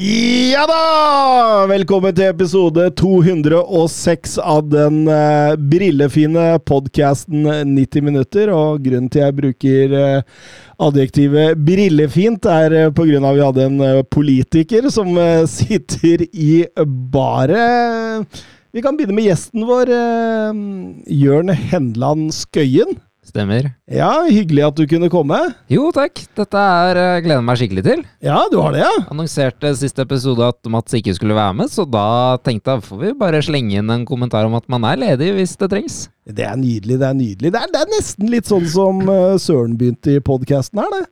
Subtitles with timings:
[0.00, 1.66] Ja da!
[1.68, 8.48] Velkommen til episode 206 av den eh, brillefine podkasten 90 minutter.
[8.48, 10.46] Og grunnen til jeg bruker eh,
[10.80, 16.24] adjektivet brillefint, er eh, på grunn av vi hadde en eh, politiker som eh, sitter
[16.32, 18.40] i baret.
[18.72, 20.64] Vi kan begynne med gjesten vår, eh,
[21.12, 22.96] Jørn Henland Skøyen.
[23.30, 23.68] Stemmer.
[23.86, 25.38] Ja, hyggelig at du kunne komme.
[25.70, 26.18] Jo, takk.
[26.34, 28.00] Dette er jeg gleder jeg meg skikkelig til.
[28.26, 29.04] Ja, du har det, ja?
[29.12, 33.12] Annonserte siste episode at Mats ikke skulle være med, så da tenkte jeg får vi
[33.20, 36.00] bare slenge inn en kommentar om at man er ledig hvis det trengs.
[36.26, 37.52] Det er nydelig, det er nydelig.
[37.54, 41.04] Det er, det er nesten litt sånn som eh, Søren begynte i podkasten her, det.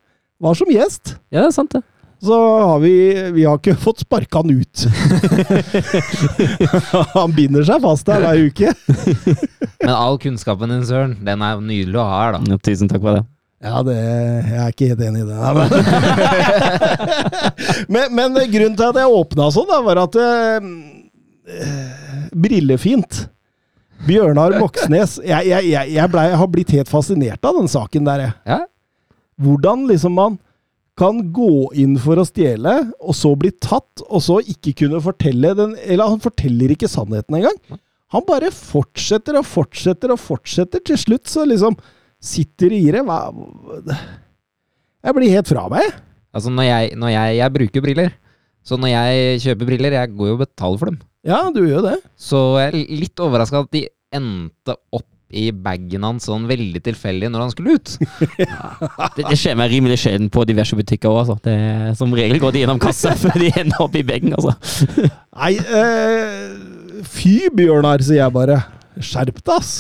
[0.42, 1.14] Var som gjest.
[1.30, 1.84] Ja, det er sant, det.
[2.20, 2.92] Så har vi
[3.32, 4.86] Vi har ikke fått sparka han ut.
[7.14, 8.72] han binder seg fast her hver uke.
[9.84, 12.54] Men all kunnskapen din, Søren, den er nydelig å ha her, da.
[12.54, 13.24] Ja, tusen takk for det.
[13.58, 15.36] Ja, det, jeg er ikke helt enig i det.
[15.38, 15.68] Nei, men.
[17.94, 20.68] men, men grunnen til at jeg åpna sånn, da, var at eh,
[22.38, 23.26] Brillefint.
[24.06, 25.16] Bjørnar Moxnes.
[25.26, 28.36] Jeg, jeg, jeg, jeg, ble, jeg har blitt helt fascinert av den saken der, jeg.
[28.46, 28.60] Ja.
[29.42, 30.38] Hvordan liksom man
[30.98, 35.52] kan gå inn for å stjele, og så bli tatt, og så ikke kunne fortelle
[35.54, 37.58] den Eller han forteller ikke sannheten engang.
[38.14, 40.82] Han bare fortsetter og fortsetter og fortsetter.
[40.82, 41.76] Til slutt så liksom
[42.18, 43.04] sitter i det.
[43.04, 43.18] Hva
[45.04, 45.92] Jeg blir helt fra meg.
[46.34, 48.16] Altså, når jeg, når jeg, jeg bruker briller,
[48.64, 50.98] så når jeg kjøper briller, jeg går jo og betaler for dem.
[51.28, 51.94] Ja, du gjør det.
[52.20, 57.28] Så jeg er litt overraska at de endte opp i bagen hans sånn veldig tilfeldig
[57.32, 57.94] når han skulle ut.
[59.18, 61.36] Det, det skjer meg rimelig sjelden på diverse butikker òg, altså.
[61.44, 64.54] Det Som regel går de gjennom kassa før de ender opp i bagen, altså.
[65.40, 68.60] Nei, eh, fy Bjørnar, sier jeg bare.
[68.98, 69.72] Skjerp deg, ass.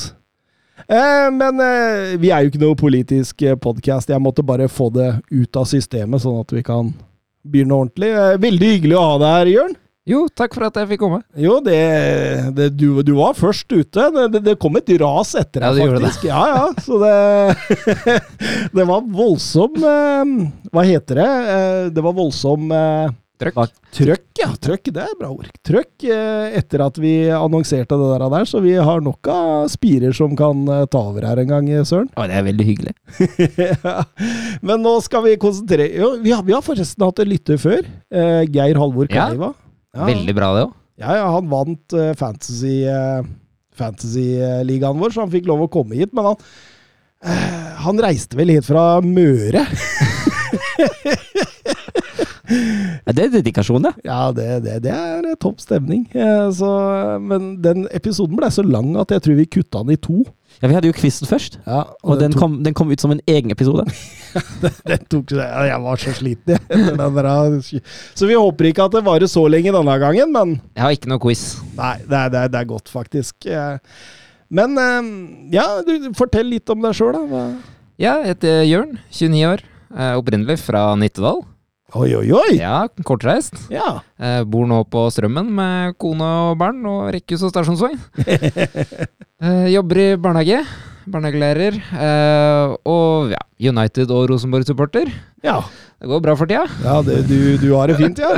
[0.88, 4.10] Eh, men eh, vi er jo ikke noe politisk podkast.
[4.12, 6.92] Jeg måtte bare få det ut av systemet, sånn at vi kan
[7.48, 8.10] begynne ordentlig.
[8.12, 9.76] Eh, veldig hyggelig å ha deg her, Jørn.
[10.08, 11.20] Jo, takk for at jeg fikk komme.
[11.36, 11.76] Jo, det,
[12.56, 14.08] det du, du, var først ute.
[14.14, 16.26] Det, det, det, kom et ras etter deg, ja, det faktisk.
[16.30, 16.66] Ja, ja.
[16.80, 17.14] Så det
[18.78, 20.34] Det var voldsom eh,
[20.72, 21.30] Hva heter det?
[21.54, 23.74] Eh, det var voldsom eh, Trøkk.
[23.94, 24.48] Trøkk, ja.
[24.58, 25.46] Trøkk, det er bra ord.
[25.62, 26.08] Trøkk
[26.58, 30.64] etter at vi annonserte det der, der, så vi har nok av spirer som kan
[30.90, 32.08] ta over her en gang, Søren.
[32.16, 32.96] Ja, det er veldig hyggelig.
[33.62, 33.94] ja.
[34.58, 37.86] Men nå skal vi konsentrere Jo, vi har, vi har forresten hatt en lytter før.
[38.50, 39.52] Geir Halvor Kleiva.
[39.54, 39.67] Ja.
[39.96, 40.04] Ja.
[40.08, 40.74] Veldig bra, det òg.
[40.98, 43.22] Ja, ja, han vant uh, fantasy uh,
[43.78, 46.10] fantasy-ligaen vår, så han fikk lov å komme hit.
[46.16, 46.38] Men han,
[47.22, 49.62] uh, han reiste vel hit fra Møre.
[53.06, 53.94] ja, det er dedikasjon, det.
[54.08, 56.08] Ja, det, det, det er topp stemning.
[56.58, 56.72] Så,
[57.22, 60.24] men den episoden ble så lang at jeg tror vi kutta den i to.
[60.58, 62.40] Ja, Vi hadde jo quizen først, ja, og, og den, tok...
[62.42, 63.84] kom, den, kom, ut som en egen episode.
[64.90, 67.82] den tok, jeg var så sliten, jeg.
[68.18, 71.12] Så vi håper ikke at det varer så lenge denne gangen, men Jeg har ikke
[71.12, 71.44] noe quiz.
[71.78, 73.50] Nei, det er, det er, det er godt, faktisk.
[74.48, 74.80] Men
[75.54, 77.44] ja, du, fortell litt om deg sjøl, da.
[77.98, 79.64] Ja, jeg heter Jørn, 29 år.
[80.18, 81.44] Opprinnelig fra Nittedal.
[81.96, 82.58] Oi, oi, oi!
[82.58, 83.54] Ja, kortreist.
[83.72, 84.02] Ja.
[84.20, 87.96] Eh, bor nå på Strømmen med kone og barn og rekkehus og stasjonsvogn.
[89.40, 90.58] eh, jobber i barnehage.
[91.08, 91.78] Barnehagelærer.
[91.80, 93.40] Eh, og ja,
[93.72, 95.08] United- og Rosenborg-supporter.
[95.40, 95.62] Ja.
[95.96, 96.66] Det går bra for tida.
[96.84, 98.36] Ja, det, du, du, har det fint, ja.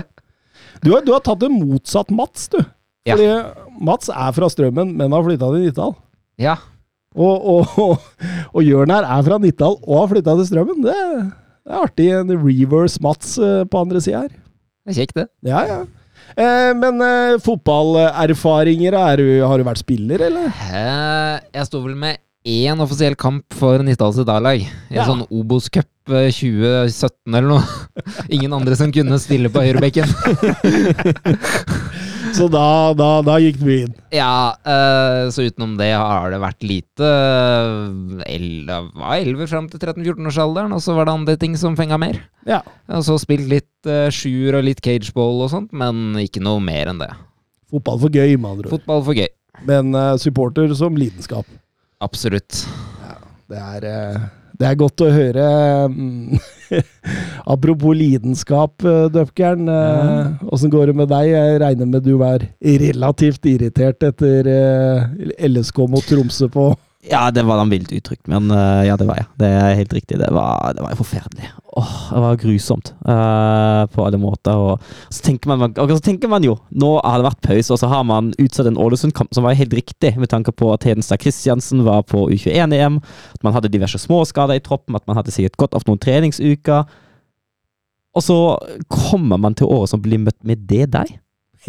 [0.86, 2.60] Du har, du har tatt det motsatt Mats, du.
[3.02, 3.18] Ja.
[3.18, 3.74] Fordi.
[3.82, 5.98] Mats er fra Strømmen, men har flytta til Nittedal.
[6.38, 6.54] Ja.
[7.18, 8.10] Og, og, og,
[8.54, 10.86] og Jørn her er fra Nittedal og har flytta til Strømmen.
[10.86, 10.98] Det
[11.64, 12.08] det er artig.
[12.20, 14.30] En reverse Mats på andre sida her.
[14.86, 15.26] Det er kjekt, det.
[15.46, 15.80] Ja, ja.
[16.38, 20.50] Eh, men eh, fotballerfaringer, du, har du vært spiller, eller?
[20.70, 24.62] Eh, jeg sto vel med én offisiell kamp for Nittedals A-lag.
[24.62, 25.04] I en Ja.
[25.08, 27.62] sånn Obos-cup 2017 eller noe.
[28.34, 30.08] Ingen andre som kunne stille på høyrebekken.
[32.36, 33.94] Så da, da, da gikk du inn.
[34.14, 37.08] Ja, uh, så utenom det har det vært lite
[38.26, 41.98] el- Det var elver fram til 13-14-årsalderen, og så var det andre ting som fenga
[42.00, 42.20] mer.
[42.48, 42.60] Ja.
[42.88, 46.92] Og så spilt litt uh, sjuer og litt cageball og sånt, men ikke noe mer
[46.92, 47.10] enn det.
[47.70, 48.74] Fotball for gøy, med andre ord.
[48.78, 49.28] Fotball for gøy.
[49.68, 51.46] Men uh, supporter som lidenskap.
[52.02, 52.64] Absolutt.
[53.04, 53.16] Ja,
[53.50, 54.28] Det er, eh,
[54.60, 55.44] Det er godt å høre.
[55.88, 56.40] mm,
[57.54, 59.68] Apropos lidenskap, eh, Døpkern.
[59.72, 61.30] eh, Åssen går det med deg?
[61.32, 66.68] Jeg regner med du er relativt irritert etter eh, LSK mot Tromsø på
[67.08, 68.52] Ja, det var han vilt uttrykt, men
[68.84, 69.28] ja, det var jeg.
[69.40, 70.18] Det er helt riktig.
[70.20, 71.48] Det var, det var forferdelig.
[71.72, 74.56] Åh, det var grusomt uh, på alle måter.
[74.58, 77.78] Og så tenker man, og så tenker man jo Nå har det vært pause, og
[77.78, 81.22] så har man utsatt en Ålesund-kamp som var helt riktig, med tanke på at Hedenstad
[81.22, 82.98] Kristiansen var på U21-EM,
[83.34, 86.90] at man hadde diverse småskader i troppen, at man hadde sikkert gått av noen treningsuker.
[88.18, 88.38] Og så
[88.90, 90.88] kommer man til året som blir møtt med det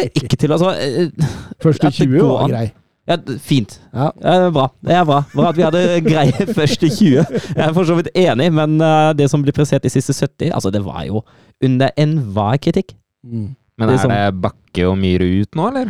[0.00, 1.26] er ikke til altså, eh,
[1.62, 2.68] Første 20 går var grei.
[3.08, 3.80] Ja, fint.
[3.92, 4.10] Ja.
[4.22, 4.68] Ja, det er bra.
[4.80, 5.22] Det er bra.
[5.34, 7.10] bra at vi hadde greie første 20.
[7.10, 10.54] Jeg er for så vidt enig, men eh, det som blir prestert de siste 70,
[10.54, 11.20] altså det var jo
[11.64, 12.96] under enhver kritikk.
[13.24, 13.52] Mm.
[13.78, 15.88] Men Det er er det Bakke og Myhre ut nå, eller?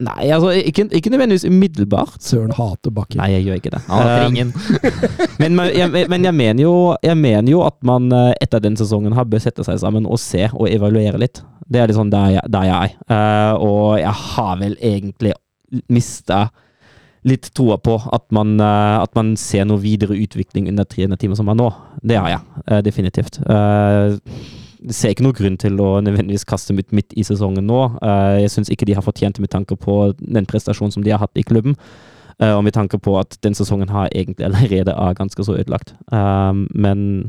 [0.00, 2.16] Nei, altså ikke, ikke nødvendigvis umiddelbart.
[2.24, 3.18] Søren hater Bakke.
[3.20, 3.80] Nei, jeg gjør ikke det.
[3.88, 4.52] Han ingen.
[5.40, 6.74] men, men, jeg, men jeg, mener jo,
[7.04, 10.16] jeg mener jo at man eh, etter den sesongen har bør sette seg sammen og
[10.22, 11.42] se og evaluere litt.
[11.68, 12.96] Det er litt sånn der jeg, der jeg er.
[13.12, 15.36] Eh, og jeg har vel egentlig
[15.88, 16.48] mista
[17.28, 21.38] litt troa på at man, eh, at man ser noe videre utvikling under 300 timer
[21.38, 21.68] som er nå.
[22.02, 23.40] Det har jeg, eh, definitivt.
[23.42, 24.18] Uh,
[24.94, 27.98] ser ikke noen grunn til å nødvendigvis kaste ut midt i sesongen nå.
[28.00, 31.10] Eh, jeg syns ikke de har fortjent det med tanke på den prestasjonen som de
[31.10, 31.74] har hatt i klubben.
[32.38, 35.94] Eh, og med tanke på at den sesongen har egentlig allerede er ganske så ødelagt.
[36.10, 37.26] Men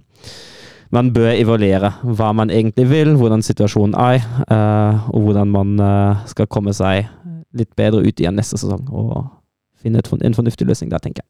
[0.89, 6.23] man bør evaluere hva man egentlig vil, hvordan situasjonen er, eh, og hvordan man eh,
[6.31, 7.05] skal komme seg
[7.55, 8.85] litt bedre ut igjen neste sesong.
[8.89, 9.25] Og
[9.79, 11.29] finne en fornuftig løsning der, tenker jeg.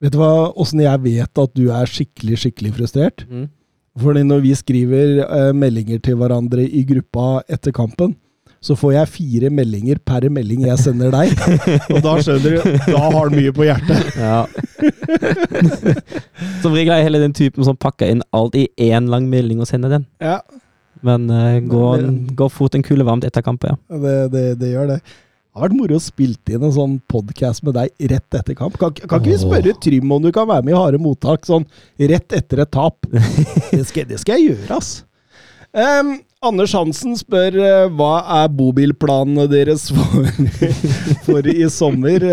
[0.00, 3.26] Vet du hva, åssen jeg vet at du er skikkelig, skikkelig frustrert?
[3.28, 3.50] Mm.
[4.00, 8.14] Fordi når vi skriver eh, meldinger til hverandre i gruppa etter kampen,
[8.60, 11.32] så får jeg fire meldinger per melding jeg sender deg.
[11.94, 14.10] Og da skjønner du, da har du mye på hjertet.
[14.20, 14.44] Ja.
[16.62, 19.68] Som regel er heller den typen som pakker inn alt i én lang melding og
[19.68, 20.06] sender den.
[20.20, 20.38] Ja,
[21.04, 22.04] Men uh, går,
[22.36, 23.98] går fort en kule varmt etter kampen, ja.
[24.00, 24.98] det, det, det gjør det.
[25.50, 28.76] Det har vært moro å spille inn en sånn podkast med deg rett etter kamp.
[28.78, 31.64] Kan, kan ikke vi spørre Trym om du kan være med i Harde mottak sånn
[31.98, 33.08] rett etter et tap?
[33.10, 34.92] Det skal, det skal jeg gjøre, ass.
[35.74, 40.30] Em, Anders Hansen spør eh, hva er bobilplanene deres for,
[41.26, 42.24] for i sommer?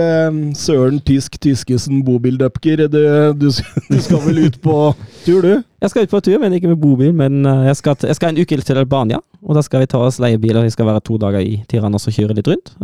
[0.56, 3.02] Søren Tysk Tyskesen bobildøpker, du,
[3.36, 3.50] du,
[3.92, 4.78] du skal vel ut på
[5.26, 5.66] tur, du?
[5.84, 7.12] Jeg skal ut på tur, men ikke med bobil.
[7.20, 10.00] Men uh, jeg, skal, jeg skal en uke til Albania, og da skal vi ta
[10.08, 10.64] oss leiebiler.
[10.64, 12.78] Vi skal være to dager i Tirana og kjøre litt rundt.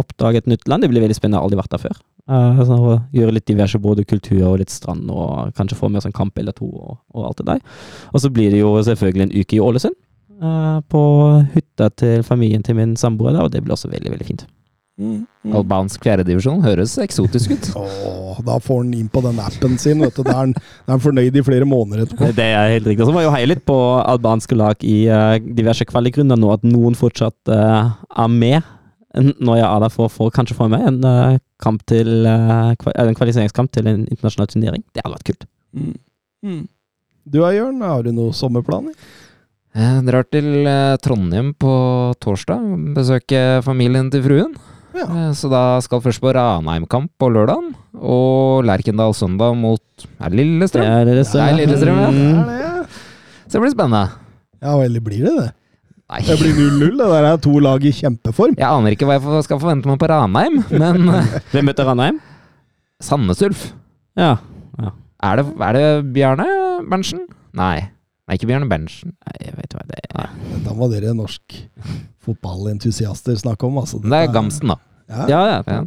[0.00, 0.80] Oppdage et nytt land.
[0.80, 1.36] Det blir veldig spennende.
[1.36, 2.02] Jeg har aldri vært der før.
[2.64, 6.16] Så gjøre litt diverse, både kultur og litt strand, og kanskje få med oss en
[6.16, 7.64] kamp eller to, og, og alt det der.
[8.16, 10.04] Og så blir det jo selvfølgelig en uke i Ålesund.
[10.42, 11.02] Uh, på
[11.54, 14.46] hytta til familien til min samboer og det blir også veldig, veldig fint.
[14.98, 17.68] Albansk fjerdedivisjon høres eksotisk ut.
[17.78, 20.24] Åh, da får han inn på den appen sin, vet du.
[20.26, 20.56] Da er
[20.90, 22.32] han, fornøyd i flere måneder etterpå.
[22.34, 23.06] Det er helt riktig.
[23.06, 26.66] Så må jeg jo heie litt på albanske lag i uh, diverse kvalikrunder nå, at
[26.66, 28.74] noen fortsatt uh, er med.
[29.18, 33.16] Når jeg er der for, for kanskje få med en uh, kamp til uh, en
[33.18, 34.84] kvalifiseringskamp til en internasjonal turnering.
[34.92, 35.48] Det hadde vært kult.
[37.28, 38.98] Du da, Jørn, har du noen sommerplaner?
[39.78, 41.72] Jeg drar til eh, Trondheim på
[42.22, 42.64] torsdag.
[42.96, 44.56] Besøke familien til fruen.
[44.96, 45.04] Ja.
[45.06, 47.74] Eh, Så da skal først på Ranheim-kamp på lørdagen.
[47.94, 49.82] Og Lerkendal søndag mot
[50.18, 50.82] Er det Lillestrøm?
[50.82, 52.08] Det er Lillestrøm, det Det er Lillestrøm, ja.
[52.10, 52.40] Mm.
[52.40, 52.74] Er det, ja?
[53.46, 54.02] Så det blir spennende.
[54.62, 55.46] Ja, eller blir det det?
[56.08, 56.20] Nei.
[56.24, 56.96] Det blir 0-0.
[56.98, 58.56] Det der er to lag i kjempeform.
[58.58, 62.18] Jeg aner ikke hva jeg skal forvente meg på Ranheim, men eh, Hvem møter Ranheim?
[63.04, 63.68] Sandnes Ulf.
[64.18, 64.34] Ja.
[65.22, 66.46] Er det, er det Bjarne
[66.90, 67.24] Berntsen?
[67.54, 67.90] Nei.
[68.28, 69.14] Nei, ikke Bjørne Berntsen.
[69.24, 70.32] Nei, jeg vet hva det er.
[70.66, 71.54] Da må dere norsk
[72.26, 73.78] fotballentusiaster snakke om.
[73.80, 74.02] Altså.
[74.04, 74.78] Det er Gamsten, da.
[75.08, 75.24] Ja.
[75.32, 75.62] Ja, ja.
[75.66, 75.84] Ja.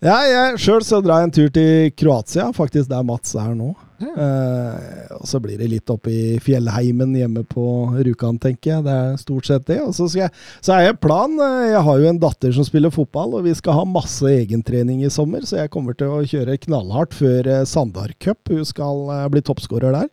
[0.00, 3.74] Ja, jeg Sjøl så drar jeg en tur til Kroatia, faktisk der Mats er nå.
[4.00, 4.08] Ja.
[4.16, 7.64] Eh, og så blir det litt opp i fjellheimen hjemme på
[7.98, 8.84] Rjukan, tenker jeg.
[8.86, 9.76] Det er stort sett det.
[9.84, 10.32] Og så, jeg,
[10.64, 11.34] så er jeg plan.
[11.36, 15.04] eh, Jeg har jo en datter som spiller fotball, og vi skal ha masse egentrening
[15.04, 18.40] i sommer, så jeg kommer til å kjøre knallhardt før eh, Sandar Cup.
[18.48, 20.08] Hun skal eh, bli toppskårer der.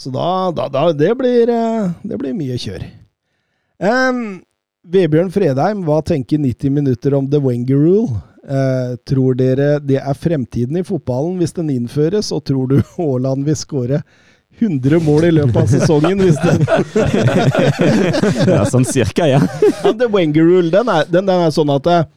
[0.00, 2.86] Så da, da, da det, blir, eh, det blir mye kjør.
[3.84, 4.40] Um,
[4.88, 8.22] Vebjørn Fredheim, hva tenker 90 minutter om the Wenger rule?
[8.40, 13.44] Uh, tror dere det er fremtiden i fotballen hvis den innføres, og tror du Haaland
[13.44, 14.00] vil skåre
[14.60, 16.64] 100 mål i løpet av sesongen hvis den
[18.56, 19.42] ja sånn cirka, ja.
[19.44, 22.08] ja, The Wenger rule, den er, den, den er sånn at eh,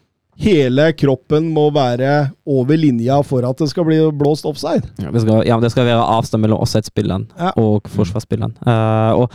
[0.42, 4.86] hele kroppen må være over linja for at det skal bli blåst offside.
[4.98, 7.52] Det skal, ja, det skal være avstand mellom offside-spilleren Ja.
[7.60, 8.56] og forsvarsspilleren.
[8.66, 9.32] Uh, og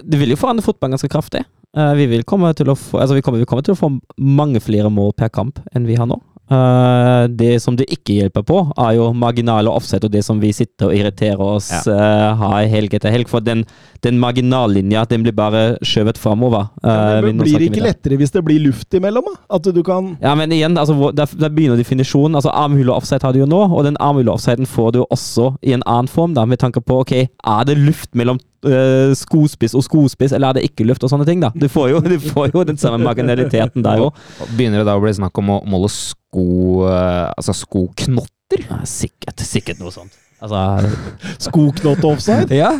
[0.00, 1.44] det vil jo forandre fotballen ganske kraftig.
[1.76, 5.28] Uh, vi, få, altså vi, kommer, vi kommer til å få mange flere mål per
[5.28, 6.20] kamp enn vi har nå.
[6.50, 10.50] Eh, det som det ikke hjelper på, er jo marginale offset og det som vi
[10.54, 13.30] sitter og irriterer oss uh, har helg etter helg.
[13.30, 13.62] For den,
[14.02, 16.66] den marginallinja den blir bare skjøvet framover.
[16.82, 19.30] Uh, det blir ikke lettere hvis det blir luft imellom?
[19.30, 19.36] Da?
[19.60, 22.34] At du kan Ja, men igjen, altså, der, der begynner definisjonen.
[22.34, 25.76] altså Armhule offset har du jo nå, og den armhule offsiden får du også i
[25.76, 29.84] en annen form, da, med tanke på ok, er det luft mellom uh, skospiss og
[29.86, 31.52] skospiss, eller er det ikke luft og sånne ting, da?
[31.54, 34.18] Du får jo, du får jo den samme marginaliteten der òg.
[34.56, 38.66] Begynner det da å bli snakk om å måle sko Altså skoknotter?
[38.66, 40.16] Ja, sikkert, sikkert noe sånt.
[40.40, 40.88] Altså
[41.46, 42.54] Skoknott offside?
[42.62, 42.72] ja.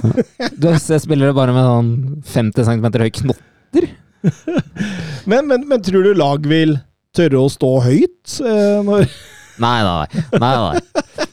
[0.56, 1.90] Du spiller det bare med sånn
[2.30, 3.90] 50 cm høye knotter.
[5.30, 6.78] men, men, men, tror du lag vil
[7.16, 9.06] tørre å stå høyt eh, når
[9.60, 10.24] Nei, nei.
[10.40, 11.26] nei, nei.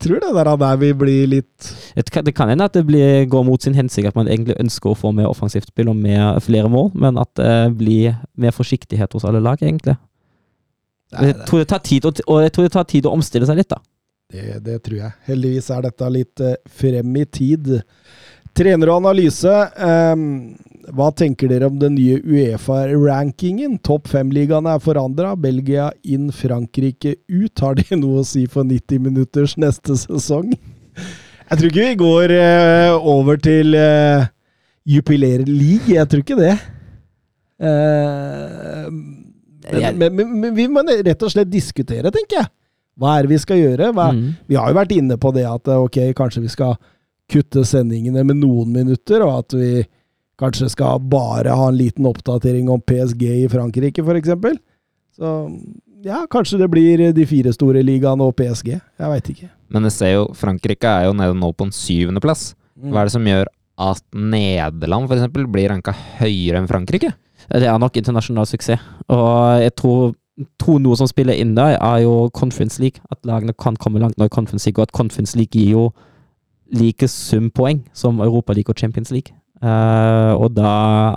[0.00, 3.62] Tror det der, der vil bli litt Det kan hende at det blir, går mot
[3.62, 6.92] sin hensikt, at man egentlig ønsker å få mer offensivt spill og mer, flere mål,
[6.94, 9.98] men at det blir mer forsiktighet hos alle lag, egentlig.
[11.12, 13.72] Jeg tror det tar tid, og jeg tror det tar tid å omstille seg litt,
[13.72, 13.82] da.
[14.32, 15.12] Det, det tror jeg.
[15.28, 17.74] Heldigvis er dette litt uh, frem i tid.
[18.56, 19.52] Trener og analyse.
[19.76, 20.54] Um,
[20.90, 23.76] hva tenker dere om den nye Uefa-rankingen?
[23.86, 25.34] Topp fem-ligaene er forandra.
[25.38, 27.62] Belgia inn, Frankrike ut.
[27.62, 30.50] Har det noe å si for 90 minutters neste sesong?
[31.52, 34.26] Jeg tror ikke vi går uh, over til uh,
[34.88, 35.92] Jupiler League.
[35.92, 36.56] Jeg tror ikke det.
[37.62, 38.88] Uh,
[39.70, 42.50] men, men, men, men, vi må rett og slett diskutere, tenker jeg.
[42.98, 43.92] Hva er det vi skal gjøre?
[43.94, 44.24] Hva, mm.
[44.50, 46.74] Vi har jo vært inne på det at ok, kanskje vi skal
[47.32, 49.84] kutte sendingene med noen minutter, og at vi
[50.42, 54.60] kanskje skal bare ha en liten oppdatering om PSG i Frankrike, f.eks.
[55.16, 55.32] Så
[56.02, 58.74] ja, kanskje det blir de fire store ligaene og PSG.
[58.74, 59.50] Jeg veit ikke.
[59.72, 62.52] Men jeg ser jo, Frankrike er jo nede nå på en syvendeplass.
[62.76, 62.90] Mm.
[62.90, 63.50] Hva er det som gjør
[63.82, 65.28] at Nederland f.eks.
[65.32, 67.12] blir ranka høyere enn Frankrike?
[67.50, 68.82] Det er nok internasjonal suksess.
[69.12, 70.14] Og jeg tror,
[70.62, 73.02] to noe som spiller inn der, er jo Conference League.
[73.12, 75.84] At lagene kan komme langt når Conference League, og at Conference League gir jo
[76.72, 79.36] like sum poeng som Europa League og Champions League.
[79.62, 80.70] Uh, og da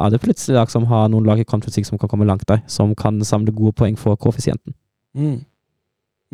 [0.04, 2.46] er det plutselig lag som har noen lag i Conference League som kan komme langt
[2.50, 4.75] der, som kan samle gode poeng for koeffisienten.
[5.18, 5.40] Mm.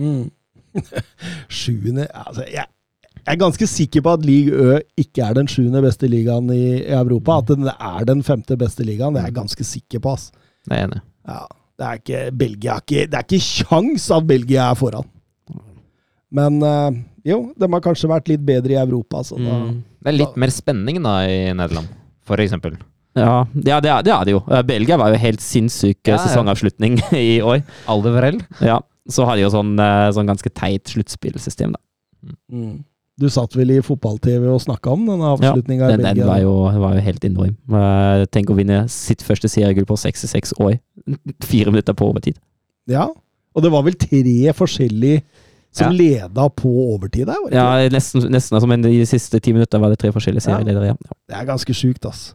[0.01, 0.25] Mm.
[1.61, 2.67] Sjuende Altså, jeg,
[3.21, 6.81] jeg er ganske sikker på at league Ø ikke er den sjuende beste ligaen i,
[6.89, 7.39] Europa.
[7.39, 10.15] At den er den femte beste ligaen, det er jeg ganske sikker på.
[10.17, 10.31] ass.
[10.67, 11.01] Det er enig.
[11.29, 11.45] Ja,
[11.79, 15.07] det er ikke, Belgia er ikke, det er ikke kjangs at Belgia er foran.
[16.31, 16.91] Men uh,
[17.27, 19.23] jo, de har kanskje vært litt bedre i Europa.
[19.27, 19.79] Så da, mm.
[20.01, 21.91] Det er litt da, mer spenning da i Nederland,
[22.27, 22.77] for eksempel.
[23.17, 24.43] Ja, ja det, er, det, er, det jo.
[24.47, 27.63] Eh, Belgia var jo helt sinnssyk ja, sesongavslutning i år.
[27.91, 28.39] Aldeverell.
[28.63, 28.79] Ja,
[29.11, 32.31] så har de jo sånn, eh, sånn ganske teit sluttspillsystem, da.
[32.53, 32.79] Mm.
[33.21, 36.53] Du satt vel i fotball-TV og snakka om denne avslutninga ja, den, den var, jo,
[36.81, 37.57] var jo helt enorm.
[38.33, 40.79] Tenk å vinne sitt første seriegull på 66 år.
[41.51, 42.39] Fire minutter på overtid.
[42.89, 43.09] Ja,
[43.51, 45.21] og det var vel tre forskjellige
[45.71, 45.95] som ja.
[45.95, 47.47] leda på overtid der?
[47.53, 50.91] Ja, nesten, nesten altså, men i de siste ti minutter var det tre forskjellige serieledere.
[50.91, 50.97] Ja.
[50.99, 51.19] ja.
[51.31, 52.31] Det er ganske sjukt, ass.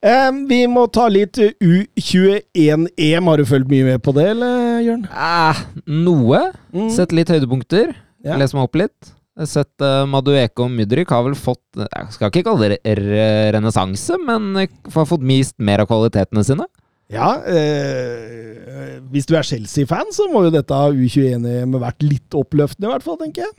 [0.00, 3.26] Um, vi må ta litt U21-EM.
[3.28, 5.02] Har du fulgt mye med på det, eller, Jørn?
[5.10, 6.44] Eh, noe.
[6.72, 6.86] Mm.
[6.94, 7.92] Sett litt høydepunkter.
[8.24, 8.38] Ja.
[8.40, 9.12] Les meg opp litt.
[9.36, 12.96] Jeg har sett uh, Madueke og Mudrik har vel fått Jeg skal ikke kalle det
[13.54, 16.66] renessanse, men har fått mist mer av kvalitetene sine.
[17.10, 18.79] Ja, eh,
[19.10, 23.18] hvis du er Chelsea-fan, så må jo dette U21-EM vært litt oppløftende, i hvert fall,
[23.20, 23.54] tenker jeg.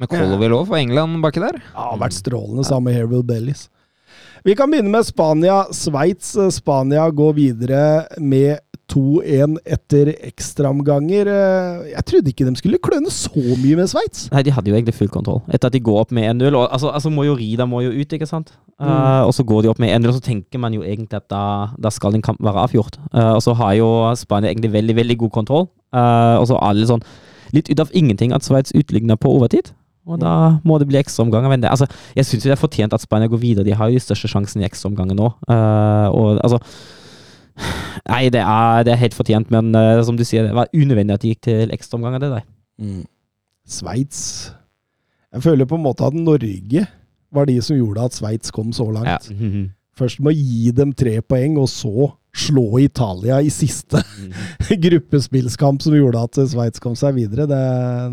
[0.00, 1.58] Med Colville òg, for England baki der?
[1.74, 3.66] Ja, vært strålende sammen med Harewill Bellis.
[4.46, 5.62] Vi kan begynne med Spania.
[5.76, 6.32] Sveits.
[6.56, 7.84] Spania går videre
[8.18, 11.28] med 2-1 etter ekstraomganger.
[11.30, 14.26] Eh, jeg trodde ikke de skulle kløne så mye med Sveits.
[14.34, 15.42] Nei, de hadde jo egentlig full kontroll.
[15.52, 16.58] Etter at de går opp med 1-0.
[16.64, 18.54] Altså, altså Mojorida må jo ut, ikke sant?
[18.80, 18.88] Mm.
[18.88, 21.28] Uh, og så går de opp med 1-0, og så tenker man jo egentlig at
[21.30, 21.42] da,
[21.78, 22.98] da skal en kamp være avgjort.
[23.12, 25.68] Uh, og så har jo Spania egentlig veldig, veldig god kontroll.
[25.94, 27.04] Uh, og så alle sånn
[27.54, 29.72] litt ut av ingenting at Sveits utligner på overtid.
[30.08, 31.52] Og da må det bli ekstraomganger.
[31.52, 33.66] Men det, altså, jeg syns det er fortjent at Spania går videre.
[33.66, 35.28] De har jo de største sjansen i ekstraomganger nå.
[35.50, 36.60] og altså
[38.08, 41.16] Nei, det er, det er, helt fortjent, men uh, som du sier, det var unødvendig
[41.16, 42.46] at de gikk til ekstraomgang av det der.
[42.80, 43.02] Mm.
[43.68, 44.22] Sveits
[45.34, 46.86] Jeg føler på en måte at Norge
[47.30, 49.30] var de som gjorde at Sveits kom så langt.
[49.30, 49.36] Ja.
[49.36, 49.68] Mm -hmm.
[49.94, 54.32] Først med å gi dem tre poeng, og så slå Italia i siste mm.
[54.84, 57.46] gruppespillskamp som gjorde at Sveits kom seg videre.
[57.50, 57.60] Det,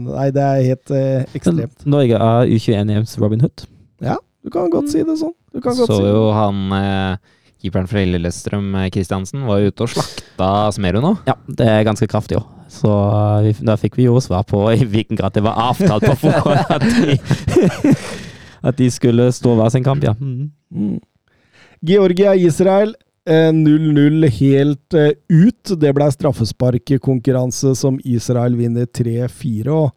[0.03, 1.85] nei, det er helt eh, ekstremt.
[1.85, 3.67] Norge er U21-EMs Robin Hood.
[4.03, 5.35] Ja, du kan godt si det sånn.
[5.61, 11.05] så si jo han eh, keeperen fra Lillestrøm, Kristiansen, eh, var ute og slakta Smerud
[11.05, 11.15] nå.
[11.29, 12.53] Ja, det er ganske kraftig òg.
[12.71, 12.91] Så
[13.45, 16.73] vi, da fikk vi jo svar på i hvilken grad det var avtalt på forhånd
[16.75, 17.15] at de,
[18.67, 20.17] at de skulle stå hver sin kamp, ja.
[20.19, 20.49] Mm.
[20.73, 20.97] Mm.
[21.87, 22.95] Georgia-Israel.
[23.27, 25.73] Eh, 0-0 helt eh, ut.
[25.79, 29.67] Det ble straffesparkkonkurranse som Israel vinner 3-4.
[29.73, 29.91] Og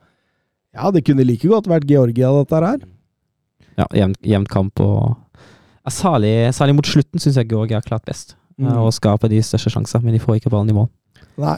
[0.77, 2.85] ja, det kunne like godt vært Georgia, dette her.
[3.81, 5.17] Ja, jevnt, jevn kamp og
[5.81, 8.37] ja, Særlig, særlig mot slutten syns jeg Georgia har klart best.
[8.61, 8.69] Mm.
[8.69, 10.91] skape Og skaper de største sjanser, men de får ikke ballen i mål.
[11.41, 11.57] Nei,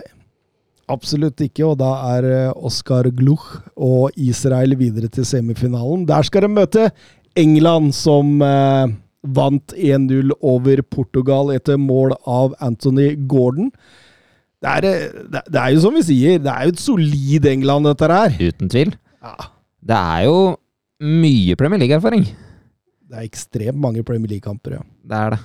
[0.93, 1.67] absolutt ikke.
[1.67, 6.07] Og da er eh, Oskar Gluch og Israel videre til semifinalen.
[6.07, 6.91] Der skal de møte
[7.39, 13.71] England, som eh, vant 1-0 over Portugal etter mål av Anthony Gordon.
[14.63, 17.87] Det er, det, det er jo som vi sier, det er jo et solid England,
[17.91, 18.37] dette her.
[18.39, 18.93] Uten tvil.
[19.23, 19.49] Ja,
[19.83, 20.37] Det er jo
[21.03, 22.29] mye Premier League-erfaring.
[23.13, 24.85] det er ekstremt mange Premier League-kamper, ja.
[25.03, 25.41] Det er det.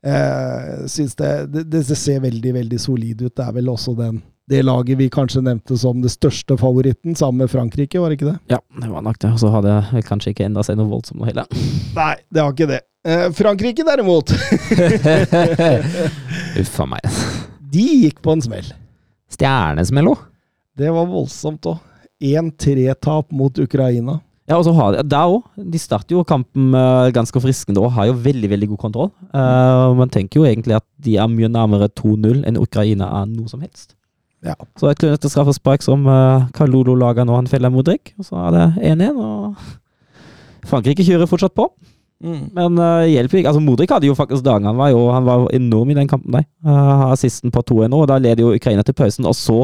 [0.07, 3.35] eh, synes det, det, det ser veldig veldig solid ut.
[3.35, 7.43] Det er vel også den, det laget vi kanskje nevnte som det største favoritten, sammen
[7.43, 8.37] med Frankrike, var det ikke det?
[8.55, 9.33] Ja, det var nok det.
[9.35, 11.49] Og så hadde det kanskje ikke enda seg noe voldsomt noe heller.
[11.97, 12.81] Nei, det har ikke det.
[13.07, 14.31] Eh, Frankrike derimot,
[16.61, 17.03] Uff a meg.
[17.71, 18.67] de gikk på en smell.
[19.31, 20.23] Stjernesmell òg.
[20.77, 21.83] Det var voldsomt òg.
[22.23, 24.19] 1-3-tap mot Ukraina.
[24.47, 25.43] Ja, og så har de, Der òg.
[25.59, 29.09] De starter jo kampen eh, ganske friskende og har jo veldig veldig god kontroll.
[29.33, 33.51] Uh, man tenker jo egentlig at de er mye nærmere 2-0 enn Ukraina er noe
[33.51, 33.97] som helst.
[34.45, 34.55] Ja.
[34.79, 38.55] Så et klønete straffespark som uh, Kalolo lager nå, han feller Modric, og så er
[38.55, 39.19] det 1-1.
[39.19, 41.67] og Frankrike kjører fortsatt på.
[42.23, 43.51] Men uh, hjelper ikke.
[43.51, 44.65] Altså, Modric hadde jo faktisk dagen.
[44.65, 46.33] Han var jo han var enorm i den kampen.
[46.33, 46.47] der.
[46.65, 49.27] Uh, assisten på 2-1 nå, og da leder jo Ukraina til pausen.
[49.29, 49.61] Og så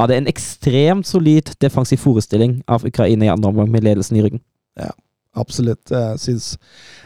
[0.00, 4.24] er det en ekstremt solid defensiv forestilling av Ukraina i andre omgang, med ledelsen i
[4.24, 4.40] ryggen.
[4.80, 4.92] Ja,
[5.38, 5.92] Absolutt.
[5.94, 6.46] Jeg syns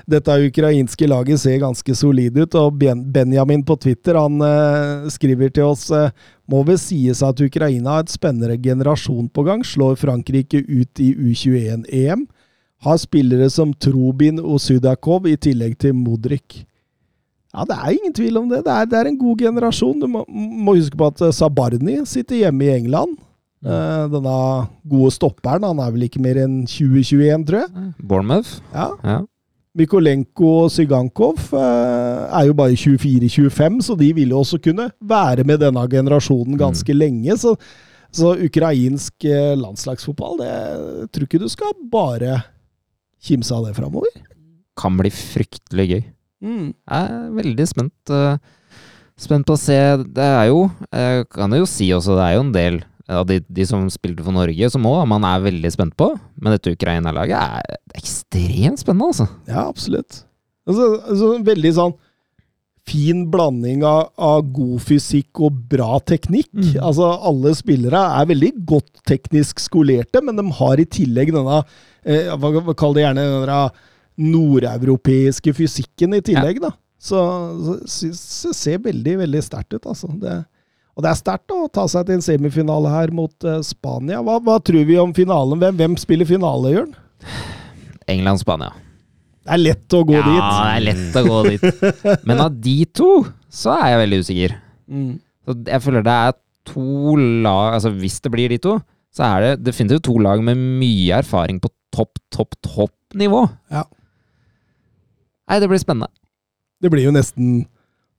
[0.09, 2.55] dette ukrainske laget ser ganske solid ut.
[2.57, 6.09] Og ben Benjamin på Twitter han uh, skriver til oss uh,
[6.49, 9.65] må vel sies at Ukraina har et spennende generasjon på gang.
[9.65, 12.25] Slår Frankrike ut i U21-EM.
[12.85, 16.65] Har spillere som Trobin og Sudakov i tillegg til Modric.
[17.55, 18.65] Ja, det er ingen tvil om det.
[18.67, 20.01] Det er, det er en god generasjon.
[20.03, 23.15] Du må, må huske på at eh, Sabarni sitter hjemme i England.
[23.65, 24.39] Eh, denne
[24.91, 25.65] gode stopperen.
[25.65, 27.87] Han er vel ikke mer enn 2021, tror jeg.
[28.03, 28.59] Bournemouth.
[28.75, 28.91] Ja.
[29.07, 29.21] Ja.
[29.75, 35.43] Mikolenko og Sygankov uh, er jo bare 24-25, så de vil jo også kunne være
[35.43, 37.35] med denne generasjonen ganske lenge.
[37.43, 37.57] Så,
[38.15, 42.37] så ukrainsk eh, landslagsfotball, det jeg tror ikke du skal bare
[43.25, 44.11] kimse av det framover.
[44.79, 46.03] Kan bli fryktelig gøy.
[46.45, 46.67] Mm.
[46.73, 48.37] Jeg er veldig spent, eh,
[49.17, 49.79] spent på å se.
[50.05, 53.41] Det er jo Jeg kan jo si også, det er jo en del av de,
[53.41, 56.11] de som spilte for Norge, som òg man er veldig spent på.
[56.41, 59.29] Men dette Ukraina-laget er ekstremt spennende, altså.
[59.49, 60.25] Ja, absolutt.
[60.65, 61.95] Altså, altså, veldig sånn
[62.89, 66.51] fin blanding av, av god fysikk og bra teknikk.
[66.53, 66.77] Mm.
[66.85, 71.63] Altså, alle spillere er veldig godt teknisk skolerte, men de har i tillegg denne
[72.05, 73.61] eh, hva, hva kaller det gjerne denne
[74.15, 76.71] nordeuropeiske fysikken i tillegg, da.
[77.05, 77.21] Så,
[77.85, 80.13] det ser veldig, veldig sterkt ut, altså.
[80.21, 80.39] Det,
[80.95, 84.21] og det er sterkt å ta seg til en semifinale her mot eh, Spania.
[84.25, 85.59] Hva, hva tror vi om finalen?
[85.61, 86.97] Hvem, hvem spiller finale, Jørn?
[88.13, 88.71] England-Spania.
[89.45, 90.41] Det er lett å gå ja, dit.
[90.41, 91.65] det er lett å gå dit.
[92.29, 93.11] Men av de to,
[93.53, 94.57] så er jeg veldig usikker.
[94.89, 95.13] Mm.
[95.45, 98.79] Så jeg føler det er to lag Altså hvis det blir de to,
[99.15, 103.45] så er det definitivt to lag med mye erfaring på topp, topp, topp nivå.
[103.73, 103.85] Ja.
[105.45, 106.09] Nei, det blir spennende.
[106.81, 107.67] Det blir jo nesten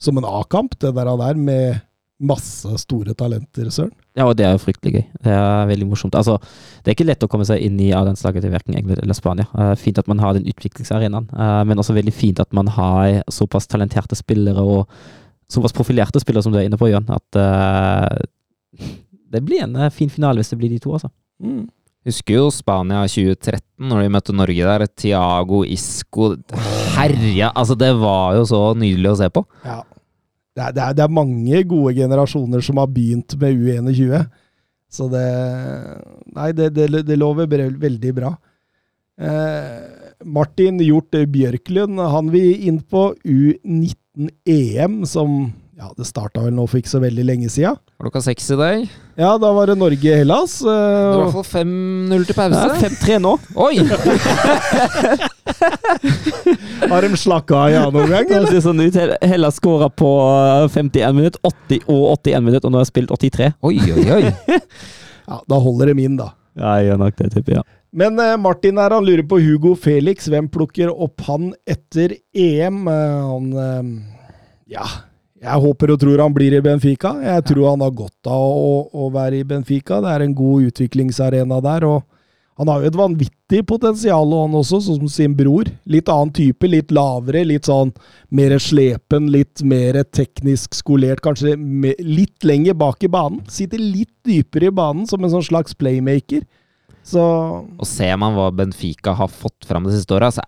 [0.02, 1.82] som en A-kamp, det der, der med
[2.24, 3.92] masse store talenter, Søren.
[4.16, 5.04] Ja, og det er jo fryktelig gøy.
[5.26, 6.16] Det er veldig morsomt.
[6.16, 6.38] Altså,
[6.84, 9.48] det er ikke lett å komme seg inn i A-landslaget til verken England eller Spania.
[9.52, 13.20] Uh, fint at man har den utviklingsarenaen, uh, men også veldig fint at man har
[13.32, 14.86] såpass talenterte spillere og
[15.52, 18.88] såpass profilerte spillere som du er inne på, Jørn, at uh,
[19.36, 21.12] det blir en fin finale hvis det blir de to, altså.
[21.44, 21.66] Mm.
[22.06, 24.86] Husker jo Spania 2013, når de møtte Norge der.
[24.94, 26.36] Tiago, Isco
[26.96, 27.50] Herja!
[27.50, 29.42] Altså, det var jo så nydelig å se på.
[29.66, 29.80] Ja.
[30.56, 34.26] Det er, det, er, det er mange gode generasjoner som har begynt med U21.
[34.96, 35.26] Så det
[36.36, 38.32] Nei, det, det, lover veldig bra.
[39.20, 39.84] Eh,
[40.24, 46.80] Martin Hjort Bjørklund, han vil inn på U19-EM, som Ja, det starta vel nå for
[46.80, 47.76] ikke så veldig lenge sida.
[47.96, 48.82] Klokka seks i dag.
[49.16, 50.58] Ja, da var det Norge-Hellas.
[50.60, 52.90] Det var i Uh, hvert fall 5-0 til Ja, pause.
[52.90, 53.32] 5-3 nå.
[53.56, 53.76] Oi!
[56.92, 58.28] har de slakka av i annen gang.
[58.28, 58.52] Det eller?
[58.52, 58.98] ser sånn ut.
[59.24, 60.10] Hellas skåra på
[60.66, 63.50] eh, 51 minutt, 80 og 81 minutt, og nå har jeg spilt 83.
[63.64, 64.24] Oi, oi, oi.
[65.26, 66.28] Ja, da holder de inn, da.
[66.54, 67.64] Ja, jeg gjør nok det, tipper jeg.
[67.98, 70.28] Men eh, Martin her, han lurer på Hugo Felix.
[70.30, 72.84] Hvem plukker opp han etter EM?
[72.92, 73.82] Eh, han eh,
[74.76, 74.86] Ja,
[75.46, 77.14] jeg håper og tror han blir i Benfica.
[77.22, 80.02] Jeg tror han har godt av å, å være i Benfica.
[80.02, 81.86] Det er en god utviklingsarena der.
[81.86, 82.04] og
[82.56, 85.68] han har jo et vanvittig potensial, og han også, som sin bror.
[85.92, 87.92] Litt annen type, litt lavere, litt sånn
[88.32, 91.58] mer slepen, litt mer teknisk skolert, kanskje
[92.00, 93.44] litt lenger bak i banen.
[93.52, 96.48] Sitter litt dypere i banen, som en sånn slags playmaker.
[97.06, 100.46] Så Og ser man hva Benfica har fått fram de siste åra, så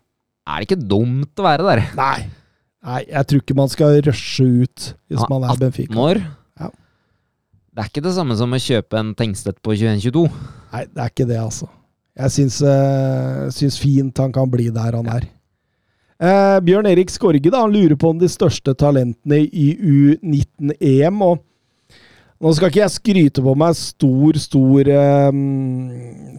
[0.47, 1.83] er det ikke dumt å være der.
[1.99, 2.29] Nei.
[2.87, 5.91] Nei, jeg tror ikke man skal rushe ut hvis Ja, man er Benfica.
[5.91, 6.21] 18 år.
[6.61, 6.69] Ja.
[7.75, 10.23] Det er ikke det samme som å kjøpe en Tengstedt på 21-22.
[10.71, 11.67] Nei, det er ikke det, altså.
[12.17, 15.27] Jeg syns, uh, syns fint han kan bli der han er.
[16.17, 21.21] Uh, Bjørn Erik Skorge da, han lurer på om de største talentene i U19-EM.
[21.21, 21.43] og
[22.37, 25.37] Nå skal ikke jeg skryte på meg stor, stor eh,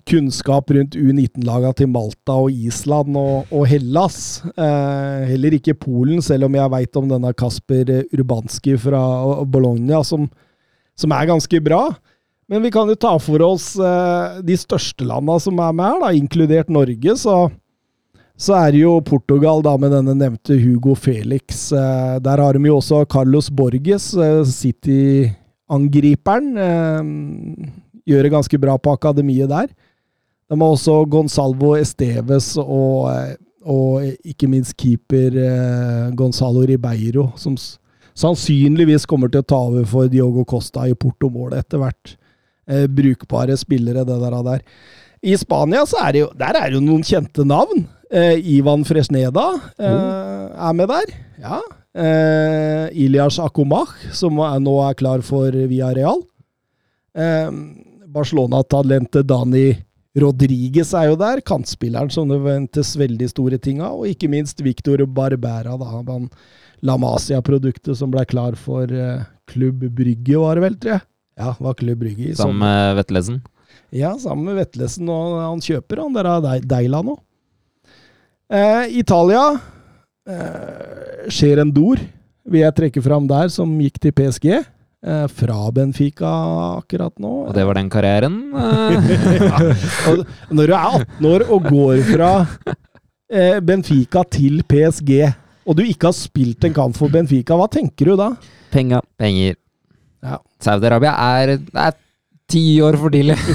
[0.07, 4.45] kunnskap rundt U19-laga til Malta og Island og, og Hellas.
[4.55, 9.03] Eh, heller ikke Polen, selv om jeg veit om denne Kasper Urbanski fra
[9.51, 10.29] Bologna, som,
[10.95, 11.89] som er ganske bra.
[12.49, 15.99] Men vi kan jo ta for oss eh, de største landa som er med her,
[16.01, 17.17] da, inkludert Norge.
[17.21, 17.35] Så,
[18.39, 21.69] så er det jo Portugal da med denne nevnte Hugo Felix.
[21.75, 24.41] Eh, der har de jo også Carlos Borges, eh,
[25.69, 26.57] City-angriperen.
[26.57, 27.71] Eh,
[28.09, 29.69] gjør det ganske bra på akademiet der.
[30.49, 37.57] De har også Gonsalvo Esteves og, eh, og ikke minst keeper eh, Gonzalo Ribeiro, som
[38.17, 42.17] sannsynligvis kommer til å ta over for Diogo Costa i Porto-målet etter hvert
[42.67, 44.43] eh, brukbare spillere, det der.
[44.43, 44.63] der.
[45.23, 47.87] I Spania så er det jo, der er det jo noen kjente navn.
[48.11, 51.13] Eh, Ivan Fresneda eh, er med der.
[51.43, 51.61] Ja.
[51.99, 56.23] Eh, Ilias Akomach, som er, nå er klar for Villarreal.
[57.19, 57.51] Eh,
[58.15, 59.73] Barcelona-talentet Dani
[60.19, 61.43] Rodriguez er jo der.
[61.47, 63.99] Kantspilleren som det ventes veldig store ting av.
[64.01, 65.91] Og ikke minst Victor Barbera, da.
[65.99, 66.29] Han
[66.87, 71.05] La Masia-produktet som ble klar for eh, Klubb Brygge, var det vel, tror jeg.
[71.39, 73.41] Ja, var Klubb Brygge Sammen med Vetlesen.
[73.95, 77.17] Ja, sammen med Vetlesen, og han kjøper han der av Deila nå.
[78.53, 79.43] Eh, Italia
[80.29, 82.01] eh, Sherendor
[82.49, 84.51] vil jeg trekke fram der, som gikk til PSG.
[84.99, 86.31] Eh, fra Benfica
[86.81, 87.33] akkurat nå.
[87.47, 88.49] Og det var den karrieren.
[89.38, 89.61] ja.
[90.51, 92.31] Når du er 18 år og går fra
[93.31, 95.12] eh, Benfica til PSG,
[95.69, 98.33] og du ikke har spilt en kamp for Benfica, hva tenker du da?
[98.75, 99.05] Penger.
[99.21, 99.55] penger.
[100.25, 100.41] Ja.
[100.59, 101.95] Saudi-Arabia er, det er
[102.51, 103.38] ti år for tidlig.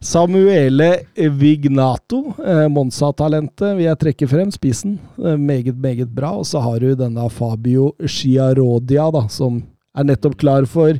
[0.00, 4.48] Samuele Vignato, eh, Monza-talentet, vil jeg trekke frem.
[4.50, 4.94] Spissen.
[5.20, 6.30] Eh, meget, meget bra.
[6.40, 9.58] Og så har du denne Fabio Sciarodia, da, som
[9.94, 10.96] er nettopp klar for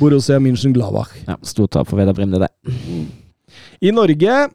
[0.00, 1.12] Borussia München-Glavach.
[1.28, 2.50] Ja, Stort tap for Vedar Brimle, det.
[3.80, 4.48] I Norge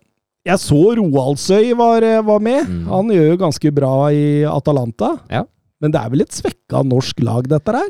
[0.47, 2.67] Jeg så Roaldsøy var, eh, var med.
[2.67, 2.83] Mm.
[2.87, 5.17] Han gjør jo ganske bra i Atalanta.
[5.29, 5.43] Ja.
[5.81, 7.89] Men det er vel et svekka norsk lag, dette her?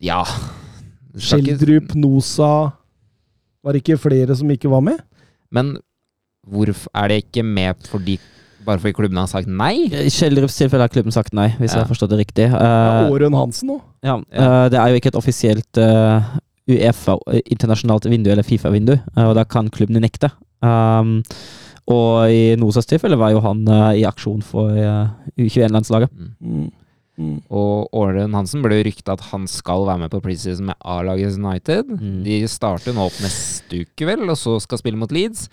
[0.00, 0.24] Ja.
[1.16, 2.72] Skjeldrup, Nosa
[3.66, 5.02] Var det ikke flere som ikke var med?
[5.50, 5.74] Men
[6.46, 8.16] hvorfor er det ikke med fordi
[8.66, 9.86] bare fordi klubben har sagt nei?
[9.90, 11.78] I Kjeldrups tilfelle har klubben sagt nei, hvis Ja.
[11.80, 12.46] jeg har forstått det riktig.
[12.50, 13.82] Ja, Årun Åren Hansen òg.
[14.02, 16.22] ja, uh, det er jo ikke et offisielt uh,
[16.66, 20.32] Uefa eh, internasjonalt vindu eller Fifa-vindu, uh, og da kan klubben nekte.
[20.66, 21.22] Um,
[21.86, 25.06] og i Nosas tilfelle var jo han eh, i aksjon for eh,
[25.38, 26.10] U21-landslaget.
[26.42, 26.70] Mm.
[27.16, 27.38] Mm.
[27.48, 31.88] Og Åren Hansen ble rykta at han skal være med på preseason med A-laget United.
[31.96, 32.18] Mm.
[32.26, 35.46] De starter nå opp neste uke, vel, og så skal spille mot Leeds.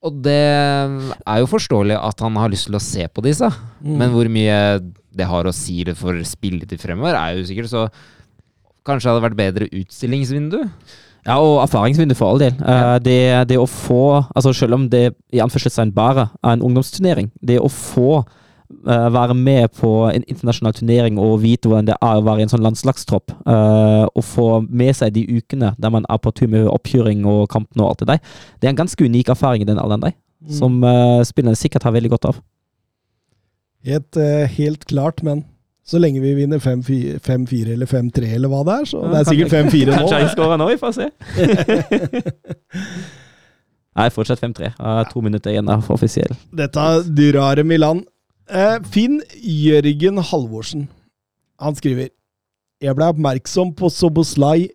[0.00, 3.50] Og det er jo forståelig at han har lyst til å se på disse,
[3.84, 3.96] Mm.
[4.00, 4.56] men hvor mye
[5.12, 7.68] det har å si det for spilletid fremover, er jo usikkert.
[7.68, 7.88] Så
[8.86, 10.62] kanskje det hadde vært bedre utstillingsvindu?
[11.26, 12.54] Ja, og erfaringsvindu for all del.
[12.60, 12.94] Ja.
[12.94, 17.28] Uh, det, det å få altså Selv om det i anførselstegn bare er en ungdomsturnering,
[17.44, 18.22] det å få
[18.86, 22.52] være med på en internasjonal turnering og vite hvordan det er å være i en
[22.52, 26.68] sånn landslagstropp, eh, og få med seg de ukene der man er på tur med
[26.70, 28.20] oppkjøring og kampene og alt det der,
[28.60, 30.54] det er en ganske unik erfaring i den alderen der, Mm.
[30.56, 32.36] som uh, spillerne sikkert har veldig godt av.
[33.84, 35.42] Helt, eh, helt klart, men
[35.84, 39.52] så lenge vi vinner 5-4 eller 5-3 eller hva det er, så det er sikkert
[39.52, 40.20] 5-4 Kanskje nå.
[40.22, 41.10] jeg skårer nå, vi får se.
[44.00, 44.70] Nei, fortsatt 5-3.
[44.80, 46.32] Uh, to minutter igjen for offisiell.
[46.56, 48.06] Dette drar dem i land.
[48.50, 50.88] Eh, Finn Jørgen Halvorsen.
[51.60, 52.08] Han skriver
[52.80, 54.70] Jeg ble oppmerksom på Soboslai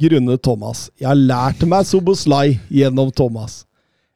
[0.00, 0.88] grunnet Thomas.
[1.00, 3.60] Jeg har lært meg Soboslai gjennom Thomas.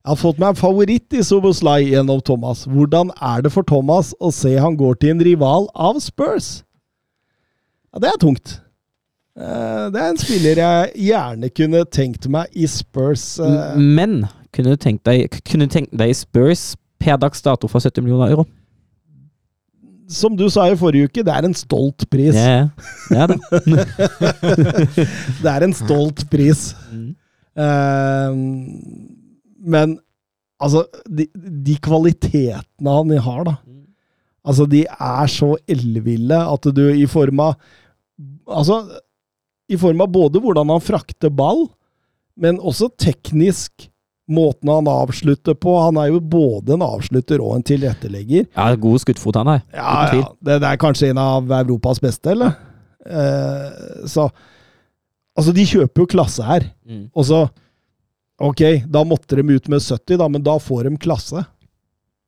[0.00, 2.64] Jeg har fått meg en favoritt i Soboslai gjennom Thomas.
[2.66, 6.64] Hvordan er det for Thomas å se han går til en rival av Spurs?
[7.94, 8.56] Ja, det er tungt.
[9.38, 13.38] Eh, Det er en spiller jeg gjerne kunne tenkt meg i Spurs.
[13.38, 17.78] eh, Men kunne du tenkt deg, kunne du tenkt deg Spurs per dags dato for
[17.78, 18.44] 70 millioner euro?
[20.11, 22.35] Som du sa i forrige uke, det er en stolt pris.
[22.35, 22.68] Ja,
[23.14, 23.27] ja.
[23.31, 25.07] det er det.
[25.42, 26.70] Det er en stolt pris.
[26.90, 27.11] Mm.
[27.61, 28.33] Uh,
[29.61, 29.99] men
[30.59, 33.55] altså, de, de kvalitetene han har, da.
[34.46, 37.55] Altså, de er så elleville at du i form av
[38.51, 38.83] Altså,
[39.70, 41.62] i form av både hvordan han frakter ball,
[42.37, 43.87] men også teknisk
[44.31, 45.75] måten han avslutter på.
[45.85, 48.47] Han er jo både en avslutter og en tilrettelegger.
[48.55, 49.64] ja, god skuddfot han er.
[49.75, 50.29] Ja, ja.
[50.40, 52.57] Det, det er kanskje en av Europas beste, eller?
[53.07, 54.31] Eh, så
[55.38, 56.66] Altså, de kjøper jo klasse her.
[56.85, 57.07] Mm.
[57.14, 57.45] Og så
[58.40, 61.43] Ok, da måtte de ut med 70, da, men da får de klasse.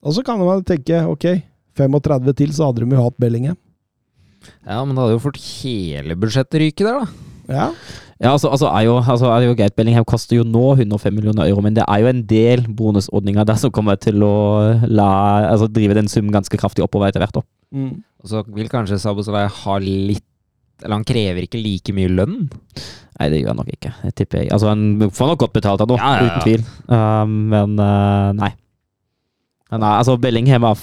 [0.05, 1.25] Og så kan man tenke ok,
[1.79, 3.57] 35 til, så hadde de jo hatt Bellingham.
[4.67, 7.32] Ja, men da hadde jo fått hele budsjettet ryke der, da.
[7.53, 7.69] Ja.
[8.23, 9.75] Ja, altså, altså, er jo, altså er jo greit.
[9.75, 13.59] Bellingham koster jo nå 105 millioner euro, men det er jo en del bonusordninger der
[13.59, 14.35] som kommer til å
[14.87, 15.09] la,
[15.49, 17.41] altså, drive den summen ganske kraftig oppover etter hvert.
[17.75, 17.97] Mm.
[18.23, 20.27] Og så vil kanskje Sabosalai ha litt
[20.83, 22.37] Eller han krever ikke like mye lønn.
[23.19, 23.93] Nei, det gjør han nok ikke.
[24.03, 24.51] Jeg tipper jeg.
[24.55, 26.31] Altså, Han får nok godt betalt av nå, Ja, ja, ja.
[26.31, 26.65] uten tvil.
[26.91, 28.51] Um, men uh, nei.
[29.71, 29.93] Men, nei.
[30.01, 30.83] Altså, Bellingham er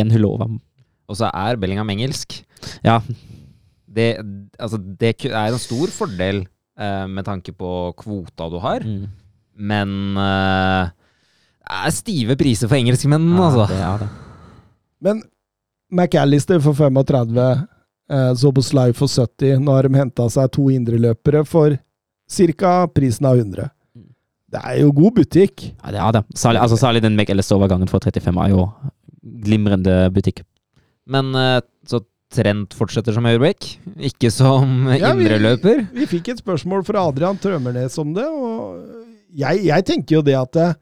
[0.00, 0.50] én hull over.
[1.10, 2.40] Og så er Bellingham engelsk.
[2.86, 2.98] Ja,
[3.90, 4.08] Det,
[4.58, 6.44] altså, det er en stor fordel
[6.78, 9.02] eh, med tanke på kvota du har, mm.
[9.58, 10.92] men eh,
[11.66, 13.66] det er stive priser for engelskmennene, ja altså.
[13.70, 14.10] det er det.
[15.00, 15.22] Men
[15.90, 17.66] McAllister for 35,
[18.12, 19.58] eh, Zoboslai for 70.
[19.64, 21.76] Nå har de henta seg to indreløpere for
[22.30, 22.74] ca.
[22.94, 23.70] prisen av 100.
[24.50, 25.66] Det er jo god butikk.
[25.70, 26.24] Ja, det er det.
[26.34, 28.64] Særlig, altså, særlig den McAllister-overgangen for 35 er jo
[29.44, 30.42] glimrende butikk.
[31.10, 33.66] Men eh, så Trent fortsetter som høyrebekk,
[34.10, 35.80] ikke som Ja, vi- indreløper.
[35.96, 38.84] Vi fikk et spørsmål fra Adrian Trømmernes om det, og
[39.34, 40.74] jeg, jeg tenker jo det at eh,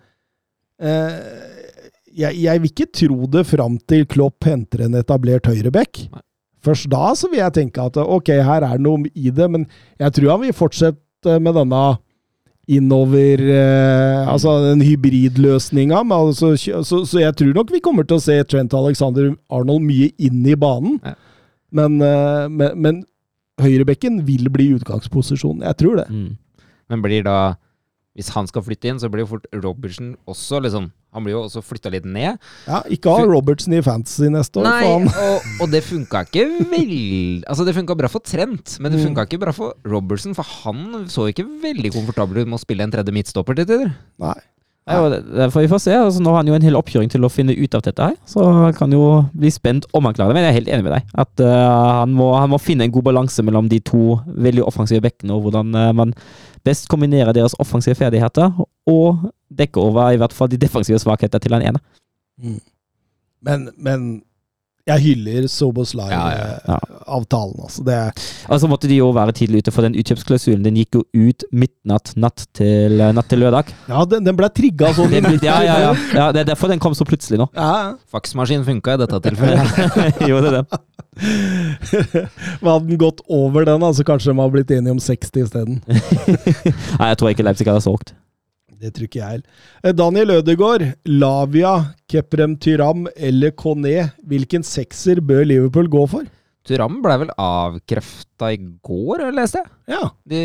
[2.18, 6.02] jeg, jeg vil ikke tro det fram til Klopp henter en etablert høyreback.
[6.64, 9.64] Først da så vil jeg tenke at ok, her er det noe i det, men
[10.00, 11.84] jeg tror han vil fortsette med denne
[12.68, 16.02] innover eh, Altså den hybridløsninga.
[16.12, 16.50] Altså,
[16.84, 20.42] så, så jeg tror nok vi kommer til å se Trent Alexander Arnold mye inn
[20.44, 20.98] i banen.
[21.06, 21.14] Ja.
[21.72, 23.00] Men, eh, men, men
[23.60, 25.64] høyrebekken vil bli utgangsposisjonen.
[25.66, 26.08] Jeg tror det.
[26.10, 26.36] Mm.
[26.88, 27.38] Men blir da
[28.18, 31.42] Hvis han skal flytte inn, så blir jo fort Robertsen også liksom Han blir jo
[31.44, 32.38] også flytta litt ned.
[32.66, 34.66] Ja, ikke ha Robertson i fantasy neste år.
[34.66, 34.88] Nei,
[35.28, 39.06] og, og det funka ikke vel Altså, det funka bra for Trent, men det Mm.
[39.10, 42.84] funka ikke bra for Robertson, for han så ikke veldig komfortabel ut med å spille
[42.84, 43.94] en tredje midtstopper til tider.
[44.20, 44.34] Nei.
[44.88, 45.92] Ja, for får vi få se.
[45.92, 48.14] Altså, nå har han jo en hel oppkjøring til å finne ut av dette her,
[48.28, 49.02] så han kan jo
[49.36, 50.38] bli spent om han klarer det.
[50.38, 51.10] Men jeg er helt enig med deg.
[51.24, 51.56] At uh,
[52.00, 55.44] han, må, han må finne en god balanse mellom de to veldig offensive bekkene, og
[55.44, 56.14] hvordan uh, man
[56.64, 58.54] best kombinerer deres offensive ferdigheter,
[58.88, 59.28] og
[59.60, 61.84] dekker over i hvert fall de defensive svakheter til den ene.
[63.44, 64.08] Men, men
[64.88, 66.64] jeg hyller Sobos Live-avtalen.
[66.66, 67.18] Ja, ja.
[67.68, 67.84] Altså.
[67.86, 67.98] Det,
[68.48, 72.14] Altså måtte de jo være tidlig ute, for den utkjøpsklausulen den gikk jo ut midnatt
[72.16, 73.72] natt til, eh, natt til lørdag.
[73.88, 75.10] ja, den, den ble trigga sånn.
[75.18, 75.92] Den, ja, ja, ja.
[76.14, 77.48] ja, Det er derfor den kom så plutselig nå.
[77.56, 77.94] Ja.
[78.12, 80.22] Faksmaskinen funka i dette tilfellet.
[80.28, 80.82] jo, det er det.
[82.60, 85.80] Men Hadde den gått over den, altså kanskje de har blitt enige om 60 isteden.
[87.00, 88.14] Nei, jeg tror ikke Leipzig hadde solgt.
[88.78, 89.62] Det tror ikke jeg heller.
[89.82, 91.74] Eh, Daniel Ødegaard, Lavia,
[92.10, 94.10] Keprem Tyram eller Kone.
[94.28, 96.28] Hvilken sekser bør Liverpool gå for?
[96.68, 99.70] Tyram ble vel avkrefta i går, leste jeg.
[99.88, 100.00] Ja.
[100.28, 100.40] De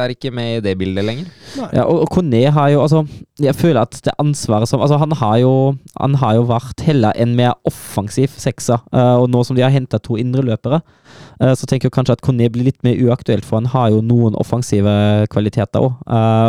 [0.00, 1.26] er ikke med i det bildet lenger.
[1.58, 3.02] Ja, og, og Kone har jo altså
[3.42, 5.52] Jeg føler at det ansvaret som Altså, han har jo
[5.98, 8.80] Han har jo vært heller en mer offensiv sekser.
[8.94, 12.20] eh, og nå som de har henta to indreløpere, uh, så tenker jeg kanskje at
[12.24, 14.92] Kone blir litt mer uaktuelt, for han har jo noen offensive
[15.32, 15.94] kvaliteter òg.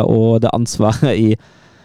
[0.04, 1.36] og det ansvaret i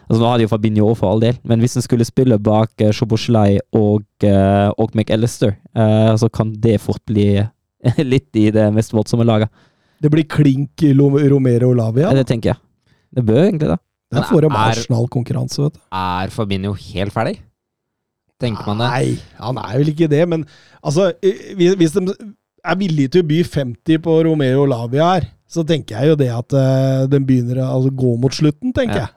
[0.07, 2.37] Altså Nå har de jo Fabinho òg, for all del, men hvis han skulle spille
[2.39, 7.25] bak uh, Shoboslai og, og McAllister, så kan det fort bli
[8.13, 9.51] litt i det mest voldsomme laget.
[9.99, 12.13] Det blir klink i Romero Lavia.
[12.15, 12.61] Det tenker jeg.
[13.17, 13.79] Det bør egentlig det.
[14.13, 15.79] Det får forum er- Arsenal-konkurranse, vet du.
[15.91, 17.37] Er Fabinho helt ferdig?
[18.39, 18.87] Tenker man det?
[18.93, 20.43] Nei, han er vel ikke det, men
[20.85, 22.03] altså eh, Hvis hvis de
[22.71, 26.27] er villig til å by 50 på Romeo Lavia her, så tenker jeg jo det
[26.33, 29.07] at uh, den begynner å altså, gå mot slutten, tenker Ja.
[29.07, 29.13] jeg.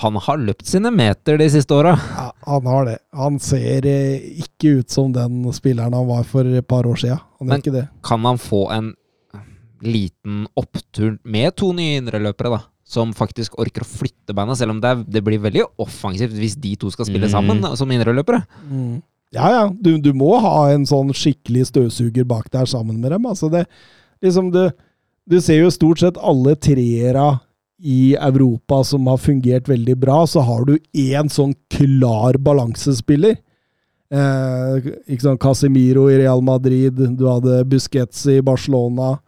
[0.00, 1.90] Han har løpt sine meter de siste åra.
[1.98, 2.94] Ja, han har det.
[3.12, 7.18] Han ser eh, ikke ut som den spilleren han var for et par år siden.
[7.42, 7.60] Men-.
[8.06, 8.94] Kan han få en
[9.84, 12.62] liten opptur med to nye indreløpere, da.
[12.88, 16.56] Som faktisk orker å flytte beina, selv om det, er, det blir veldig offensivt hvis
[16.56, 17.34] de to skal spille Mm.
[17.34, 18.40] sammen som indreløpere.
[19.34, 19.64] Ja, ja.
[19.80, 23.26] Du, du må ha en sånn skikkelig støvsuger bak der sammen med dem.
[23.28, 23.66] Altså det,
[24.24, 24.70] liksom det,
[25.28, 27.34] du ser jo stort sett alle treera
[27.78, 33.36] i Europa som har fungert veldig bra, så har du én sånn klar balansespiller.
[34.08, 39.18] Eh, ikke sånn Casemiro i Real Madrid, du hadde Busquets i Barcelona.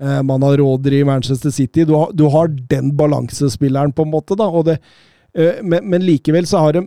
[0.00, 1.84] Eh, man har Rodri i Manchester City.
[1.88, 4.36] Du har, du har den balansespilleren, på en måte.
[4.38, 4.78] da, det,
[5.34, 6.86] eh, men, men likevel så har de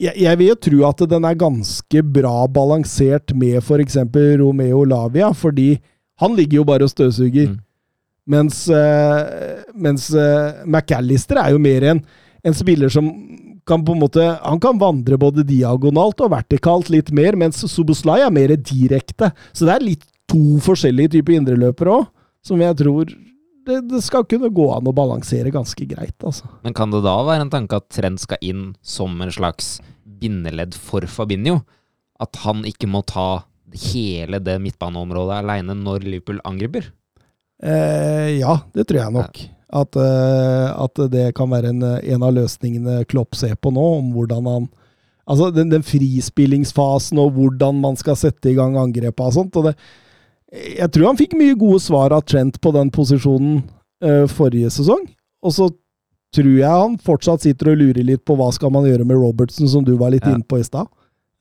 [0.00, 3.98] jeg, jeg vil jo tro at den er ganske bra balansert med f.eks.
[4.40, 5.76] Romeo Lavia, fordi
[6.22, 7.52] han ligger jo bare og støvsuger.
[7.54, 7.60] Mm.
[8.34, 12.00] Mens, eh, mens eh, McAllister er jo mer en,
[12.44, 13.10] en spiller som
[13.68, 18.20] kan på en måte Han kan vandre både diagonalt og vertikalt litt mer, mens Soboslai
[18.24, 19.30] er mer direkte.
[19.52, 22.10] Så det er litt to forskjellige typer indreløpere òg,
[22.44, 23.12] som jeg tror
[23.66, 26.48] det, det skal kunne gå an å balansere ganske greit, altså.
[26.64, 30.76] Men kan det da være en tanke at Trent skal inn som en slags bindeledd
[30.76, 31.62] for Fabinho?
[32.22, 36.92] At han ikke må ta hele det midtbaneområdet aleine når Liverpool angriper?
[37.62, 39.42] Eh, ja, det tror jeg nok.
[39.74, 44.14] At, eh, at det kan være en, en av løsningene Klopp ser på nå, om
[44.14, 44.72] hvordan han
[45.24, 49.56] Altså den, den frispillingsfasen og hvordan man skal sette i gang angrepet og sånt.
[49.56, 49.72] og det
[50.54, 53.62] jeg tror han fikk mye gode svar av Trent på den posisjonen
[54.04, 55.02] uh, forrige sesong.
[55.44, 55.68] Og så
[56.34, 59.68] tror jeg han fortsatt sitter og lurer litt på hva skal man gjøre med Robertson,
[59.70, 60.34] som du var litt Ja.
[60.34, 60.86] inne på i stad.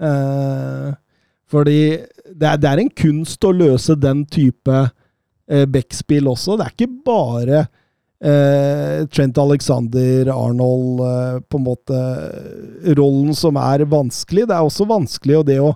[0.02, 0.94] Uh,
[1.50, 1.80] fordi
[2.34, 4.74] det er, det er en kunst å løse den type
[5.46, 6.56] eh, backspill også.
[6.58, 7.60] Det er ikke bare
[8.24, 12.00] eh, Trent Alexander, Arnold, eh, på en måte
[12.98, 14.48] rollen som er vanskelig.
[14.50, 15.76] Det er også vanskelig og det å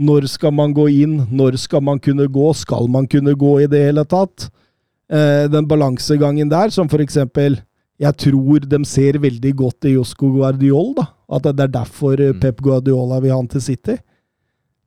[0.00, 1.18] Når skal man gå inn?
[1.30, 2.46] Når skal man kunne gå?
[2.56, 4.48] Skal man kunne gå i det hele tatt?
[5.10, 7.58] Eh, den balansegangen der, som for eksempel
[8.00, 11.04] Jeg tror de ser veldig godt i Josco Guardiol, da.
[11.28, 12.40] At det er derfor eh, Mm.
[12.40, 13.98] Pep Guardiola vil ha han til City.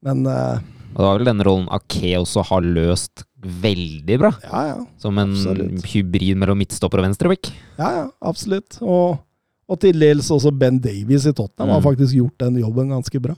[0.02, 0.58] Men eh,
[0.96, 4.32] Og det var vel den rollen Ake også har løst veldig bra.
[4.50, 4.80] ja, ja.
[4.98, 5.86] Som en Absolutt.
[5.94, 7.52] hybrid mellom midtstopper og venstreback.
[7.78, 8.80] Ja, ja, absolutt.
[8.82, 9.20] Og,
[9.70, 11.88] og til dels også Ben Davies i Tottenham har Mm.
[11.92, 13.36] faktisk gjort den jobben ganske bra.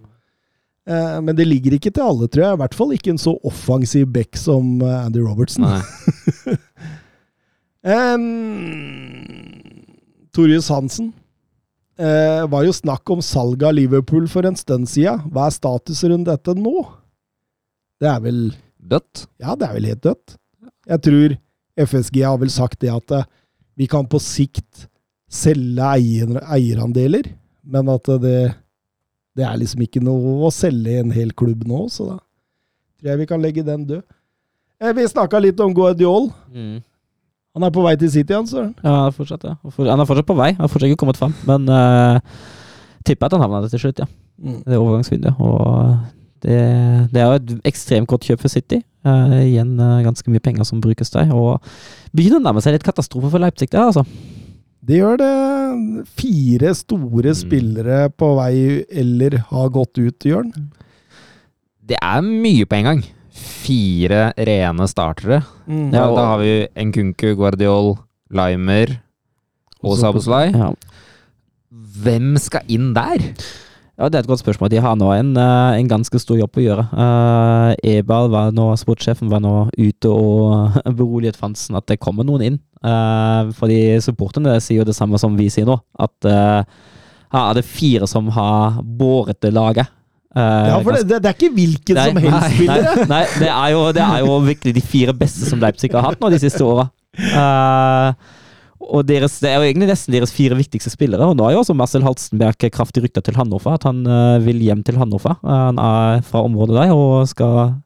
[0.86, 2.58] Eh, men det ligger ikke til alle, tror jeg.
[2.58, 5.66] I hvert fall ikke en så offensiv back som eh, Andy Robertson.
[7.86, 8.28] Um,
[10.36, 11.14] Torjus Hansen.
[11.96, 15.30] Uh, var jo snakk om salg av Liverpool for en stund siden.
[15.32, 16.84] Hva er status rundt dette nå?
[18.04, 18.42] Det er vel
[18.86, 19.26] Dødt.
[19.42, 20.36] Ja, det er vel helt dødt.
[20.86, 21.32] Jeg tror
[21.90, 23.14] FSG har vel sagt det at
[23.80, 24.86] vi kan på sikt
[25.32, 27.32] selge eier, eierandeler,
[27.66, 28.54] men at det,
[29.36, 32.18] det er liksom ikke noe å selge en hel klubb nå, så da
[33.00, 34.04] tror jeg vi kan legge den død.
[34.82, 36.30] Eh, Vi snakka litt om Guardiol.
[36.54, 36.80] Mm.
[37.56, 38.74] Han er på vei til City, han, Søren.
[38.84, 39.56] Ja, fortsatt, ja.
[39.64, 40.52] Han er fortsatt på vei.
[40.58, 41.36] Han har fortsatt ikke kommet fram.
[41.48, 42.20] Men uh,
[43.08, 44.08] tipper at han havna der til slutt, ja.
[44.36, 44.58] Mm.
[44.66, 45.40] Det er overgangsvinduet.
[45.40, 45.96] Og
[46.44, 46.58] det,
[47.14, 48.82] det er jo et ekstremt godt kjøp for City.
[49.08, 51.32] Uh, igjen uh, ganske mye penger som brukes der.
[51.32, 51.64] Og
[52.12, 54.04] begynner å nærme seg litt katastrofe for Leipzig der, altså.
[54.86, 55.32] Det gjør det.
[56.20, 57.40] Fire store Mm.
[57.40, 60.52] spillere på vei eller har gått ut, Jørn.
[61.86, 63.04] Det er mye på en gang.
[63.36, 65.44] Fire rene startere.
[65.68, 65.92] Mm.
[65.94, 67.96] Ja, da har vi Nkunku, Guardiol,
[68.32, 69.00] Limer
[69.84, 70.52] og Saboslai.
[70.54, 70.72] Ja.
[72.02, 73.18] Hvem skal inn der?
[73.98, 74.70] Ja, Det er et godt spørsmål.
[74.70, 76.84] De har nå en, eh, en ganske stor jobb å gjøre.
[76.92, 82.44] Uh, Ebal, var nå, sportssjefen, var nå ute og beroliget fansen at det kommer noen
[82.44, 82.60] inn.
[82.86, 86.62] Eh, fordi supporterne sier jo det samme som vi sier nå, at uh,
[87.34, 89.90] her er det fire som har båret det laget.
[90.36, 92.96] Eh, Ja, for det, det, er ikke hvilken som helst nei, spillere.
[92.96, 96.06] Nei, nei det, er jo, det er jo virkelig de fire beste som Leipzig har
[96.06, 96.90] hatt nå de siste åra.
[98.86, 101.32] og deres, det er jo egentlig nesten deres fire viktigste spillere.
[101.32, 104.62] Og nå er jo også Marcel Halstenberg kraftig rykta til Hannover, at han uh, vil
[104.62, 105.40] hjem til Hannover.
[105.40, 107.80] Eh, han er fra området der og skal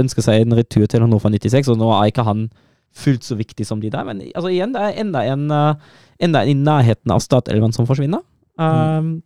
[0.00, 2.46] ønske seg en retur til Hannover 96, og nå er ikke han
[2.96, 4.06] fullt så viktig som de der.
[4.08, 5.94] Men altså, igjen, det er enda en, eh,
[6.26, 8.24] enda en i nærheten av Statelven som forsvinner.
[8.56, 9.18] Um,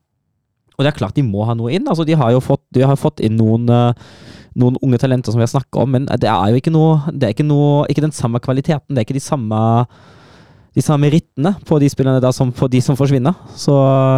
[0.74, 1.88] og det er klart de må ha noe inn.
[1.88, 4.06] Altså, de har jo fått, de har fått inn noen, eh,
[4.58, 7.28] noen unge talenter som vi har snakka om, men det er jo ikke noe Det
[7.28, 8.88] er ikke, noe, ikke den samme kvaliteten.
[8.88, 9.60] Det er ikke de samme
[10.70, 13.34] de samme rittene på de spillerne der som på de som forsvinner.
[13.58, 13.74] Så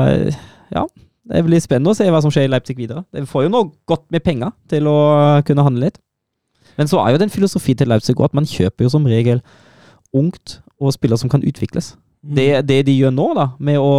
[0.08, 0.36] eh,
[0.72, 0.84] ja,
[1.32, 3.04] det blir spennende å se hva som skjer i Leipzig videre.
[3.12, 4.98] De får jo noe godt med penger til å
[5.46, 6.00] kunne handle litt.
[6.78, 9.42] Men så er jo den filosofi til Leipzig òg, at man kjøper jo som regel
[10.12, 11.94] ungt og spillere som kan utvikles.
[12.22, 13.94] Det, det de gjør nå, da, med å,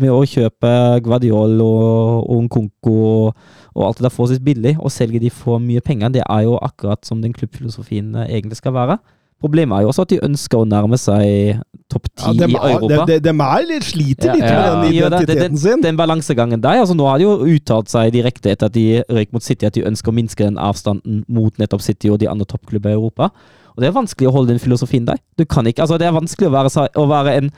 [0.00, 0.70] med å kjøpe
[1.04, 5.60] Guardiol og, og Nkunku og, og alt det der forholdsvis billig, og selge de for
[5.60, 8.96] mye penger, det er jo akkurat som den klubbfilosofien eh, egentlig skal være.
[9.40, 11.58] Problemet er jo også at de ønsker å nærme seg
[11.92, 13.04] topp ti Ja, i Europa.
[13.10, 14.96] de, de, er litt sliter litt Ja, med den det.
[14.96, 15.82] identiteten Den- sin.
[15.84, 19.32] Den balansegangen der, altså Nå har de jo uttalt seg direkte etter at de røyk
[19.36, 22.46] mot City, at de ønsker å minske den avstanden mot nettopp City og de andre
[22.46, 23.30] toppklubber i Europa.
[23.76, 25.18] Og Det er vanskelig å holde den filosofien der.
[25.36, 27.52] Du kan ikke, altså Det er vanskelig å være, å være en,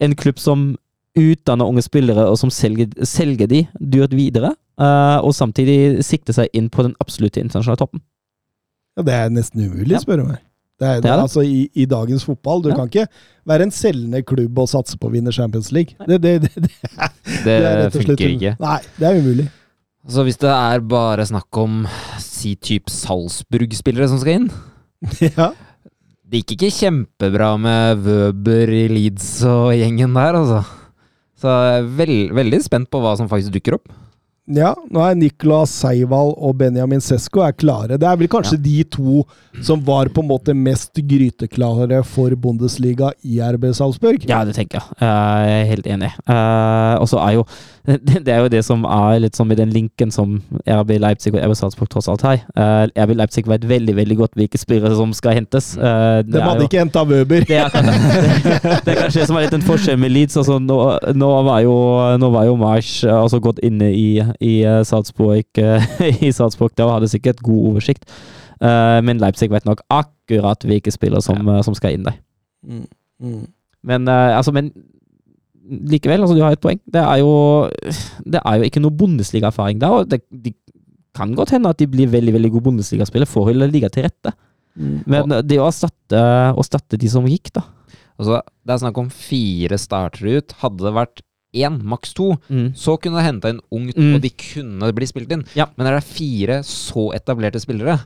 [0.00, 0.76] en klubb som
[1.18, 6.48] utdanner unge spillere, og som selger, selger de dyrt videre, uh, og samtidig sikter seg
[6.54, 8.00] inn på den absolutte internasjonale toppen.
[8.96, 10.38] Ja, det er nesten umulig, spør du meg.
[10.80, 11.22] Det er, Det er det.
[11.22, 12.62] Altså, i, I dagens fotball.
[12.64, 12.74] Du Ja.
[12.80, 13.06] kan ikke
[13.46, 15.94] være en selgende klubb og satse på å vinne Champions League.
[16.08, 18.56] Det, det, er og slett funker ikke.
[18.60, 19.46] Nei, det er umulig.
[20.10, 21.86] Så hvis det er bare snakk om
[22.20, 24.50] si type Salzburg-spillere som skal inn
[25.38, 25.46] ja.
[26.28, 30.60] Det gikk ikke kjempebra med Wøber i Leeds og gjengen der, altså.
[31.40, 33.88] Så jeg er veld, veldig spent på hva som faktisk dukker opp.
[34.46, 37.96] Ja, nå er Nicolas Seival og Benjamin Sesko er klare.
[37.96, 39.22] Det er vel kanskje de to
[39.64, 44.26] som var på en måte mest gryteklare for Bundesliga i RB Salzburg.
[44.28, 44.98] Ja, det tenker jeg.
[45.00, 46.10] Eh, Jeg er helt enig.
[46.28, 47.46] Eh, og så er jo
[47.84, 51.40] det, er jo det som er litt sånn i den linken som RB Leipzig og
[51.44, 52.38] RB Salzburg tross alt har.
[52.56, 55.74] Eh, RB Leipzig vet veldig veldig godt hvilke spillere som skal hentes.
[55.76, 57.44] Det De hadde jo- ikke henta Wøber.
[57.48, 60.36] det er, det, det er kanskje det som er litt en forskjell med Leeds.
[60.40, 60.78] Altså, nå,
[61.16, 61.74] nå var jo,
[62.20, 64.08] nå var jo Marsh altså gått inne i,
[64.40, 65.86] i eh, Salzburg, eh,
[66.26, 68.08] i Salzburg der og hadde sikkert god oversikt.
[68.62, 71.62] Eh, men Leipzig vet nok akkurat hvilke spillere som, ja.
[71.66, 72.18] som skal inn der.
[72.64, 72.86] Mm.
[73.22, 73.44] Mm.
[73.84, 74.72] Men, eh, altså, men
[75.64, 76.80] likevel, altså, du har et poeng.
[76.86, 77.34] Det er jo,
[78.24, 80.00] det er jo ikke noe Bundesliga-erfaring der.
[80.00, 80.54] og det, De
[81.14, 83.30] kan godt hende at de blir veldig veldig gode Bundesliga-spillere.
[83.30, 84.34] Forholdet ligger til rette.
[84.74, 84.98] Mm.
[85.06, 86.20] Men det å erstatte,
[86.50, 87.62] å erstatte de som gikk, da
[88.14, 90.54] Altså, det er snakk om fire starter ut.
[90.60, 91.22] Hadde det vært
[91.54, 92.32] én, maks to,
[92.74, 94.14] så kunne du henta inn ungt, Mm.
[94.16, 95.44] og de kunne bli spilt inn.
[95.54, 95.66] Ja.
[95.78, 98.00] Men er det fire så etablerte spillere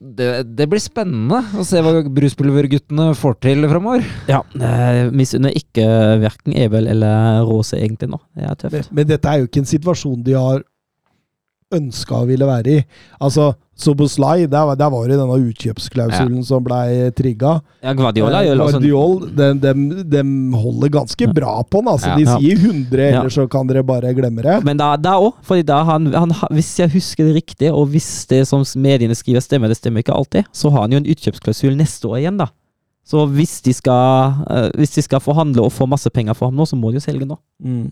[0.00, 4.04] det, det blir spennende å se hva Bruspulverguttene får til framover.
[4.30, 5.84] Ja, eh, misunner ikke
[6.22, 8.20] verken Ebel eller Rose egentlig nå.
[8.32, 8.72] Det er tøft.
[8.72, 10.62] Men, men dette er jo ikke en situasjon de har
[11.74, 12.84] ønska å ville være i.
[13.22, 13.52] Altså,
[13.82, 17.56] Soboslai, der, der var det denne utkjøpsklausulen som blei trigga.
[17.82, 19.72] Ja, Guardiola gjør også Guardiol, de, de,
[20.12, 20.22] de
[20.62, 21.90] holder ganske bra på den.
[21.94, 22.12] Altså.
[22.12, 22.18] Ja.
[22.20, 23.20] De sier 100, Ja.
[23.22, 24.58] eller så kan dere bare glemme det.
[24.68, 28.44] Men da, òg, fordi da han, han, hvis jeg husker det riktig, og hvis det
[28.50, 32.12] som mediene skriver stemmer, det stemmer ikke alltid, så har han jo en utkjøpsklausul neste
[32.12, 32.50] år igjen, da.
[33.08, 36.60] Så hvis de skal, eh, hvis de skal forhandle og få masse penger for ham
[36.60, 37.34] nå, så må de jo selge nå.
[37.58, 37.88] Mm.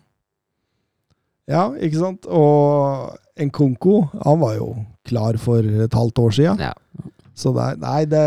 [1.50, 2.28] Ja, ikke sant?
[2.30, 4.70] Og Nkonko, han var jo
[5.08, 6.54] klar for et halvt år sia.
[6.60, 6.74] Ja.
[7.40, 8.24] Så det nei, det,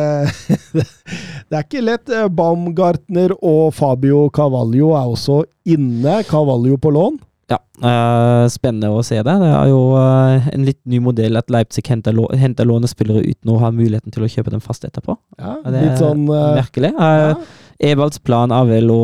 [0.74, 2.14] det er ikke lett.
[2.34, 6.22] Baumgartner og Fabio Cavallo er også inne.
[6.30, 7.20] Cavallo på lån.
[7.53, 9.33] Ja, uh, spennende å se det.
[9.41, 13.53] Det er jo uh, en litt ny modell at Leipzig henter, lå, henter lånespillere uten
[13.53, 15.17] å ha muligheten til å kjøpe dem fast etterpå.
[15.37, 16.93] Ja, Ja, det litt sånn uh, Merkelig.
[16.97, 17.35] Ja.
[17.83, 18.99] Evalds plan er vel å,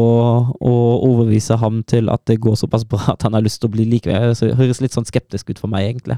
[0.56, 0.74] å
[1.04, 3.86] overbevise ham til at det går såpass bra at han har lyst til å bli
[3.90, 4.32] likevel.
[4.38, 6.16] Så det høres litt sånn skeptisk ut for meg, egentlig.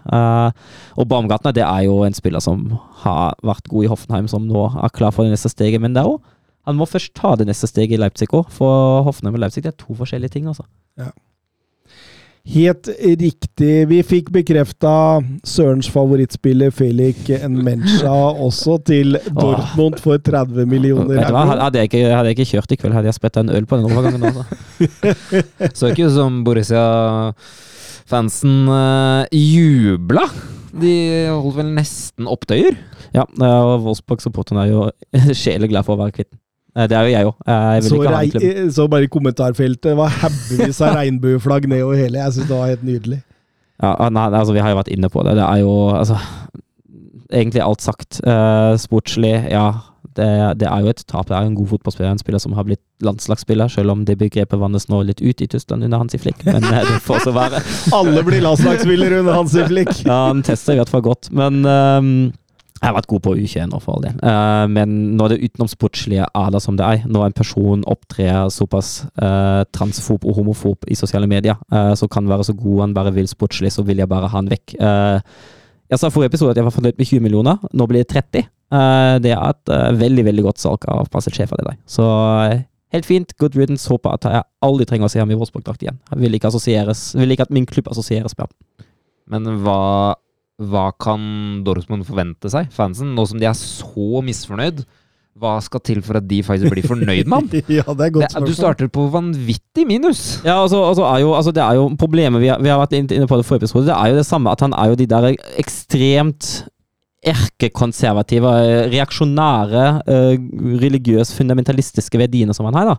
[0.99, 2.67] Og Baumgartner det er jo en spiller som
[3.01, 5.81] har vært god i Hoffenheim, som nå er klar for det neste steget.
[5.81, 6.35] Men det er også,
[6.69, 9.73] han må først ta det neste steget i Leipzig òg, for Hoffenheim og Leipzig det
[9.73, 10.51] er to forskjellige ting.
[10.51, 10.67] altså.
[12.41, 12.89] Helt
[13.21, 13.85] riktig.
[13.87, 18.09] Vi fikk bekrefta Sørens favorittspiller Felix Nmencha
[18.41, 21.37] også til Dortmund for 30 millioner euro.
[21.51, 23.77] hadde jeg, ikke, hadde jeg ikke kjørt i kveld, hadde jeg spretta en øl på
[23.77, 24.23] den overgangen.
[24.31, 24.43] Altså.
[25.77, 30.25] Så ikke ut som Borussia-fansen uh, jubla.
[30.81, 30.93] De
[31.29, 32.73] holdt vel nesten opptøyer.
[33.13, 34.89] Ja, og Wolfsburg-supporterne er jo
[35.43, 36.41] sjeleglad for å være kvitt den.
[36.75, 37.35] Eh, Det er jo jeg òg.
[37.87, 42.21] Så, rei, så bare i kommentarfeltet var haugevis av regnbueflagg nedover hele.
[42.23, 43.21] Jeg syns det var helt nydelig.
[43.81, 45.37] Ja, ah, nei, altså, vi har jo vært inne på det.
[45.39, 46.19] Det er jo altså
[47.31, 48.17] Egentlig alt sagt.
[48.27, 49.69] Uh, sportslig, ja.
[50.17, 50.25] Det,
[50.59, 51.29] det er jo et tap.
[51.29, 54.17] Det er jo en god fotballspiller, en spiller som har blitt landslagsspiller, selv om det
[54.19, 56.43] begrepet vannes nå litt ut i Tyskland under Hansi Flick.
[56.43, 57.61] Men eh, det får så være.
[58.01, 59.93] Alle blir landslagsspillere under Hansi Flick.
[60.03, 61.31] Ja, han tester i hvert fall godt.
[61.31, 62.11] Men ehm,
[62.81, 64.19] jeg har vært god på U21 nå, for all del.
[64.25, 68.91] uh, men når det utenomsportslige er det som det er, når en person opptrer såpass
[69.21, 73.13] uh, transfob og homofob i sosiale medier, uh, så kan være så god han bare
[73.13, 74.73] vil sportslig, så vil jeg bare ha han vekk.
[74.81, 75.19] Eh,
[75.91, 78.13] jeg sa i forrige episode at jeg var fornøyd med 20 millioner, nå blir det
[78.13, 78.45] 30.
[78.71, 81.79] Eh, det er et eh, veldig veldig godt salg av passasjefer til deg.
[81.89, 82.05] Så
[82.47, 82.63] eh,
[82.95, 83.89] helt fint, good riddance.
[83.91, 85.99] Håper at jeg aldri trenger å se ham i Wolfsburg-drakt igjen.
[86.13, 86.53] Jeg vil ikke,
[87.19, 88.87] vil ikke at min klubb assosieres med ham.
[89.31, 90.15] Men hva,
[90.69, 91.21] hva kan
[91.65, 94.83] Dortmund forvente seg, fansen, nå som de er så misfornøyd?
[95.41, 97.47] Hva skal til for at de faktisk blir fornøyd med ham?
[97.79, 100.41] Ja, det er Det, godt du starter på vanvittig minus.
[100.43, 102.97] Ja, altså, altså er jo, altså det er jo problemet vi har, vi har vært
[102.99, 103.87] inne på det forrige episode.
[103.87, 105.31] Det er jo det samme at han er jo de der
[105.61, 106.51] ekstremt
[107.21, 110.37] erkekonservative, eh, reaksjonære, eh,
[110.81, 112.85] religiøs, fundamentalistiske verdiene som han har.
[112.85, 112.95] da.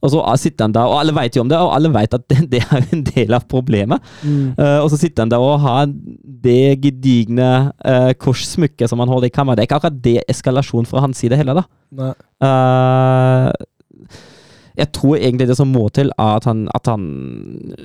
[0.00, 2.24] Og så sitter han der, og alle vet jo om det, og alle vet at
[2.32, 4.04] det, det er en del av problemet.
[4.22, 4.54] Mm.
[4.58, 5.90] Uh, og så sitter han der og har
[6.44, 7.50] det gedigne
[7.84, 9.60] uh, korssmykket som han holder i kammeret.
[9.60, 11.66] Det er ikke akkurat det eskalasjon fra hans side heller, da.
[12.40, 13.48] Eh,
[14.78, 17.02] jeg tror egentlig det som må til, er at han, at han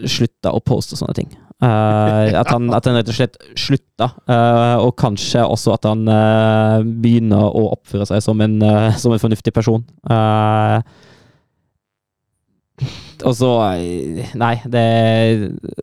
[0.08, 1.34] slutter å poste sånne ting.
[1.64, 6.04] Uh, at, han, at han rett og slett slutter, uh, og kanskje også at han
[6.08, 8.60] uh, begynner å oppføre seg som en,
[9.00, 9.84] som en fornuftig person.
[10.12, 10.78] Eh,
[13.24, 14.84] og så eh, Nei, det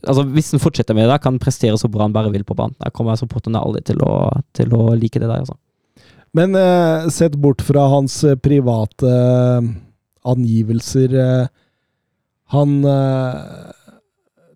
[0.03, 2.57] Altså, hvis han fortsetter med det, kan han prestere så bra han bare vil på
[2.59, 2.76] banen.
[2.83, 4.12] Jeg kommer supporterne aldri til å,
[4.57, 5.57] til å like det der, altså.
[6.37, 9.70] Men eh, sett bort fra hans eh, private eh,
[10.33, 11.47] angivelser eh,
[12.55, 13.70] Han eh,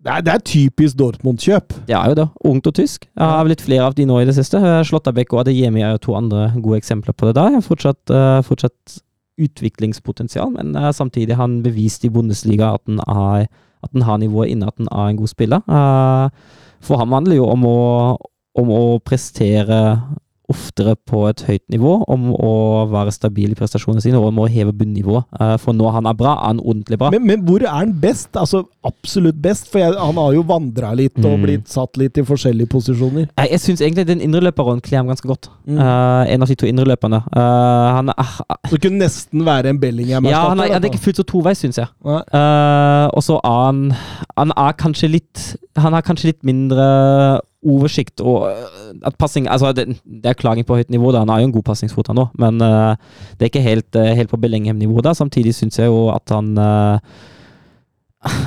[0.07, 1.73] det, er, det er typisk Dortmund-kjøp.
[1.89, 2.25] Det er jo det.
[2.47, 3.09] Ungt og tysk.
[3.09, 4.61] Jeg har blitt flere av de nå i det siste.
[4.87, 7.57] Slåttabekk og Adeyemi er jo to andre gode eksempler på det der.
[7.65, 9.01] Fortsatt, eh, fortsatt
[9.37, 13.47] utviklingspotensial, men uh, samtidig har han bevist i Bundesliga at han, er,
[13.83, 15.61] at han har nivået inne, at han er en god spiller.
[15.67, 16.29] Uh,
[16.81, 17.81] For ham handler jo om å,
[18.57, 19.99] om å prestere
[20.49, 22.51] oftere på et høyt nivå, om å
[22.91, 25.25] være stabil i prestasjonene sine og om å heve bunnivået.
[25.39, 27.09] Eh, For når han er bra, er han ordentlig bra.
[27.11, 28.29] Men, men hvor er han best?
[28.39, 29.67] Altså absolutt best?
[29.71, 31.43] For jeg, han har jo vandra litt og Mm.
[31.43, 33.27] blitt satt litt i forskjellige posisjoner.
[33.37, 35.49] Jeg, jeg syns egentlig den indreløperrollen kler ham ganske godt.
[35.67, 35.77] Mm.
[35.77, 37.19] Uh, en av de to indreløperne.
[37.35, 38.31] Uh, han er
[38.71, 40.31] Så kunne nesten være en Bellingham-erstatter.
[40.31, 41.87] Ja, han er, han er ikke fullt så toveis, syns jeg.
[42.07, 43.91] Eh, og så er han
[44.37, 45.43] Han er kanskje litt
[45.77, 46.87] Han har kanskje litt mindre
[47.67, 51.23] oversikt og eh, at passing Altså, det, det er klaging på høyt nivå, da.
[51.23, 52.95] Han har jo en god passingsfot, han òg, men uh,
[53.37, 55.15] det er ikke helt, uh, helt på Bellingham-nivå da.
[55.17, 56.97] Samtidig syns jeg jo at han uh,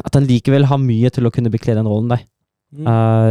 [0.04, 2.26] At han likevel har mye til å kunne bekle den rollen der.
[2.70, 2.86] Mm.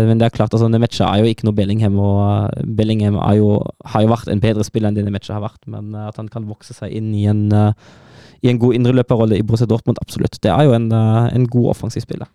[0.10, 3.54] Men det er klart, altså, Nemetcha er jo ikke noe Bellingham, og Bellingham jo,
[3.88, 6.48] har jo vært en bedre spiller enn det matchen har vært, men at han kan
[6.50, 7.46] vokse seg inn i en,
[8.44, 10.42] i en god indreløperrolle i Borussia Dortmund, absolutt.
[10.44, 12.28] Det er jo en, en god offensiv spiller.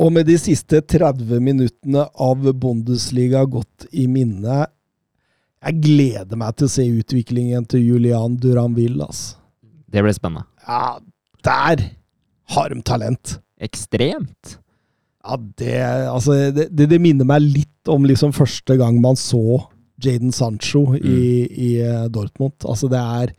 [0.00, 4.64] Og med de siste 30 minuttene av Bundesliga godt i minne
[5.62, 9.36] Jeg gleder meg til å se utviklingen til Julian Duranville, ass.
[9.92, 10.48] Det ble spennende.
[10.66, 10.98] Ja,
[11.44, 11.84] der
[12.54, 13.36] har de talent.
[13.62, 14.56] Ekstremt.
[15.22, 15.76] Ja, det
[16.10, 19.62] Altså, det, det, det minner meg litt om liksom første gang man så
[20.02, 22.56] Jaden Sancho i, i eh, Dortmund.
[22.66, 23.34] Altså, det er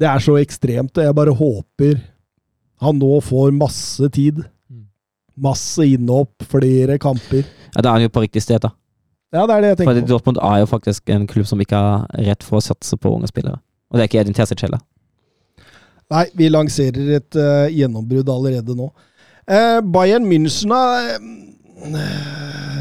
[0.00, 1.96] Det er så ekstremt, og jeg bare håper
[2.80, 4.38] han nå får masse tid.
[5.40, 7.46] Masse innhopp, flere kamper.
[7.74, 8.74] Ja, Da er han jo på riktig sted, da.
[9.30, 10.12] Ja, det er det jeg tenker tenker på.
[10.14, 13.30] Dortmund er jo faktisk en klubb som ikke har rett for å satse på unge
[13.30, 13.60] spillere.
[13.90, 14.82] Og det er ikke Edin Tesic heller.
[16.10, 18.88] Nei, vi lanserer et uh, gjennombrudd allerede nå.
[19.46, 21.14] Uh, Bayern München uh,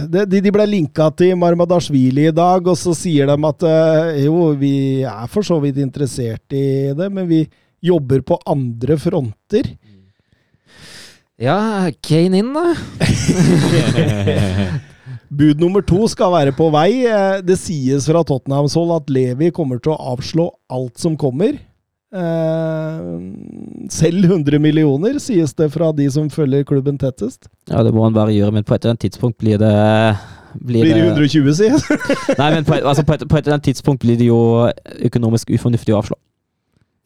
[0.10, 3.66] de, de ble linka til Marmadashvili i dag, og så sier de at
[4.24, 7.44] jo, vi er for så vidt interessert i det, men vi
[7.86, 9.70] jobber på andre fronter.
[11.40, 12.66] Ja, Kane inn, da.
[15.40, 17.06] Bud nummer to skal være på vei.
[17.08, 21.54] Eh, Det sies fra Tottenhams hold at Levi kommer til å avslå alt som kommer.
[22.10, 22.98] Eh,
[23.94, 27.46] selv 100 millioner, sies det fra de som følger klubben tettest.
[27.70, 29.74] Ja, det må han bare gjøre, men på et eller annet tidspunkt blir det
[30.50, 31.84] Blir, Blir det det 120, sies
[32.40, 34.40] Nei, men på et, altså på, et, på et eller annet tidspunkt blir det jo
[35.06, 36.18] økonomisk ufornuftig å avslå.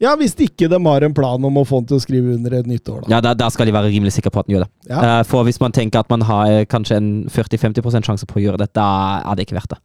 [0.03, 2.57] Ja, hvis ikke de har en plan om å få han til å skrive under
[2.57, 3.11] et nytt år, da.
[3.15, 4.71] Ja, da, da skal de være rimelig sikre på at han gjør det.
[4.91, 4.99] Ja.
[4.99, 8.43] Uh, for hvis man tenker at man har eh, kanskje en 40-50% sjanse på å
[8.43, 8.87] gjøre det, da
[9.21, 9.81] er det ikke verdt det.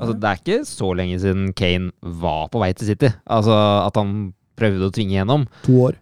[0.00, 1.90] Altså, det er ikke så lenge siden Kane
[2.22, 3.10] var på vei til City.
[3.28, 4.30] Altså at han
[4.60, 5.44] prøvde å tvinge gjennom.
[5.66, 5.98] To år.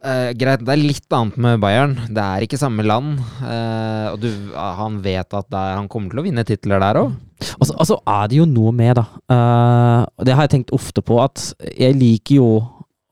[0.00, 1.92] Eh, greit, det er litt annet med Bayern.
[2.08, 3.18] Det er ikke samme land.
[3.42, 7.12] Uh, og du, han vet at er, han kommer til å vinne titler der òg.
[7.60, 9.04] Og så- altså, så er det jo noe med, da.
[9.28, 12.50] Uh, det har jeg tenkt ofte på, at jeg liker jo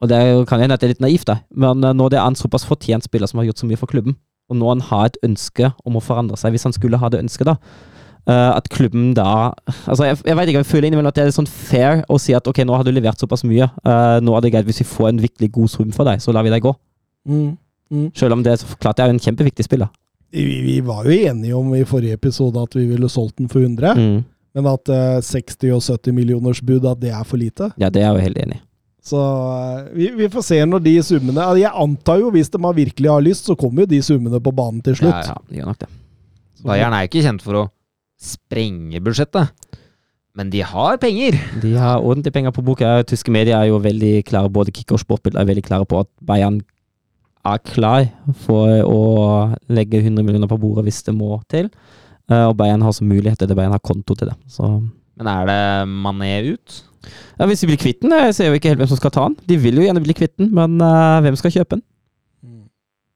[0.00, 2.36] Og det kan hende at det er litt naivt, da, men når det er en
[2.38, 4.14] såpass fortjent spiller som har gjort så mye for klubben,
[4.48, 7.18] og når han har et ønske om å forandre seg, hvis han skulle ha det
[7.18, 7.56] ønsket, da
[8.32, 9.52] at klubben da
[9.86, 12.34] Altså, jeg, jeg vet ikke, jeg føler innimellom at det er sånn fair å si
[12.36, 14.88] at ok, nå har du levert såpass mye, eh, nå er det greit hvis vi
[14.90, 16.74] får en virkelig god sum for deg, så lar vi deg gå.
[17.28, 17.56] Mm.
[17.88, 18.08] Mm.
[18.16, 19.88] Selv om det er så klart det er en kjempeviktig spiller.
[20.34, 23.64] Vi, vi var jo enige om i forrige episode at vi ville solgt den for
[23.64, 24.24] 100, Mm.
[24.58, 27.70] men at uh, 60 og 70 millioners bud, at det er for lite.
[27.80, 28.64] Ja, det er jeg jo helt enig i.
[29.08, 32.58] Så eh, vi, vi får se når de summene altså, Jeg antar jo hvis de
[32.60, 35.14] virkelig har lyst, så kommer jo de summene på banen til slutt.
[35.14, 35.88] Ja, ja, gjør nok det.
[36.66, 37.62] Bayern er ikke kjent for å
[38.18, 39.52] sprenge budsjettet.
[40.38, 41.34] Men de har penger!
[41.62, 43.00] De har ordentlig penger på boka.
[43.08, 46.10] Tyske medier er jo veldig klare, både Kicker og Sportbild er veldig klare på at
[46.22, 46.60] Bayern
[47.48, 48.06] er klar
[48.44, 49.00] for å
[49.72, 51.70] legge 100 millioner på bordet hvis det må til.
[52.30, 54.36] Eh, og Bayern har så muligheter til Bayern har konto til det.
[54.52, 54.68] Så
[55.18, 55.60] Men er det
[55.90, 56.82] Mané ut?
[57.38, 59.26] ja, Hvis de blir kvitt den, jeg ser jo ikke helt hvem som skal ta
[59.30, 59.38] den.
[59.48, 61.82] De vil jo gjerne bli kvitt den, men uh, hvem skal kjøpe den?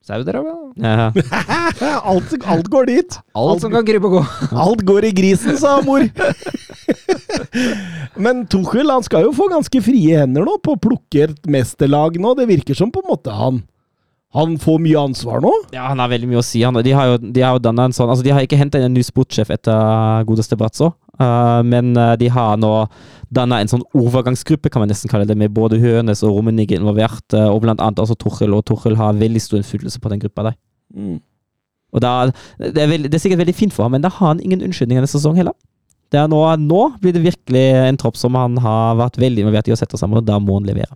[0.03, 0.55] Saudi-Arabia?
[0.83, 1.13] Ja.
[2.11, 3.19] alt, alt går dit.
[3.39, 4.23] Alt som kan krype og gå.
[4.65, 6.05] Alt går i grisen, sa mor.
[8.25, 12.19] Men Tuchel han skal jo få ganske frie hender nå på å plukke et mesterlag
[12.21, 12.35] nå.
[12.39, 13.63] Det virker som på en måte han
[14.33, 15.51] han får mye ansvar nå.
[15.75, 16.63] Ja, han har veldig mye å si.
[16.65, 18.89] Han, de har jo, de har jo en sånn Altså, de har ikke henta inn
[18.89, 20.95] en ny sportssjef etter godeste Bratzo.
[21.67, 22.73] Men uh, de har nå
[23.33, 27.25] danna en sånn overgangsgruppe, kan man nesten kalle det, med både Hønes og Rummenigge involvert,
[27.33, 28.55] uh, og blant annet også Torhild.
[28.57, 30.59] og Torhild har veldig stor innflytelse på den gruppa der.
[31.93, 32.13] Og da,
[32.59, 34.65] det, er veld, det er sikkert veldig fint for ham, men da har han ingen
[34.65, 35.57] unnskyldninger neste sesong heller.
[36.13, 39.71] Det er nå, nå blir det virkelig en tropp som han har vært veldig involvert
[39.71, 40.93] i å sette sammen, og da må han levere.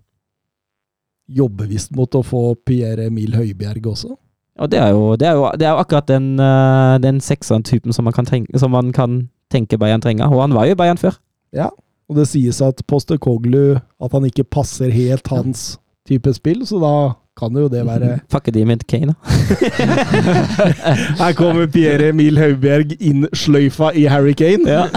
[1.27, 4.13] Jobber visst mot å få Pierre Emil Høibjerg også.
[4.57, 6.29] Og det er jo, det er jo, det er jo akkurat den,
[7.05, 10.67] den sekseren-typen som, man kan tenke- som man kan tenke Bayern trenger, og han var
[10.69, 11.19] jo i Bayern før.
[11.55, 11.71] Ja,
[12.07, 16.93] og det sies at Postekoglu At han ikke passer helt hans type spill, så da
[17.37, 19.15] kan jo det være Fucker de med Kane, da?
[21.19, 24.71] Her kommer Pierre Emil Høibjerg inn sløyfa i Harry Kane.
[24.71, 24.87] Ja.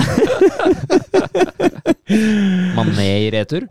[2.77, 3.65] Mané i retur?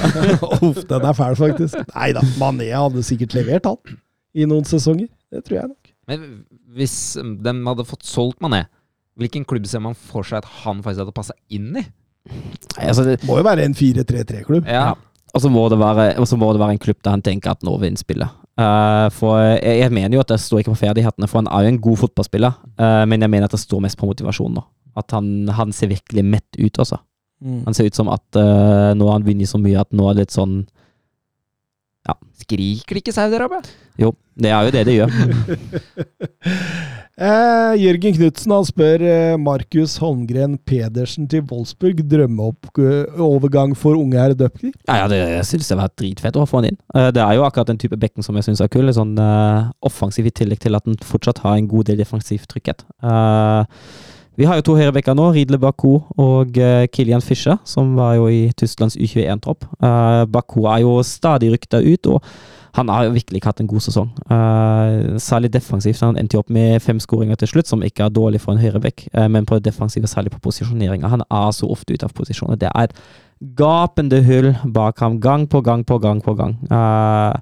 [0.66, 1.78] Uff, den er fæl, faktisk.
[1.94, 3.96] Nei da, Mané hadde sikkert levert, han.
[4.34, 5.08] I noen sesonger.
[5.30, 5.94] Det tror jeg nok.
[6.10, 6.28] Men
[6.76, 8.64] hvis de hadde fått solgt Mané,
[9.20, 11.84] hvilken klubb ser man for seg at han faktisk hadde passa inn i?
[12.80, 14.68] Altså, det, Må jo være en 4-3-3-klubb.
[14.68, 14.92] Ja.
[15.30, 17.62] og så må, det være- så må det være en klubb der han tenker at
[17.66, 18.28] nå vil han spille.
[18.60, 21.64] Eh, for jeg, jeg mener jo at det står ikke på ferdighetene, for han er
[21.64, 22.58] jo en god fotballspiller.
[22.80, 24.64] Uh, men jeg mener at det står mest på motivasjon nå.
[24.98, 26.98] At han, han ser virkelig mett ut, altså.
[27.40, 27.62] Mm.
[27.64, 30.18] Han ser ut som at uh, nå har han vunnet så mye at nå er
[30.18, 30.58] det litt sånn
[32.08, 32.14] ja.
[32.42, 33.60] Skriker det ikke Saudi-Arabia?
[34.00, 34.10] Jo,
[34.40, 35.14] det er jo det det gjør.
[37.20, 41.98] Eh, Jørgen Knutsen han spør eh, Markus Holmgren Pedersen til Wolfsburg.
[42.08, 44.70] Drømmeovergang for unge her Dupker?
[44.88, 46.78] Ja, ja, det synes jeg var dritfett å få han inn.
[46.96, 48.88] Eh, det er jo akkurat den type bekken som jeg syns er kul.
[48.96, 52.86] Sånn eh, offensiv i tillegg til at den fortsatt har en god del defensiv trygghet.
[53.04, 53.84] Eh,
[54.40, 58.30] vi har jo to høyrebekker nå, Ridle Baku og uh, Kilian Fischer, som var jo
[58.32, 59.66] i Tysklands U21-tropp.
[59.82, 62.24] Uh, Baku er jo stadig rykta ut, og
[62.76, 64.10] han har jo virkelig ikke hatt en god sesong.
[64.30, 66.00] Uh, særlig defensivt.
[66.04, 68.62] Han endte jo opp med fem skåringer til slutt, som ikke er dårlig for en
[68.62, 71.10] høyrebekk, uh, men på det defensive, særlig på posisjoneringa.
[71.10, 72.60] Han er så ofte ute av posisjoner.
[72.60, 72.96] Det er et
[73.58, 76.56] gapende hull bak ham, gang på gang på gang på gang.
[76.70, 77.34] Uh,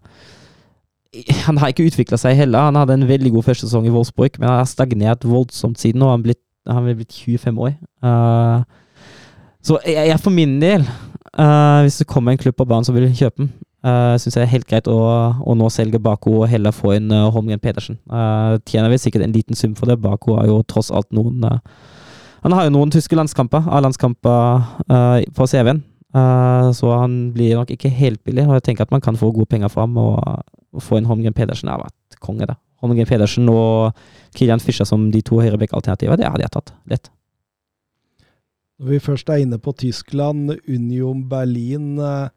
[1.47, 2.69] han har ikke utvikla seg heller.
[2.69, 6.03] Han hadde en veldig god første sesong i Wolfsburg, men han har stagnert voldsomt siden.
[6.03, 7.77] Og han, blitt, han er blitt 25 år.
[8.05, 8.65] Uh,
[9.65, 10.85] så jeg, jeg for min del,
[11.37, 13.53] uh, hvis det kommer en klubb på banen som vil kjøpe den,
[13.87, 14.99] uh, syns jeg er helt greit å,
[15.39, 17.99] å nå selge Bako og heller få inn uh, Holmgren Pedersen.
[18.11, 19.99] Uh, tjener vel sikkert en liten sum for det.
[20.03, 21.45] Bako har jo tross alt noen
[22.45, 25.83] Han har jo noen tyske landskamper, A-landskamper på CV-en.
[26.73, 29.51] Så han blir nok ikke helt billig, og jeg tenker at man kan få gode
[29.51, 29.99] penger fram.
[29.99, 30.23] Og,
[30.73, 32.55] og få inn Holmgren Pedersen har vært konge, det.
[32.79, 33.99] Holmgren Pedersen og
[34.39, 36.75] Kilian Fischer som de to høyrebekk-alternativer, det hadde jeg tatt.
[36.91, 37.11] Lett.
[38.79, 42.29] Når vi først er inne på Tyskland, Union Berlin eh,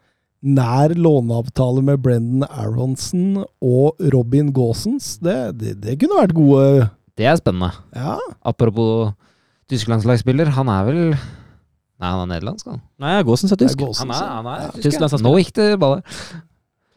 [0.41, 5.17] Nær låneavtale med Brendan Aronsen og Robin Gaasens.
[5.21, 6.89] Det, det, det kunne vært gode
[7.19, 7.69] Det er spennende.
[7.93, 8.15] Ja.
[8.49, 9.11] Apropos
[9.69, 11.01] tysk landslagsspiller, han er vel
[12.01, 12.79] Nei, han er nederlandsk, han.
[12.97, 13.77] Nei, Gaasens er tysk.
[13.77, 14.01] er tysk.
[14.01, 14.69] Han er, han er Ja.
[14.73, 16.01] tysk, Tyskland Nå gikk det bare.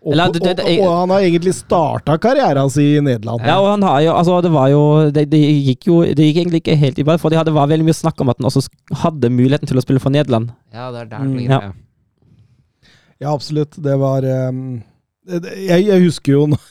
[0.04, 3.40] Og, Eller, det, det- det- og, og han har egentlig starta karrieren sin i Nederland.
[3.44, 6.40] Ja, og han har jo, altså det var jo det, det gikk jo Det gikk
[6.42, 8.68] egentlig ikke helt i ball, for det var veldig mye snakk om at han også
[9.04, 10.50] hadde muligheten til å spille for Nederland.
[10.72, 11.50] Ja, det er der Mm, det ligger.
[11.52, 11.60] ja.
[11.60, 11.72] Ja.
[13.24, 13.76] Ja, absolutt.
[13.80, 14.62] Det var um,
[15.26, 16.70] jeg, jeg husker jo når-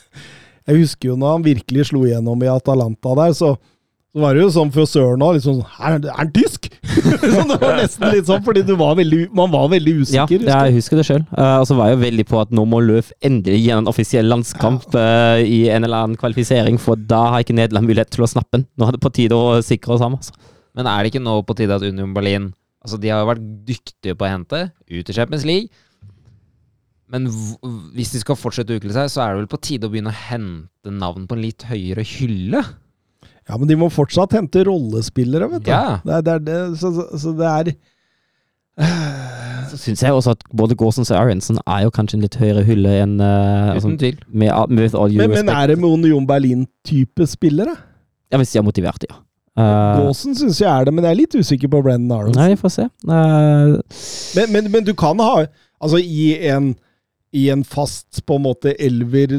[0.64, 3.50] Jeg husker jo når han virkelig slo igjennom i Atalanta der, så,
[4.14, 5.34] så var det jo sånn for Søren òg.
[5.36, 6.70] Liksom, er, er han tysk?!
[7.20, 10.40] Sånn, det var nesten litt sånn, fordi du var veldig, man var veldig Ja, usikker.
[10.40, 11.26] det, husker jeg husker det sjøl.
[11.36, 14.30] og så var jeg jo veldig på at nå må Løf endelig gi en offisiell
[14.32, 18.30] landskamp eh, i en eller annen kvalifisering, for da har ikke Nederland mulighet til å
[18.32, 18.64] snappe den.
[18.80, 20.16] Nå er det på tide å sikre oss ham.
[20.16, 20.32] Altså.
[20.80, 23.44] Men er det ikke nå på tide at Union Berlin Altså, de har jo vært
[23.68, 24.58] dyktige på å hente
[24.92, 25.68] ut i Champions League.
[27.14, 27.28] Men
[27.94, 30.10] hvis de skal fortsette å utvikle seg, så er det vel på tide å begynne
[30.10, 32.64] å hente navn på en litt høyere hylle?
[33.44, 35.70] Ja, men de må fortsatt hente rollespillere, vet du.
[35.70, 36.00] Ja.
[36.02, 37.74] Det er, det er det, så, så, så det er
[39.70, 42.64] Så syns jeg også at både Gåsens og Aronsen er jo kanskje en litt høyere
[42.66, 44.16] hylle enn eh, altså, Uten tvil.
[44.32, 47.76] med, med all men, men er det med Union Berlin-type spillere?
[48.32, 49.20] Ja, hvis de er motiverte, ja.
[49.54, 52.40] Uh, Gåsen syns jeg er det, men jeg er litt usikker på Brennan Aronsen.
[52.40, 52.88] nei, vi får se.
[53.06, 53.76] Uh,
[54.34, 55.44] Men, men, men du kan ha
[55.84, 56.72] Altså, i en,
[57.34, 59.34] i en fast på en måte elver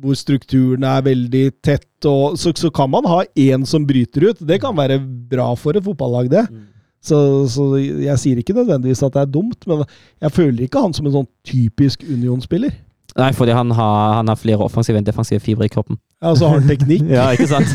[0.00, 4.40] hvor strukturen er veldig tett, og, så, så kan man ha én som bryter ut.
[4.40, 4.98] Det kan være
[5.30, 6.46] bra for et fotballag, det.
[7.04, 7.18] Så,
[7.52, 9.84] så jeg sier ikke nødvendigvis at det er dumt, men
[10.24, 12.72] jeg føler ikke han som en sånn typisk Union-spiller.
[13.14, 15.98] Nei, fordi han har, han har flere offensive enn defensive fibre i kroppen.
[16.18, 17.04] Ja, Altså har han teknikk.
[17.14, 17.68] Ja, ikke sant?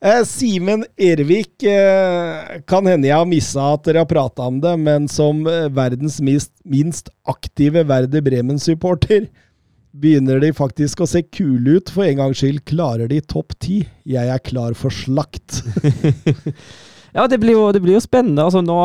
[0.00, 4.72] Eh, Simen Ervik, eh, kan hende jeg har missa at dere har prata om det,
[4.80, 9.26] men som eh, verdens minst, minst aktive Werder Bremen-supporter,
[9.92, 11.92] begynner de faktisk å se kule ut.
[11.92, 13.82] For en gangs skyld klarer de topp ti.
[14.08, 15.60] Jeg er klar for slakt.
[17.10, 18.44] Ja, det blir jo, det blir jo spennende.
[18.46, 18.76] Altså, nå,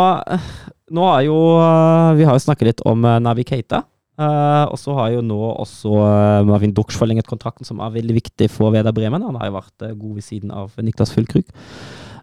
[0.91, 3.83] nå har jo eh, Vi har jo snakket litt om uh, Navi Keita.
[4.15, 8.15] Uh, og så har jo nå også uh, Marvin Duksch forlenget kontrakten, som er veldig
[8.15, 9.25] viktig for Veda Bremen.
[9.27, 11.49] Han har jo vært uh, god ved siden av Niklas Fullkrug.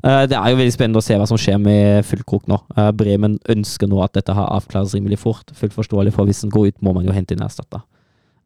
[0.03, 2.59] Eh, det er jo veldig spennende å se hva som skjer med Fullkrug nå.
[2.75, 5.53] Eh, Bremen ønsker nå at dette har avklares rimelig fort.
[5.55, 7.85] Fullt forståelig, for hvis den går ut, må man jo hente inn erstatter.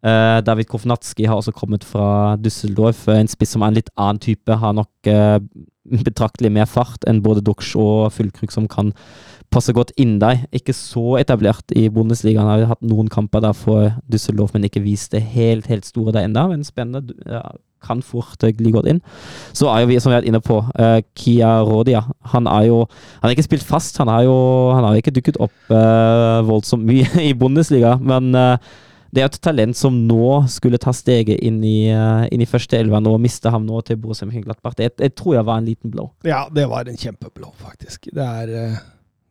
[0.05, 3.07] Eh, David Kofnatski har også kommet fra Düsseldorf.
[3.09, 4.53] eh, En spiss som er en litt annen type.
[4.53, 5.39] Har nok eh,
[6.05, 8.93] betraktelig mer fart enn både Dux og Fullkrug, som kan
[9.57, 10.45] passe godt inn der.
[10.55, 12.45] Ikke så etablert i Bundesliga.
[12.45, 16.15] Han har hatt noen kamper der for Düsseldorf, men ikke vist det helt, helt store
[16.15, 16.49] der ennå.
[16.53, 17.17] Men spennende.
[17.25, 17.49] Ja,
[17.87, 19.03] kan fort eh, gli godt inn.
[19.57, 22.03] Så er jo vi, som vi har vært inne på, uh, Kia Rodia.
[22.33, 23.99] Han er jo Han har ikke spilt fast.
[24.03, 24.37] Han har jo
[24.75, 28.57] han har ikke dukket opp uh, voldsomt mye i Bundesliga, men uh,
[29.15, 33.21] det er et talent som nå skulle ta steget inn i, inn i førsteelveren og
[33.23, 34.75] miste ham nå til Borussia Mönchengladbach.
[34.77, 36.11] Det, det tror jeg var en liten blow.
[36.27, 38.11] Ja, det var en kjempeblå, faktisk.
[38.13, 38.75] Det er,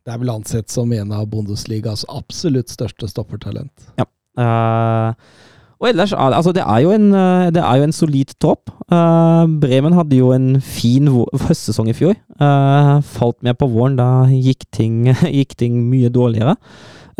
[0.06, 3.88] det er vel ansett som en av Bundesligas absolutt største stoppertalent.
[3.98, 5.08] Eh,
[5.76, 8.70] og ellers er altså det er jo en, eh, det er jo en solid topp.
[8.86, 12.14] Uh, Bremen hadde jo en fin høstsesong i fjor.
[12.38, 16.54] Uh, falt med på våren, da gikk ting, gikk ting mye dårligere.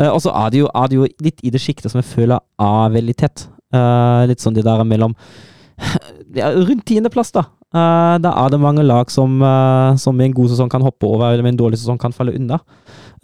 [0.07, 2.91] Og så er det, jo, er jo litt i det sjiktet som jeg føler er
[2.93, 3.47] veldig tett.
[4.29, 5.15] Litt sånn det der mellom
[6.35, 7.47] er Rundt tiendeplass, da.
[7.75, 11.07] Uh, da er det mange lag som, uh, som med en god sesong kan hoppe
[11.07, 12.61] over, eller med en dårlig sesong kan falle unna.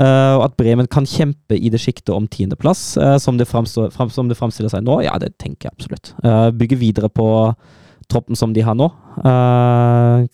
[0.01, 4.11] Uh, og at Bremen kan kjempe i det sjiktet om tiendeplass, som, det framstår- fram,
[4.11, 6.11] som det framstiller seg nå, ja, det tenker jeg absolutt.
[6.59, 7.27] Bygge videre på
[8.11, 8.89] troppen som de har nå.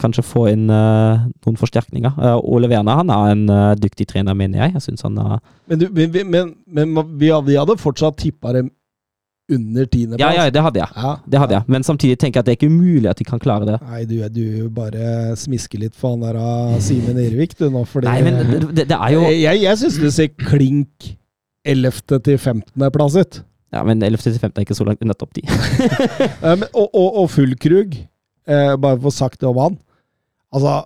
[0.01, 2.17] Kanskje få inn noen forsterkninger.
[2.39, 3.43] Ole Werner han er en
[3.77, 4.73] dyktig trener, mener jeg.
[4.79, 5.37] Jeg synes han er
[5.69, 6.17] Men, du, men,
[6.65, 8.71] men, men vi hadde fortsatt tippa dem
[9.49, 10.35] under tiendeplass.
[10.35, 10.93] Ja, ja, det hadde jeg.
[10.95, 11.11] Ja.
[11.25, 11.63] Det hadde jeg.
[11.75, 13.77] Men samtidig tenker jeg at det er ikke umulig at de kan klare det.
[13.89, 18.09] Nei, du, du bare smisker litt for han der av Simen Ervik, du nå, fordi
[18.11, 18.39] Nei, men
[18.73, 21.11] det, det, er jo Jeg, jeg syns du ser klink
[21.67, 22.01] 11.
[22.23, 22.89] til 15.
[22.95, 23.41] plass ut.
[23.73, 24.23] Ja, men 11.
[24.25, 25.43] til 15 er ikke så langt unna topp 10.
[26.39, 27.97] Eh, men- og, og, og Fullkrug,
[28.49, 29.75] eh, bare for å få sagt det om han
[30.55, 30.79] Altså,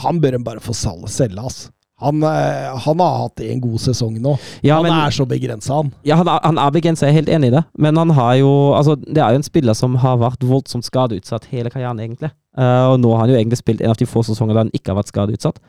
[0.00, 1.66] han bør en bare få selge, ass.
[2.00, 4.36] Han, eh, han har hatt en god sesong nå.
[4.64, 5.92] Ja, han men- er så begrensa, han.
[6.04, 7.64] Ja, han han er begrenset, jeg er helt enig i det.
[7.78, 11.46] Men han har jo Altså, det er jo en spiller som har vært voldsomt skadeutsatt
[11.50, 12.30] hele karrieren, egentlig.
[12.58, 14.72] Uh, og nå har han jo egentlig spilt en av de få sesonger der han
[14.74, 15.60] ikke har vært skadeutsatt.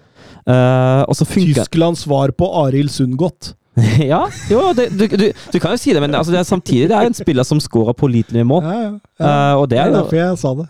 [0.48, 3.56] Uh, Tysklands svar på Arild Sundgodt.
[4.12, 6.90] Ja, jo, det, du, du, du kan jo si det, men altså, det er samtidig
[6.92, 8.66] det er en spiller som scorer pålitelig mål.
[8.68, 8.92] Ja, ja.
[9.22, 10.68] Eh, og, det er jo, derfor jeg sa det.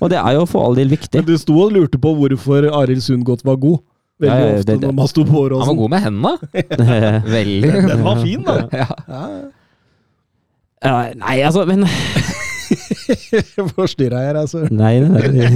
[0.00, 1.18] og det er jo for all del viktig.
[1.18, 3.80] Men du sto og lurte på hvorfor Arild Sundgodt var god.
[4.20, 5.76] Veldig Ja, ofte det- det- når man sto på Han var Åråsen.
[5.76, 6.32] god med hendene.
[7.36, 7.72] Veldig.
[7.90, 8.54] Den var fin, da.
[8.82, 8.86] Ja.
[10.84, 11.84] Ja, nei, altså, men
[13.76, 14.62] Forstyrra jeg deg, altså?
[14.70, 15.48] Nei, nei, nei.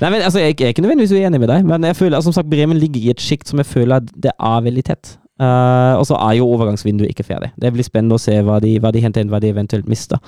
[0.00, 2.30] nei men altså, jeg, jeg er ikke nødvendigvis uenig med deg, men jeg føler altså,
[2.30, 5.14] som sagt, Bremen ligger i et sjikt som jeg føler at det er veldig tett.
[5.42, 7.50] Eh, og så er jo overgangsvinduet ikke ferdig.
[7.60, 10.20] Det blir spennende å se hva de, hva de henter inn, hva de eventuelt mister.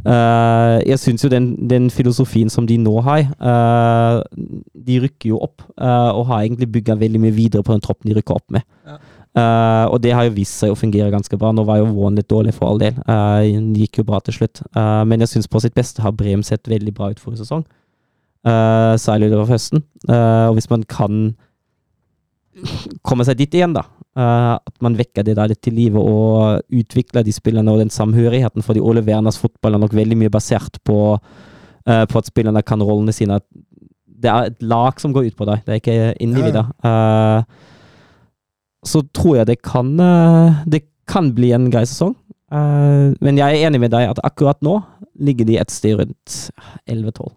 [0.00, 4.22] Uh, jeg syns jo den, den filosofien som de nå har uh,
[4.72, 8.16] De rykker jo opp, og har egentlig bygga veldig mye videre på den troppen de
[8.16, 8.64] rykker opp med.
[8.88, 8.96] Ja.
[9.90, 11.52] Og det har jo vist seg å fungere ganske bra.
[11.54, 12.96] Nå var jo våren litt dårlig for all del.
[13.06, 13.44] Uh,
[13.76, 14.62] gikk jo bra til slutt.
[14.74, 17.62] Men jeg syns på sitt beste har Brem sett veldig bra ut forrige sesong.
[18.46, 19.84] Uh, særlig utover høsten.
[20.08, 21.30] Og hvis man kan
[23.06, 23.86] komme seg dit igjen, da.
[24.18, 27.92] Eh, at man vekker det der litt til live og utvikler de spillerne og den
[27.92, 28.64] samhørigheten.
[28.66, 32.82] Fordi Ole Werners fotball er nok veldig mye basert på, uh, på at spillerne kan
[32.82, 33.40] rollene sine.
[34.20, 36.72] Det er et lag som går ut på deg, det er ikke individer.
[36.84, 37.42] Eh,
[38.84, 39.96] så tror jeg det kan
[40.68, 42.14] Det kan bli en grei sesong.
[42.50, 44.78] Men jeg er enig med deg at akkurat nå
[45.20, 46.36] ligger de et sted rundt
[46.88, 47.28] 11-12.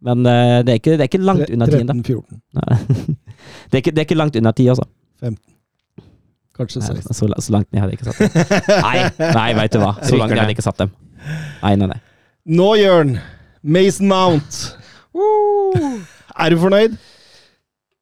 [0.00, 1.84] Men det, er ikke, det er ikke langt unna 10.
[1.88, 3.16] 13-14.
[3.72, 4.84] Det det er ikke langt unna 10, altså.
[6.60, 8.84] Kanskje Nei, så, så langt ned hadde jeg ikke satt dem.
[8.84, 9.94] Nei, nei veit du hva.
[10.04, 10.94] Så langt ned hadde jeg ikke satt dem.
[11.64, 11.98] Nei, nei, nei.
[12.60, 13.16] Nå, Jørn.
[13.60, 14.60] Mason Mount.
[16.40, 16.94] Er du fornøyd?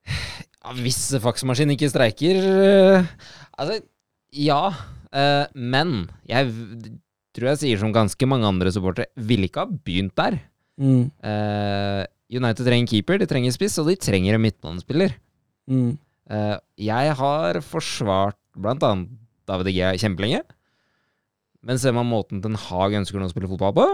[0.08, 3.08] Ja, hvis faksmaskinen ikke streiker uh,
[3.56, 3.80] Altså,
[4.36, 4.62] Ja,
[5.08, 6.50] Uh, men jeg
[7.36, 10.40] tror jeg sier som ganske mange andre supportere, ville ikke ha begynt der.
[10.78, 11.08] Mm.
[11.26, 12.02] Eh,
[12.34, 15.14] United trenger keeper, de trenger spiss, og de trenger en midtbanespiller.
[15.70, 15.92] Mm.
[16.34, 16.56] Eh,
[16.88, 19.10] jeg har forsvart blant annet
[19.48, 20.42] David Egea kjempelenge.
[21.64, 23.86] Men ser man måten Den Haag ønsker nå å spille fotball på,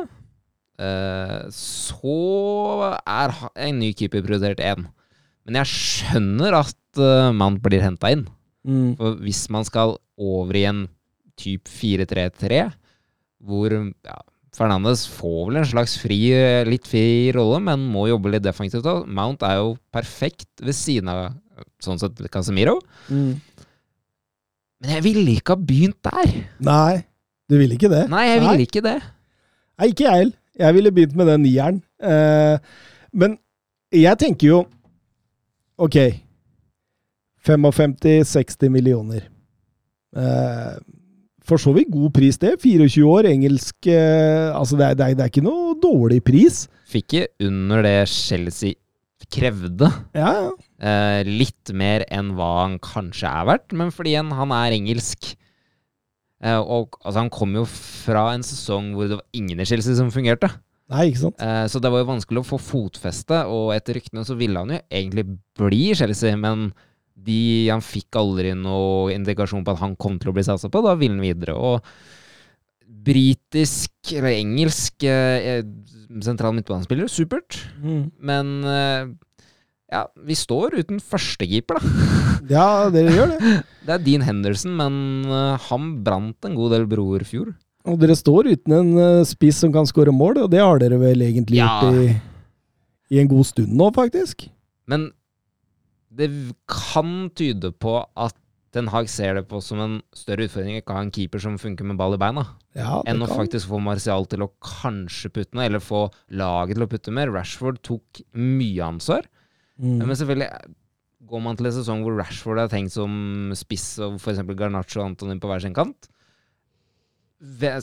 [0.84, 2.18] eh, så
[3.00, 3.34] er
[3.66, 4.88] en ny keeper prioritert én.
[5.44, 8.24] Men jeg skjønner at uh, Mount blir henta inn.
[8.64, 8.94] Mm.
[8.96, 10.86] For hvis man skal over i en
[11.40, 12.62] type 4-3-3,
[13.44, 14.18] hvor ja,
[14.54, 16.18] Fernandes får vel en slags fri,
[16.68, 18.86] litt fri rolle, men må jobbe litt defensivt.
[19.04, 21.34] Mount er jo perfekt ved siden av
[21.82, 22.78] sånn sett Casemiro.
[23.10, 23.34] Mm.
[24.84, 26.32] Men jeg ville ikke ha begynt der.
[26.60, 27.02] Nei,
[27.48, 28.02] du ville ikke det?
[28.12, 28.50] Nei, jeg Nei.
[28.50, 28.98] ville ikke det.
[29.80, 30.36] Nei, ikke jeg heller.
[30.60, 31.78] Jeg ville begynt med den nieren.
[32.04, 32.58] Eh,
[33.16, 33.38] men
[33.94, 34.58] jeg tenker jo
[35.80, 35.96] Ok.
[37.48, 39.24] 55-60 millioner.
[40.14, 40.76] Eh,
[41.44, 42.54] for så vidt god pris, det.
[42.62, 46.64] 24 år, engelsk eh, Altså, det er, det, er, det er ikke noe dårlig pris.
[46.88, 48.76] Fikk jeg under det Chelsea
[49.34, 49.88] krevde.
[50.14, 50.50] Ja, ja.
[50.84, 55.30] Eh, litt mer enn hva han kanskje er verdt, men fordi han, han er engelsk.
[56.44, 59.96] Eh, og altså, han kom jo fra en sesong hvor det var ingen i Chelsea
[59.96, 60.50] som fungerte.
[60.92, 61.40] Nei, ikke sant?
[61.40, 64.74] Eh, så det var jo vanskelig å få fotfeste, og etter ryktene så ville han
[64.74, 65.24] jo egentlig
[65.56, 66.68] bli i Chelsea, men
[67.14, 70.84] de, han fikk aldri noe indikasjon på at han kom til å bli satsa på.
[70.84, 71.54] Da ville han videre.
[71.56, 71.80] Og
[73.04, 75.06] britisk, eller engelsk,
[76.24, 77.62] sentral midtbanespiller, supert.
[77.80, 78.10] Mm.
[78.20, 78.52] Men
[79.92, 82.10] ja, vi står uten førstekeeper, da.
[82.54, 83.52] Ja, dere gjør det.
[83.86, 84.94] Det er Dean Henderson, men
[85.28, 87.50] eh, han brant en god del broer fjor.
[87.88, 90.96] Og dere står uten en eh, spiss som kan skåre mål, og det har dere
[91.00, 91.80] vel egentlig Ja.
[91.84, 92.14] gjort i,
[93.16, 94.46] i en god stund nå, faktisk.
[94.88, 95.10] Men
[96.14, 96.30] det
[96.70, 98.36] kan tyde på at
[98.74, 101.54] Den Haag ser det på som en større utfordring ikke å ha en keeper som
[101.62, 102.42] funker med ball i beina,
[102.74, 106.00] Ja, enn å faktisk få Martial til å kanskje putte noe, eller få
[106.34, 107.30] laget til å putte mer.
[107.30, 109.28] Rashford tok mye ansvar.
[109.80, 110.00] Mm.
[110.06, 110.50] Men selvfølgelig,
[111.28, 114.42] går man til en sesong hvor Rashford er tenkt som spiss, og f.eks.
[114.54, 116.10] Garnaccio og Antonin på hver sin kant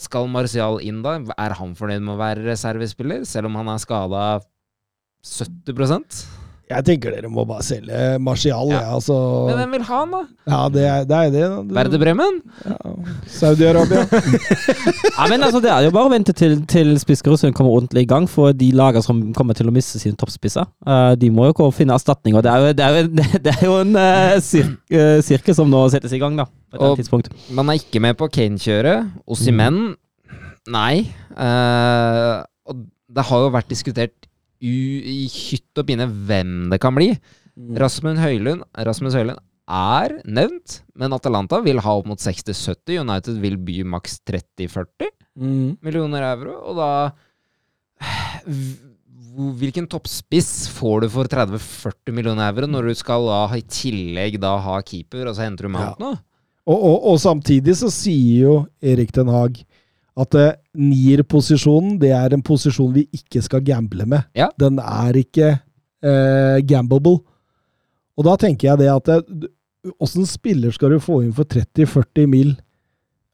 [0.02, 1.18] Skal Martial inn da?
[1.36, 4.22] Er han fornøyd med å være reservespiller, selv om han er skada
[5.22, 6.41] 70
[6.72, 8.80] Jeg tenker dere må bare selge Martial, Ja.
[8.82, 8.96] ja.
[8.98, 9.16] altså.
[9.50, 10.22] Men hvem vil ha han, da?
[10.52, 11.18] Ja, det er det.
[11.18, 11.62] Er det da.
[11.68, 12.40] Du- Werder Bremen?
[12.66, 12.78] Ja.
[13.40, 14.06] Saudi-Arabia.
[15.22, 18.10] Ja, men altså, Det er jo bare å vente til, til Spiskerud kommer ordentlig i
[18.10, 21.54] gang, for de lagene som kommer til å miste sine toppspisser, uh, de må jo
[21.60, 22.36] gå og finne erstatning.
[22.40, 23.04] og Det er jo, det er jo,
[23.46, 26.48] det er jo en uh, sir, uh, sirke som nå settes i gang, da.
[26.72, 27.30] På et Og- tidspunkt.
[27.54, 29.12] Man er ikke med på Kane-kjøret.
[29.30, 29.82] Osimhen,
[30.72, 31.06] nei.
[31.36, 32.42] Uh,
[32.72, 34.16] og det har jo vært diskutert
[34.62, 37.12] i hytt og pine hvem det kan bli.
[37.78, 39.42] Rasmus Høylund, Rasmus Høylund
[39.72, 43.00] er nevnt, men Atalanta vil ha opp mot 60-70.
[43.02, 45.10] United vil by maks 30-40
[45.40, 45.78] Mm.
[45.80, 46.90] millioner euro, og da
[49.62, 54.58] Hvilken toppspiss får du for 30-40 millioner euro når du skal da i tillegg da
[54.60, 56.10] ha keeper, og så henter du Mount nå?
[56.68, 59.62] Og, og, og samtidig så sier jo Erik Den Haag
[60.20, 64.28] at eh, nierposisjonen det er en posisjon vi ikke skal gamble med.
[64.38, 64.50] Ja.
[64.60, 67.22] Den er ikke eh, gambable.
[68.20, 69.50] Og da tenker jeg det at eh,
[69.98, 72.52] Åssen spiller skal du få inn for 30-40 mil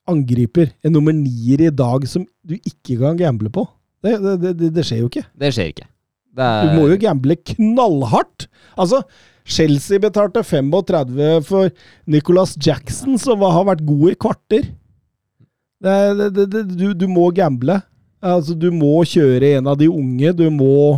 [0.07, 0.69] angriper?
[0.85, 3.65] En nummer nier i dag som du ikke kan gamble på?
[4.05, 5.25] Det, det, det, det skjer jo ikke.
[5.35, 5.89] Det skjer ikke.
[6.37, 8.47] Det Du er, må jo gamble knallhardt.
[8.79, 9.01] Altså,
[9.43, 11.71] Chelsea betalte 35 for
[12.07, 14.69] Nicholas Jackson, som har vært god i kvarter.
[15.83, 17.79] Det, det, det, det, du, du må gamble.
[18.23, 20.33] Altså, du må kjøre en av de unge.
[20.37, 20.97] Du må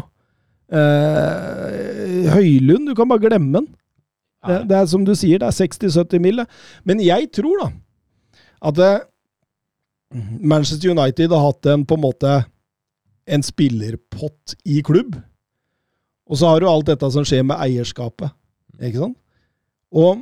[0.71, 3.69] eh, Høylund, du kan bare glemme den.
[4.47, 6.43] Det, det er som du sier, det er 60-70 mil.
[6.87, 7.69] Men jeg tror da
[8.69, 9.01] at eh,
[10.39, 12.37] Manchester United har hatt en på en måte
[13.29, 15.19] en spillerpott i klubb.
[16.29, 18.33] Og så har du alt dette som skjer med eierskapet.
[18.79, 19.17] Ikke sant?
[19.89, 20.21] Og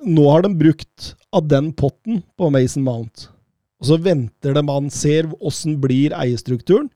[0.00, 3.28] nå har de brukt av den potten på Mason Mount.
[3.80, 6.90] Og så venter de man ser åssen blir eierstrukturen.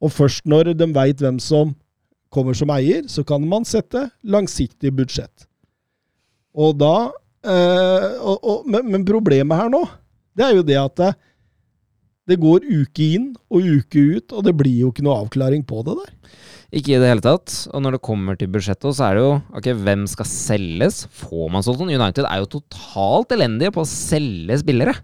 [0.00, 1.74] Og først når de veit hvem som
[2.32, 5.48] kommer som eier, så kan man sette langsiktig budsjett.
[6.54, 7.10] Og da
[7.46, 9.82] eh, og, og, men, men problemet her nå,
[10.36, 11.10] det er jo det at det,
[12.30, 15.82] det går uke inn og uke ut, og det blir jo ikke noe avklaring på
[15.88, 16.14] det der.
[16.70, 17.54] Ikke i det hele tatt.
[17.74, 21.00] Og når det kommer til budsjettet, så er det jo Ok, hvem skal selges?
[21.18, 21.96] Får man solgt noen?
[21.98, 24.94] United er jo totalt elendige på å selge spillere.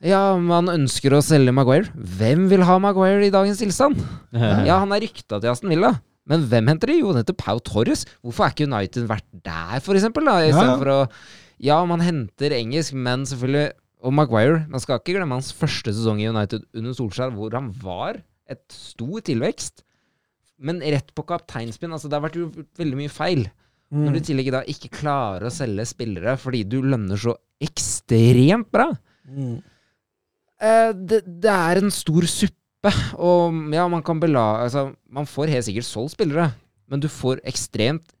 [0.00, 1.90] Ja, man ønsker å selge Maguire.
[1.92, 3.98] Hvem vil ha Maguire i dagens tilstand?
[4.68, 5.90] Ja, han er rykta til Aston Villa.
[6.30, 7.00] Men hvem henter de?
[7.00, 8.04] Jo, han heter Pau Torres.
[8.22, 10.28] Hvorfor er ikke United vært der, for eksempel?
[10.28, 10.78] Da, i Ja, stedet ja.
[10.80, 10.98] for å
[11.60, 13.72] Ja, man henter engelsk, men selvfølgelig
[14.06, 17.66] Og Maguire, man skal ikke glemme hans første sesong i United under Solskjær, hvor han
[17.82, 19.82] var et stor tilvekst.
[20.64, 21.92] Men rett på kapteinspinn.
[21.92, 23.42] Altså, det har vært gjort veldig mye feil.
[23.92, 28.70] Når du i tillegg da ikke klarer å selge spillere fordi du lønner så ekstremt
[28.72, 28.86] bra.
[29.28, 29.58] Mm.
[30.60, 34.62] Eh, det, det er en stor suppe, og ja, man kan bela...
[34.64, 36.50] Altså, man får helt sikkert solgt spillere,
[36.90, 38.12] men du får ekstremt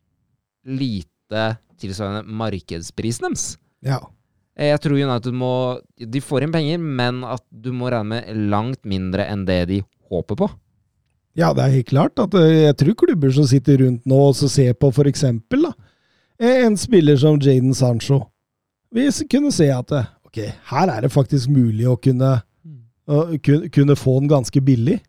[0.66, 1.44] lite
[1.80, 3.44] tilsvarende markedsprisen deres.
[3.84, 4.00] Ja.
[4.56, 5.52] Eh, Jeg tror United må
[5.96, 9.80] De får inn penger, men at du må regne med langt mindre enn det de
[10.10, 10.50] håper på.
[11.38, 14.36] Ja, det er helt klart at eh, jeg tror klubber som sitter rundt nå og
[14.36, 14.90] ser på
[16.40, 18.24] eh, en spiller som Jaden Sancho,
[18.90, 19.92] vi kunne se at
[20.30, 22.36] ok, her er det faktisk mulig å kunne,
[23.10, 25.00] å kun- kunne få den ganske billig.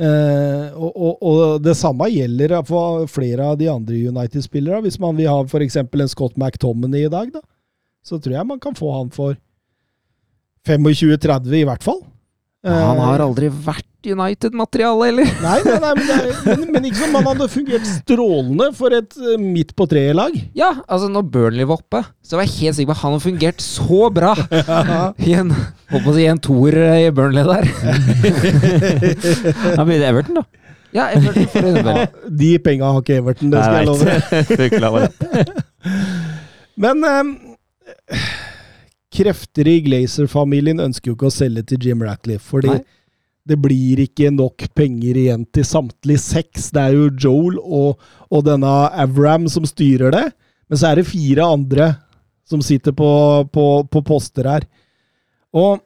[0.00, 4.80] Eh, og, og, og det samme gjelder for flere av de andre United-spillere.
[4.86, 7.42] Hvis man vil ha eksempel en Scott McTominay i dag, da,
[8.04, 9.36] så tror jeg man kan få han for
[10.68, 12.00] 25-30 i hvert fall.
[12.66, 15.28] Han Eh, har aldri vært United-materiale, eller?
[15.44, 18.96] Nei, nei, nei men, det er, men, men ikke som han hadde fungert strålende for
[18.96, 20.36] et eh, midt på treet-lag.
[20.56, 23.24] Ja, altså når Burnley var oppe, så var jeg helt sikker på at han har
[23.24, 24.34] fungert så bra
[25.28, 25.54] i en,
[25.92, 27.64] håper å si, en toer i Burnley der.
[29.80, 30.44] Han blir det Everton, da.
[30.92, 31.80] Ja, Everton for.
[31.86, 32.06] Ja,
[32.44, 35.56] de penga har ikke Everton, det skal jeg love deg.
[36.84, 37.24] Men eh,
[39.10, 42.84] krefter i Glazer-familien ønsker jo ikke å selge til Jim Ratcliffe, fordi Nei.
[43.50, 46.70] det blir ikke nok penger igjen til samtlige seks.
[46.74, 48.00] Det er jo Joel og,
[48.30, 48.70] og denne
[49.02, 50.26] Avram som styrer det,
[50.70, 51.92] men så er det fire andre
[52.50, 53.10] som sitter på,
[53.54, 54.66] på, på poster her.
[55.54, 55.82] Og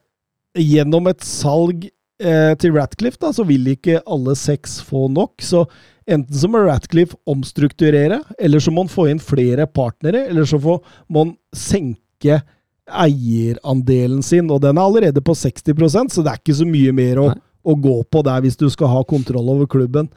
[0.61, 1.87] gjennom et salg
[2.23, 5.41] eh, til Ratcliffe, da, så vil ikke alle seks få nok.
[5.45, 5.65] Så
[6.05, 10.61] enten så må Ratcliffe omstrukturere, eller så må han få inn flere partnere, eller så
[10.61, 12.43] får, må han senke
[12.85, 17.21] eierandelen sin, og den er allerede på 60% så det er ikke så mye mer
[17.23, 17.27] å,
[17.65, 20.11] å gå på der hvis du skal ha kontroll over klubben.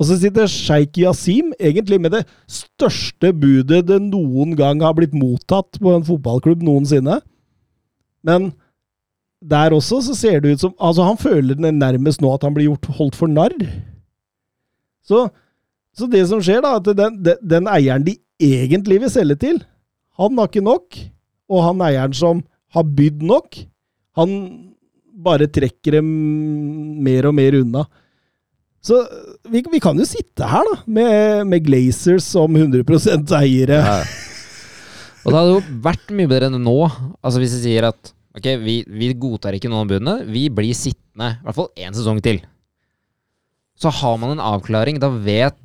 [0.00, 5.12] Og så sitter sjeik Yasim egentlig med det største budet det noen gang har blitt
[5.12, 7.18] mottatt på en fotballklubb noensinne.
[8.24, 8.50] Men
[9.40, 12.56] der også så ser det ut som Altså, han føler det nærmest nå at han
[12.56, 13.54] blir gjort, holdt for narr.
[15.04, 15.28] Så,
[15.96, 19.62] så det som skjer, da, at den, den, den eieren de egentlig vil selge til,
[20.20, 20.96] han har ikke nok.
[21.50, 22.42] Og han eieren som
[22.74, 23.58] har bydd nok,
[24.18, 24.36] han
[25.20, 26.06] bare trekker dem
[27.04, 27.84] mer og mer unna.
[28.80, 28.96] Så
[29.50, 33.34] vi, vi kan jo sitte her, da, med, med Glazers som 100%
[33.68, 34.00] Ja.
[35.20, 36.78] Og det hadde jo vært mye bedre enn nå.
[37.20, 40.72] Altså Hvis vi sier at ok, vi, vi godtar ikke noen av budene, vi blir
[40.76, 42.40] sittende i hvert fall én sesong til.
[43.80, 44.96] Så har man en avklaring.
[45.00, 45.58] Da vet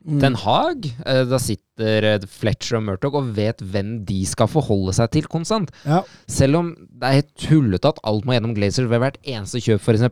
[0.00, 4.94] Den Haag, eh, da sitter eh, Fletcher og Murtog og vet hvem de skal forholde
[4.96, 5.68] seg til konstant.
[5.84, 6.00] Ja.
[6.30, 9.80] Selv om det er helt tullete at alt må gjennom Glazer ved hvert eneste kjøp,
[9.84, 10.06] f.eks.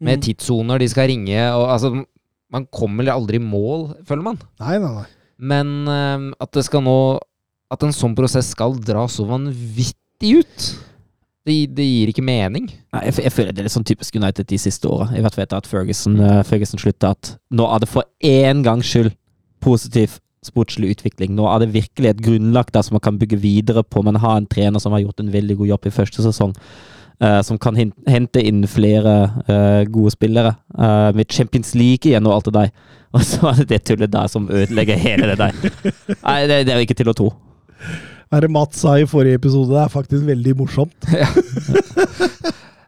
[0.00, 0.22] Med Mm.
[0.24, 1.90] tidssoner de skal ringe og altså
[2.50, 4.38] Man kommer aldri i mål, føler man.
[4.58, 5.04] Nei, nei, nei.
[5.38, 6.94] Men uh, at det skal nå
[7.70, 10.64] At en sånn prosess skal dra så vanvittig ut,
[11.48, 12.66] det, det gir ikke mening.
[12.92, 15.08] Nei, jeg, jeg føler det er litt sånn typisk United de siste åra.
[15.16, 17.14] I hvert fall etter at Ferguson, uh, Ferguson slutta.
[17.16, 19.14] At nå er det for én gangs skyld
[19.64, 21.34] positiv sportslig utvikling.
[21.36, 24.02] Nå er det virkelig et grunnlag der som man kan bygge videre på.
[24.04, 26.54] Man har en trener som har gjort en veldig god jobb i første sesong.
[27.20, 29.14] Uh, som kan hente inn flere
[29.44, 30.54] uh, gode spillere.
[30.78, 32.70] eh, med Champions League igjen og alt det der.
[33.12, 35.52] Og så er det det tullet der som ødelegger hele det der.
[36.28, 37.28] Nei, det, det er jo ikke til å tro.
[38.30, 39.72] Hva er det Mats sa i forrige episode?
[39.74, 40.94] Det er faktisk veldig morsomt.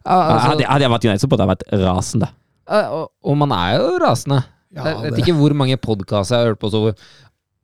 [0.03, 2.27] Ja, altså, hadde, hadde jeg vært United-supporter, hadde jeg vært rasende.
[2.75, 4.41] og, og man er jo rasende.
[4.75, 6.97] Ja, jeg vet det- ikke hvor mange podkaster jeg har hørt på så hvor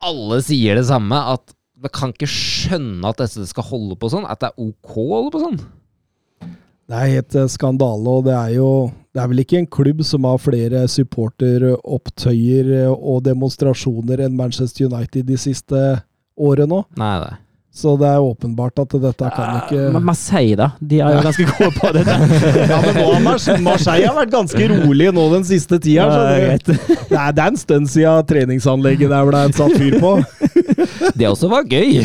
[0.06, 1.18] alle sier det samme.
[1.34, 1.50] At
[1.82, 4.22] man kan ikke skjønne at dette skal holde på sånn.
[4.30, 5.58] At det er ok å holde på sånn.
[6.88, 8.68] Det er helt eh, skandale, og det er jo
[9.12, 14.86] Det er vel ikke en klubb som har flere supporteropptøyer eh, og demonstrasjoner enn Manchester
[14.86, 15.82] United de siste
[16.38, 16.84] årene nå.
[17.02, 17.34] Nei, nei.
[17.78, 20.72] Så det er åpenbart at dette kan ikke Men Marseille, da?
[20.82, 22.02] De er jo ganske gode på det.
[22.72, 26.08] Ja, men nå har Marseille, har vært ganske rolig nå den siste tida.
[26.10, 26.56] Ja.
[26.58, 26.78] Det
[27.12, 30.16] det er en stund siden treningsanlegget der ble satt fyr på.
[31.18, 32.02] Det også var gøy.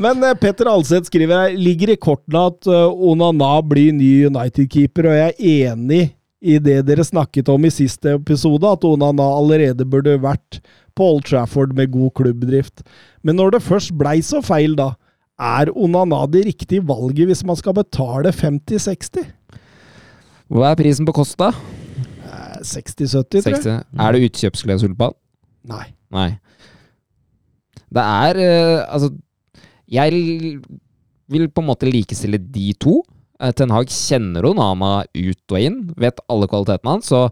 [0.00, 5.08] Men eh, Petter Alseth skriver her ligger i kortene at eh, Onana blir ny United-keeper,
[5.10, 6.02] og jeg er enig
[6.44, 10.60] i det dere snakket om i siste episode, at Onana allerede burde vært
[10.96, 12.84] på Old Trafford med god klubbdrift.
[13.22, 14.92] Men når det først blei så feil, da,
[15.40, 19.24] er Onana det riktige valget hvis man skal betale 50-60?
[20.54, 21.50] Hva er prisen på Kosta?
[21.50, 23.82] Eh, 60-70, tror jeg.
[23.98, 25.18] Er det utkjøpsklausul på han?
[25.74, 25.86] Nei.
[26.14, 26.28] Nei.
[27.94, 29.10] Det er eh, Altså,
[29.90, 30.60] Jeg
[31.32, 33.00] vil på en måte likestille de to.
[33.40, 37.26] Eh, Ten Hag kjenner Onana ut og inn, vet alle kvalitetene hans, så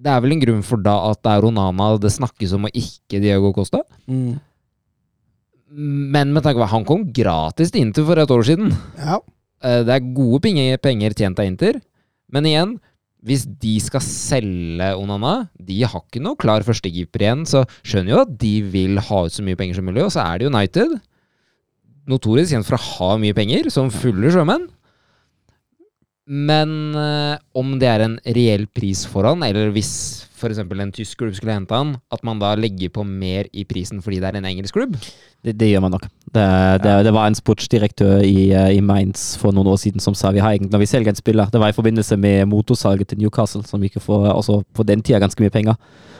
[0.00, 2.76] det er vel en grunn for da at det er Onana det snakkes om, og
[2.78, 3.82] ikke Diego Costa.
[4.08, 4.38] Mm.
[6.16, 8.72] Men med tanke på han kom gratis til Inter for et år siden.
[8.98, 9.20] Ja.
[9.62, 11.80] Eh, Det er gode penger, penger tjent av Inter,
[12.32, 12.78] men igjen,
[13.22, 18.20] hvis de skal selge Onana De har ikke noe klar førstekeeper igjen, så skjønner jo
[18.24, 20.06] at de vil ha ut så mye penger som mulig.
[20.06, 20.96] Og så er det United,
[22.08, 24.70] notorisk kjent for å ha mye penger, som fulle sjømenn.
[26.30, 29.90] Men eh, om det er en reell pris for han, eller hvis
[30.38, 30.60] f.eks.
[30.62, 34.20] en tysk klubb skulle hente han, at man da legger på mer i prisen fordi
[34.22, 34.94] det er en engelsk klubb?
[35.42, 36.06] Det, det gjør man nok.
[36.30, 36.44] Det,
[36.84, 40.30] det, det var en sportsdirektør i, eh, i Mainz for noen år siden som sa
[40.30, 43.18] vi har egentlig, når vi selger en spiller Det var i forbindelse med motorsalget til
[43.18, 45.74] Newcastle, som gikk for, også på den tida ganske mye penger.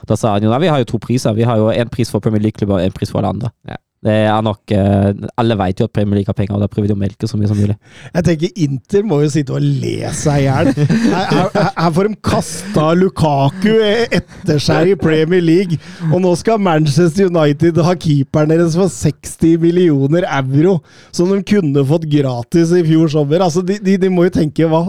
[0.08, 1.36] Da sa han jo nei, vi har jo to priser.
[1.38, 3.52] Vi har jo én pris for Premier League-klubber og én pris for alle andre.
[3.68, 3.78] Ja.
[4.00, 6.88] Det er nok eh, Alle vet jo at Premier League har penger, og da prøver
[6.88, 7.76] de å melke så mye som mulig.
[8.14, 10.70] Jeg tenker Inter må jo sitte og le seg i hjel.
[11.10, 15.76] Her, her, her får de kasta Lukaku etter seg i Premier League,
[16.08, 20.78] og nå skal Manchester United ha keeperen deres for 60 millioner euro,
[21.12, 23.44] som de kunne fått gratis i fjor sommer.
[23.44, 24.86] Altså, de, de, de må jo tenke hva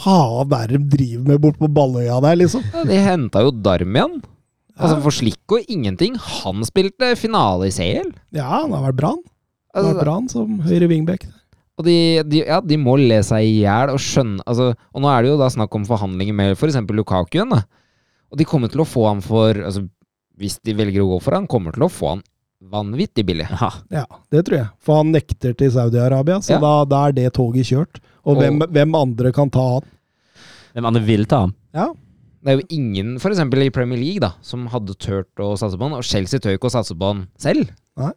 [0.00, 2.64] faen er det de driver med bort på Balløya der, liksom?
[2.72, 4.22] Ja, de henta jo Darmian.
[4.78, 6.16] Altså For Slikko ingenting.
[6.42, 8.10] Han spilte finale i CL.
[8.34, 9.22] Ja, han har vært bra, han.
[9.22, 9.30] Han
[9.74, 11.24] har Altså, vært bra han som høyre wingback.
[11.78, 15.08] og de, de, ja, de må le seg i hjel og skjønne altså, Og nå
[15.10, 16.76] er det jo da snakk om forhandlinger med f.eks.
[16.90, 17.50] Lukaku igjen.
[17.50, 17.62] da.
[18.30, 19.82] Og de kommer til å få han for altså,
[20.38, 22.22] Hvis de velger å gå for han, kommer til å få han
[22.64, 23.44] vanvittig billig.
[23.60, 23.68] Ja.
[23.92, 24.68] Ja, det tror jeg.
[24.80, 26.58] For han nekter til Saudi-Arabia, så Ja.
[26.62, 28.00] da, da er det toget kjørt.
[28.24, 29.82] Og Og- hvem, hvem andre kan ta han?
[30.74, 31.54] Hvem andre vil ta ham?
[31.74, 31.90] Ja,
[32.44, 33.40] Det er jo ingen, f.eks.
[33.40, 35.96] i Premier League, da som hadde turt å satse på han.
[35.96, 37.70] Og Chelsea tør ikke å satse på han selv.
[38.00, 38.12] Nei.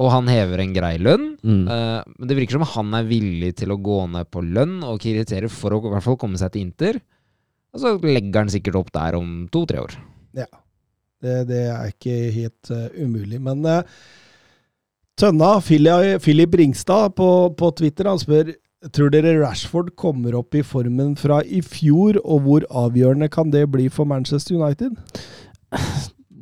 [0.00, 1.26] Og han hever en grei lønn.
[1.44, 1.64] Mm.
[1.68, 5.00] Uh, men det virker som han er villig til å gå ned på lønn og
[5.04, 7.00] kriterier for å i hvert fall komme seg til Inter.
[7.76, 9.96] Og så legger han sikkert opp der om to-tre år.
[11.24, 13.42] det, det er ikke helt uh, umulig.
[13.44, 13.82] Men uh,
[15.20, 18.56] Tønna, Philip Ringstad på, på Twitter, han spør
[18.92, 23.64] Tror dere Rashford kommer opp i formen fra i fjor, og hvor avgjørende kan det
[23.72, 24.92] bli for Manchester United?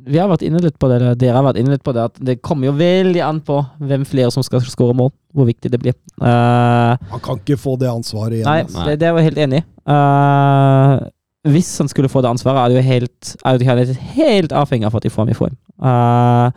[0.05, 2.19] Vi har vært inne litt på det, dere har vært inne litt på det, at
[2.27, 5.09] det kommer jo veldig an på hvem flere som skal skåre mål.
[5.35, 5.95] Hvor viktig det blir.
[6.21, 8.47] Uh, Han kan ikke få det ansvaret igjen.
[8.47, 8.83] Nei, altså.
[8.85, 9.65] det, det er jeg helt enig i.
[9.89, 11.07] Uh,
[11.55, 14.87] hvis han skulle få det ansvaret, er det jo helt, er det helt, helt avhengig
[14.87, 15.57] av at de får ham i form.
[15.79, 16.51] Uh,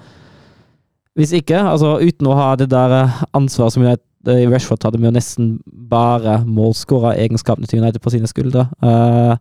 [1.19, 2.99] hvis ikke, altså uten å ha det der
[3.35, 4.05] ansvaret som United,
[4.53, 5.55] Rashford hadde med å nesten
[5.91, 9.37] bare målskåreregenskapene til United på sine skuldre Uh,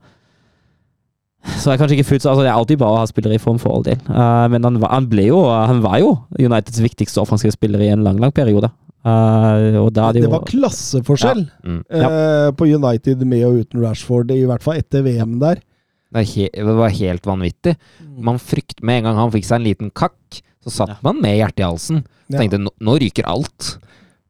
[1.57, 3.59] så det kanskje ikke fullt altså Det er alltid bra å ha spillere i form
[3.61, 3.99] for all del.
[4.09, 8.03] Uh, men han, han ble jo Han var jo Uniteds viktigste offensive spiller i en
[8.03, 8.67] lang, lang periode.
[9.07, 11.79] Uh, og da det Det jo var klasseforskjell Mm.
[11.87, 15.61] uh, på United med og uten Rashford, i hvert fall etter VM der.
[16.11, 17.77] Det, he det var helt vanvittig.
[18.23, 20.99] Man frykt, Med en gang han fikk seg en liten kakk, så satt Ja.
[21.03, 22.03] man med hjertet i halsen.
[22.27, 22.41] Ja.
[22.41, 23.77] Tenkte nå, nå ryker alt.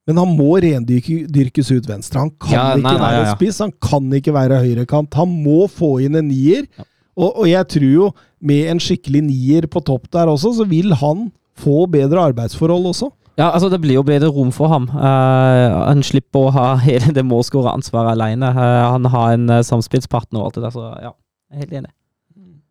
[0.08, 2.24] Men han må rendyrkes ut venstre.
[2.24, 3.36] Han kan Ja, ikke nei, være ja, ja.
[3.36, 5.18] spiss, han kan ikke være høyrekant.
[5.20, 6.68] Han må få inn en nier.
[6.80, 6.88] Ja.
[7.18, 10.94] Og, og jeg tror jo, med en skikkelig nier på topp der også, så vil
[11.02, 11.28] han
[11.58, 13.12] få bedre arbeidsforhold også.
[13.38, 14.88] Ja, altså det blir jo bedre rom for ham.
[14.90, 18.50] Uh, han slipper å ha hele det målskåreransvaret alene.
[18.56, 21.12] Uh, han har en uh, samspillspartner og alt det der, så ja,
[21.52, 21.94] jeg er helt enig.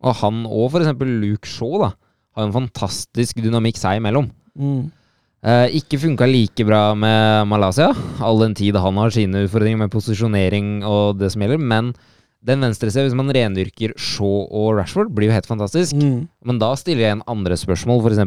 [0.03, 1.93] Og han og eksempel Luke Shaw da,
[2.37, 4.27] har en fantastisk dynamikk seg imellom.
[5.45, 7.91] Eh, ikke funka like bra med Malaysia,
[8.25, 11.91] all den tid han har sine utfordringer med posisjonering og det som gjelder, men
[12.47, 15.97] den venstresida, hvis man rendyrker Shaw og Rashford, blir jo helt fantastisk.
[15.97, 16.25] Mm.
[16.47, 18.23] Men da stiller jeg en andre spørsmål, f.eks.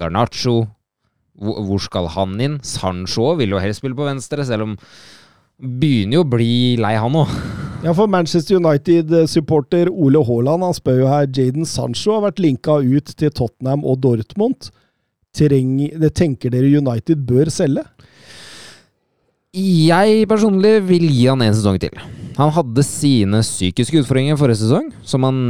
[0.00, 0.64] Garnaccio.
[1.40, 2.58] Hvor skal han inn?
[2.66, 4.76] Sancho vil jo helst spille på venstre, selv om
[5.60, 7.32] Begynner jo å bli lei, han òg.
[7.80, 12.74] Ja, for Manchester United-supporter Ole Haaland han spør jo her Jaden Sancho har vært linka
[12.76, 14.68] ut til Tottenham og Dortmund.
[15.36, 17.84] Det tenker dere United bør selge?
[19.50, 21.94] Jeg personlig vil gi han en sesong til.
[22.38, 25.40] Han hadde sine psykiske utfordringer forrige sesong, som han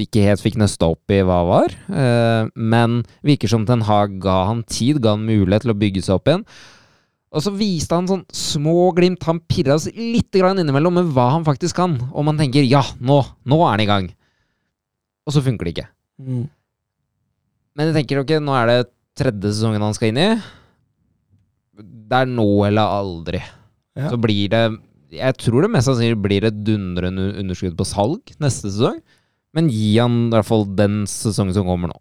[0.00, 1.74] ikke helt fikk nøsta opp i hva var.
[1.92, 6.04] Eh, Men virker som Ten Hag ga han tid, ga han mulighet til å bygge
[6.06, 6.46] seg opp igjen.
[7.32, 9.24] Og så viste han sånn små glimt.
[9.28, 11.98] Han pirra oss litt innimellom med hva han faktisk kan.
[12.12, 14.10] Og man tenker ja, nå, nå er han i gang.
[15.28, 15.86] Og så funker det ikke.
[16.20, 18.80] Men jeg tenker ok, nå er det
[19.18, 20.28] tredje sesongen han skal inn i.
[21.82, 23.40] Det er nå eller aldri.
[23.96, 24.08] Ja.
[24.12, 24.62] Så blir det
[25.12, 29.02] Jeg tror det mest sannsynlig blir et dundrende underskudd på salg neste sesong.
[29.52, 31.98] Men gi han i hvert fall den sesongen som kommer nå.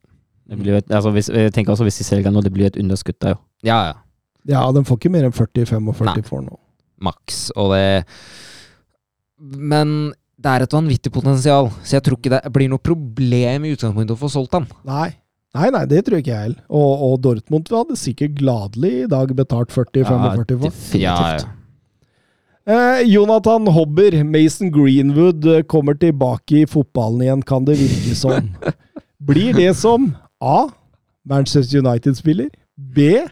[0.52, 2.80] Det blir et, altså hvis, jeg tenker også hvis de selger nå, det blir et
[2.80, 3.42] underskudd der, jo.
[3.68, 3.98] Ja, ja.
[4.50, 6.16] Ja, de får ikke mer enn 40-45 Nei.
[6.26, 6.56] for nå.
[7.04, 7.52] maks.
[7.60, 8.06] Og det
[9.38, 13.74] Men det er et vanvittig potensial, så jeg tror ikke det blir noe problem i
[13.76, 14.66] utgangspunktet å få solgt han.
[14.88, 15.12] Nei.
[15.52, 16.62] Nei, nei, det tror ikke jeg heller.
[16.72, 20.46] Og, og Dortmund hadde sikkert gladelig i dag betalt 40-45 for.
[20.48, 21.50] definitivt.
[22.72, 28.48] Eh, Jonathan Hobber, Mason Greenwood eh, kommer tilbake i fotballen igjen, kan det virke som.
[29.28, 30.70] Blir det som A.
[31.28, 32.48] Manchester United-spiller.
[32.78, 33.26] B.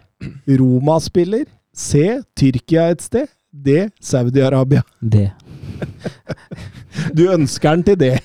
[0.50, 1.46] Roma-spiller.
[1.74, 2.20] C.
[2.38, 3.30] Tyrkia et sted.
[3.54, 3.88] D.
[4.02, 4.84] Saudi-Arabia.
[5.02, 5.30] D.
[7.16, 8.16] Du ønsker den til det.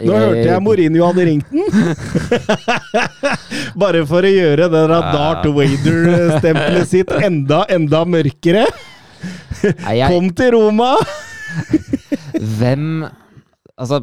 [0.00, 1.64] Nå hørte jeg Mourinho hadde ringt den.
[3.82, 8.66] Bare for å gjøre det der Dart Wader-stempelet sitt enda, enda mørkere.
[10.08, 10.94] Kom til Roma!
[12.40, 13.04] hvem
[13.80, 14.02] Altså,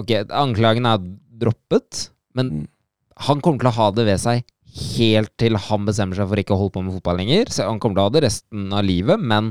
[0.00, 1.02] ok, anklagen er
[1.40, 2.06] droppet,
[2.36, 2.64] men
[3.20, 6.54] han kommer til å ha det ved seg helt til han bestemmer seg for ikke
[6.54, 7.50] å holde på med fotball lenger.
[7.52, 9.50] Så han kommer til å ha det resten av livet, men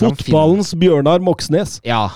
[0.00, 1.78] Fotballens Bjørnar Moxnes.
[1.86, 2.08] Ja.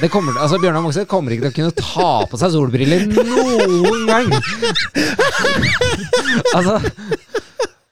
[0.00, 4.06] Det kommer, altså Bjørnar Moxnes kommer ikke til å kunne ta på seg solbriller noen
[4.08, 4.32] gang!
[6.56, 6.78] altså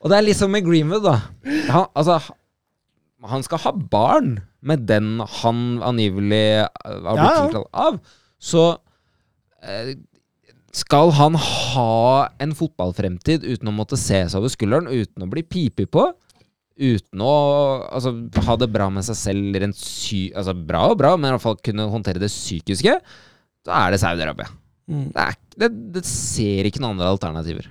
[0.05, 1.16] Og det er liksom med Greenwood, da.
[1.72, 2.18] Han, altså,
[3.32, 4.34] han skal ha barn
[4.64, 7.96] med den han angivelig har blitt tilkalt av.
[8.36, 8.66] Så
[9.64, 9.94] eh,
[10.74, 15.44] skal han ha en fotballfremtid uten å måtte se seg over skulderen, uten å bli
[15.46, 16.09] pipet på,
[16.74, 17.34] uten å
[17.86, 18.14] altså,
[18.46, 20.26] ha det bra med seg selv rent sy...
[20.34, 22.98] Altså bra og bra, men i hvert fall kunne håndtere det psykiske,
[23.64, 24.51] da er det Saudi-Arabia.
[24.90, 25.09] Mm.
[25.14, 25.30] Det,
[25.62, 27.70] det, det ser ikke noen andre alternativer.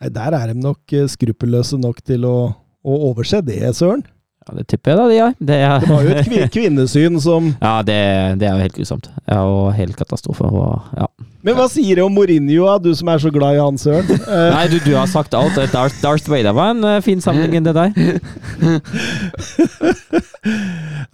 [0.00, 2.36] Nei, der er de nok eh, skruppelløse nok til å,
[2.80, 4.04] å overse det, søren.
[4.46, 5.34] Ja, det tipper jeg da, de er.
[5.50, 7.98] Det er De har jo et kvinnesyn som Ja, det,
[8.40, 9.10] det er jo helt grusomt.
[9.26, 10.48] Ja, og helt katastrofe.
[10.48, 11.10] Og, ja.
[11.42, 14.08] Men hva sier det om Mourinho, du som er så glad i han, søren?
[14.12, 15.56] Eh, Nei, du, du har sagt alt.
[15.72, 17.90] Darth, Darth Vader var en fin fin sammenligning, det der.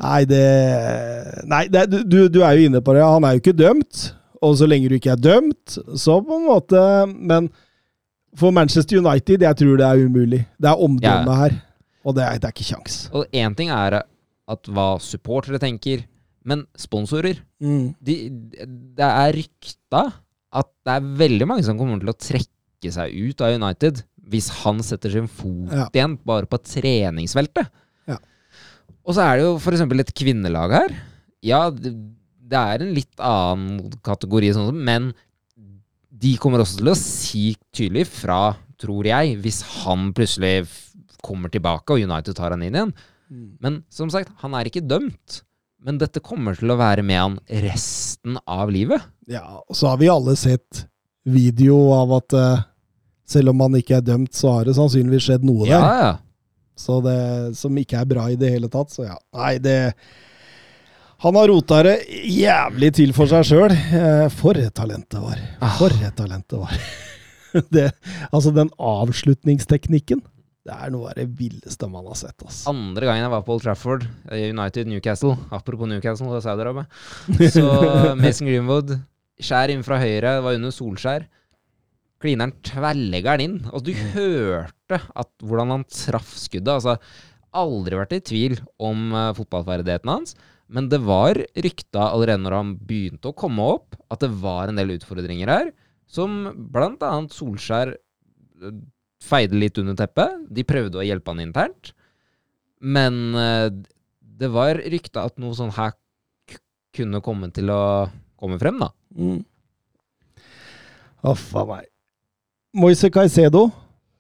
[0.02, 0.42] Nei, det
[1.48, 3.04] Nei, det, du, du er jo inne på det.
[3.06, 4.08] Han er jo ikke dømt.
[4.44, 7.46] Og så lenge du ikke er dømt, så på en måte Men
[8.36, 10.42] for Manchester United, jeg tror det er umulig.
[10.60, 11.36] Det er omdømmet Ja.
[11.40, 11.54] her.
[12.04, 12.98] Og det er, det er ikke kjangs.
[13.16, 14.02] Og én ting er
[14.46, 16.04] at hva supportere tenker,
[16.46, 17.94] men sponsorer Mm.
[18.04, 18.14] de,
[18.96, 20.02] Det er rykta
[20.56, 24.48] at det er veldig mange som kommer til å trekke seg ut av United hvis
[24.62, 25.86] han setter sin fot Ja.
[25.94, 27.68] igjen bare på treningsfeltet.
[28.08, 28.18] Ja.
[29.06, 29.80] Og så er det jo f.eks.
[29.82, 30.94] et kvinnelag her.
[31.42, 31.92] Ja, det,
[32.42, 35.12] det er en litt annen kategori, sånn, men
[36.10, 37.44] de kommer også til å si
[37.74, 40.66] tydelig fra, tror jeg, hvis han plutselig
[41.22, 42.92] kommer tilbake og United tar han inn igjen.
[43.60, 45.42] Men som sagt, han er ikke dømt.
[45.84, 49.02] Men dette kommer til å være med han resten av livet.
[49.30, 50.86] Ja, og så har vi alle sett
[51.26, 52.62] video av at uh,
[53.26, 56.00] selv om han ikke er dømt, så har det sannsynligvis skjedd noe Ja, der.
[56.04, 56.14] ja.
[56.76, 57.18] Så det,
[57.56, 58.92] som ikke er bra i det hele tatt.
[58.92, 59.94] Så ja, nei, det
[61.24, 61.94] Han har rota det
[62.28, 63.72] jævlig til for seg sjøl.
[63.72, 65.38] Eh, for et talent det var.
[65.64, 65.78] Ah.
[65.78, 66.76] For et talent det var.
[67.72, 67.86] det,
[68.28, 70.20] altså, den avslutningsteknikken,
[70.66, 72.36] det er noe av det villeste man har sett.
[72.42, 72.72] Altså.
[72.72, 76.86] Andre gangen jeg var på Old Trafford, eh, United Newcastle Apropos Newcastle og Saudi-Arabia.
[77.54, 77.66] Så
[78.18, 78.96] Mason Greenwood
[79.42, 81.28] skjær inn fra høyre, det var under Solskjær.
[82.22, 83.56] Klineren tverrlegger den inn.
[83.76, 86.72] Og du hørte at, hvordan han traff skuddet.
[86.78, 86.96] Altså,
[87.56, 90.36] aldri vært i tvil om uh, fotballferdighetene hans.
[90.72, 94.80] Men det var rykta allerede når han begynte å komme opp, at det var en
[94.80, 95.70] del utfordringer her.
[96.10, 98.80] Som blant annet Solskjær eh,
[99.26, 100.38] feide litt under teppet.
[100.54, 101.92] De prøvde å hjelpe han internt.
[102.80, 103.68] Men eh,
[104.40, 105.94] det var rykta at noe sånn her
[106.48, 106.58] k
[106.96, 107.80] kunne komme til å
[108.36, 108.90] komme frem, da.
[109.16, 109.40] Mm.
[111.26, 111.88] Uff a meg.
[112.76, 113.66] Moise Caicedo.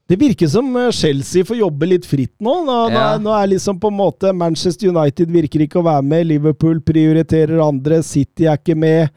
[0.06, 2.52] Det virker som eh, Chelsea får jobbe litt fritt nå.
[2.64, 3.06] Nå, nå, Ja.
[3.16, 6.26] er, nå er liksom på en måte Manchester United virker ikke å være med.
[6.30, 8.00] Liverpool prioriterer andre.
[8.06, 9.10] City er ikke med.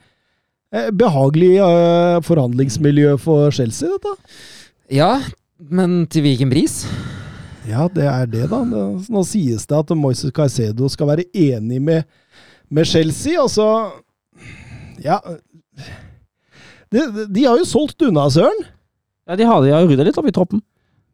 [0.73, 4.15] Eh, Behagelig eh, forhandlingsmiljø for Chelsea, dette.
[4.93, 5.11] Ja,
[5.59, 6.81] men til hvilken pris?
[7.67, 8.61] Ja, det er det, da.
[8.63, 12.07] Nå sies det at Moises Caicedo skal være enig med,
[12.69, 13.69] med Chelsea, og så
[15.03, 15.19] Ja.
[16.89, 18.63] De, de har jo solgt unna, søren.
[19.29, 20.63] Ja, de har, de har rydda litt opp i troppen.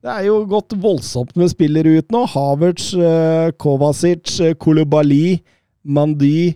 [0.06, 2.22] Det er jo gått voldsomt med spillere ut nå.
[2.32, 5.28] Havertz, eh, Kovacic, Kolubali, Koulibaly,
[5.84, 6.56] Mandy,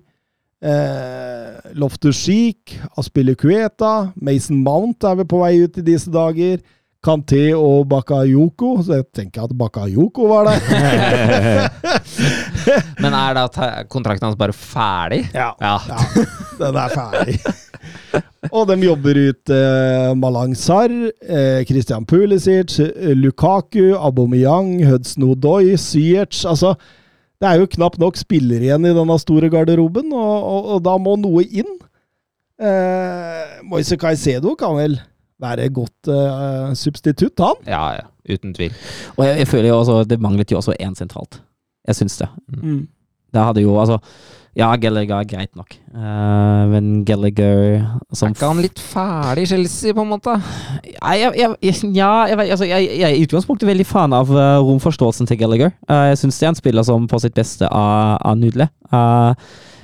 [0.61, 6.61] eh, Loftus-Cheek, Aspilicueta, Mason Mount er vel på vei ut i disse dager.
[7.05, 8.73] Kanté og Bakayoko.
[8.83, 11.69] Så jeg tenker at Bakayoko var der.
[13.03, 13.45] Men er da
[13.91, 15.25] kontrakten hans bare ferdig?
[15.33, 15.77] ja, Ja.
[15.87, 15.99] ja,
[16.59, 17.39] den er ferdig.
[18.55, 20.91] Og de jobber ut eh, Malang Sarr,
[21.23, 22.77] eh, Christian Pulisic,
[23.15, 26.73] Lukaku, Abomeyang, Hudson Odoi, Syerts Altså,
[27.39, 30.95] det er jo knapt nok spillere igjen i denne store garderoben, og, og, og da
[30.99, 31.77] må noe inn.
[32.59, 34.97] Eh, Moise Caicedo kan vel
[35.41, 37.61] være et godt uh, substitutt, han.
[37.67, 38.07] Ja, ja.
[38.29, 38.73] Uten tvil.
[39.17, 41.41] Og jeg, jeg føler jo også det manglet jo også én sentralt.
[41.87, 42.27] Jeg syns det.
[42.61, 42.83] Mm.
[43.33, 43.99] Det hadde jo altså
[44.57, 49.49] Ja, Gallagher er greit nok, uh, men Gallagher som Er ikke han litt ferdig i
[49.51, 50.33] Chelsea, på en måte?
[50.89, 54.33] Nei, jeg, jeg, jeg, ja, jeg, altså, jeg, jeg er i utgangspunktet veldig fan av
[54.33, 55.71] uh, romforståelsen til Gallagher.
[55.85, 58.67] Uh, jeg syns det er en spiller som på sitt beste er, er nydelig.
[58.89, 59.33] Eh,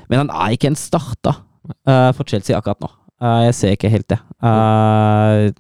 [0.09, 1.41] men han er ikke en starter
[1.87, 2.91] eh, for Chelsea akkurat nå.
[3.21, 4.19] Eh, jeg ser ikke helt det.
[4.43, 5.51] Eh,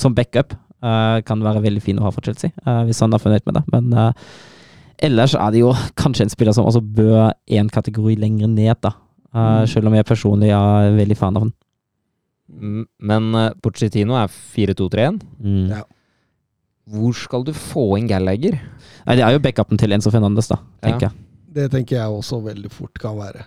[0.00, 3.22] som backup eh, kan være veldig fin å ha for Chelsea, eh, hvis han er
[3.22, 3.64] fornøyd med det.
[3.74, 4.14] Men
[4.98, 5.72] ellers er det jo
[6.02, 8.94] kanskje en spiller som også bør en kategori lenger ned, da.
[9.34, 11.54] Eh, selv om jeg personlig er veldig fan av han.
[12.48, 15.18] Mm, Men uh, Pochettino er 4-2-3-1.
[15.44, 15.66] Mm.
[15.68, 15.82] Ja.
[16.88, 18.56] Hvor skal du få inn Gallagher?
[19.04, 21.10] Nei, det er jo backupen til Enzo Fernandes, da, tenker Ja.
[21.12, 21.24] jeg.
[21.58, 23.44] Det tenker jeg også veldig fort kan være.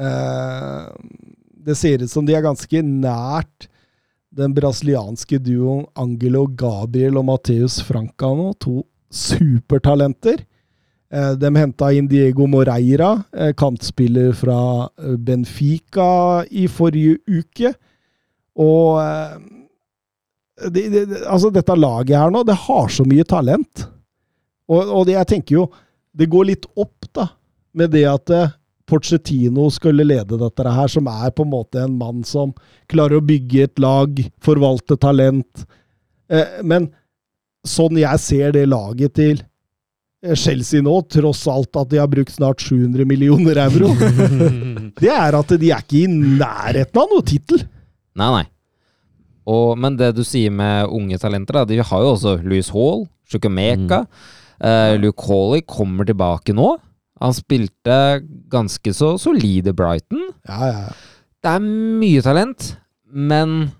[0.00, 0.88] Eh,
[1.66, 3.68] det ser ut som de er ganske nært
[4.30, 8.52] den brasilianske duoen Angelo Gabriel og Mateus Franca nå.
[8.62, 10.44] To supertalenter.
[11.10, 14.58] Eh, de henta inn Diego Moreira, eh, kantspiller fra
[15.02, 17.72] eh, Benfica i forrige uke.
[18.60, 19.00] Og
[20.70, 23.86] det, det- altså dette laget her nå, det har så mye talent.
[24.70, 25.66] Og, og det, jeg tenker jo
[26.14, 27.28] det går litt opp, da,
[27.74, 28.30] med det at
[28.90, 32.54] Pochettino skulle lede dette her, som er på en måte en mann som
[32.90, 35.64] klarer å bygge et lag, forvalte talent.
[36.30, 36.90] Eh, men
[37.66, 42.34] sånn jeg ser det laget til eh, Chelsea nå, tross alt at de har brukt
[42.34, 43.92] snart 700 millioner euro,
[45.02, 47.64] det er at de er ikke i nærheten av noe tittel.
[48.18, 48.46] Nei, nei.
[49.50, 53.06] Og, men det du sier med unge talenter, da, de har jo også Louis Hall,
[53.30, 54.04] Sjukumeka.
[54.04, 54.36] Mm.
[54.60, 56.74] Uh, Luke Hawley kommer tilbake nå.
[57.20, 57.96] Han spilte
[58.52, 60.22] ganske så solide Brighton.
[60.48, 60.86] Ja, ja.
[61.40, 62.74] Det er mye talent,
[63.12, 63.70] men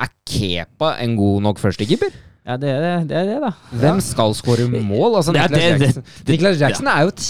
[0.00, 2.12] er Kepa en god nok førstekeeper?
[2.46, 3.50] Ja, det er det, det, er det da.
[3.80, 5.16] Hvem skal skåre mål?
[5.18, 7.24] Altså, Det Niklas det- det- Jackson, Niklas Jackson er jo et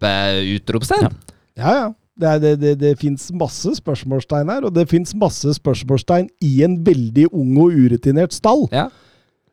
[0.00, 1.02] kjempeutropstegn.
[1.02, 1.10] Ja.
[1.56, 1.86] Ja, ja.
[2.16, 6.62] Det, er- det, det, det fins masse spørsmålstegn her, og det fins masse spørsmålstegn i
[6.64, 8.64] en veldig ung og urutinert stall.
[8.72, 8.86] Ja.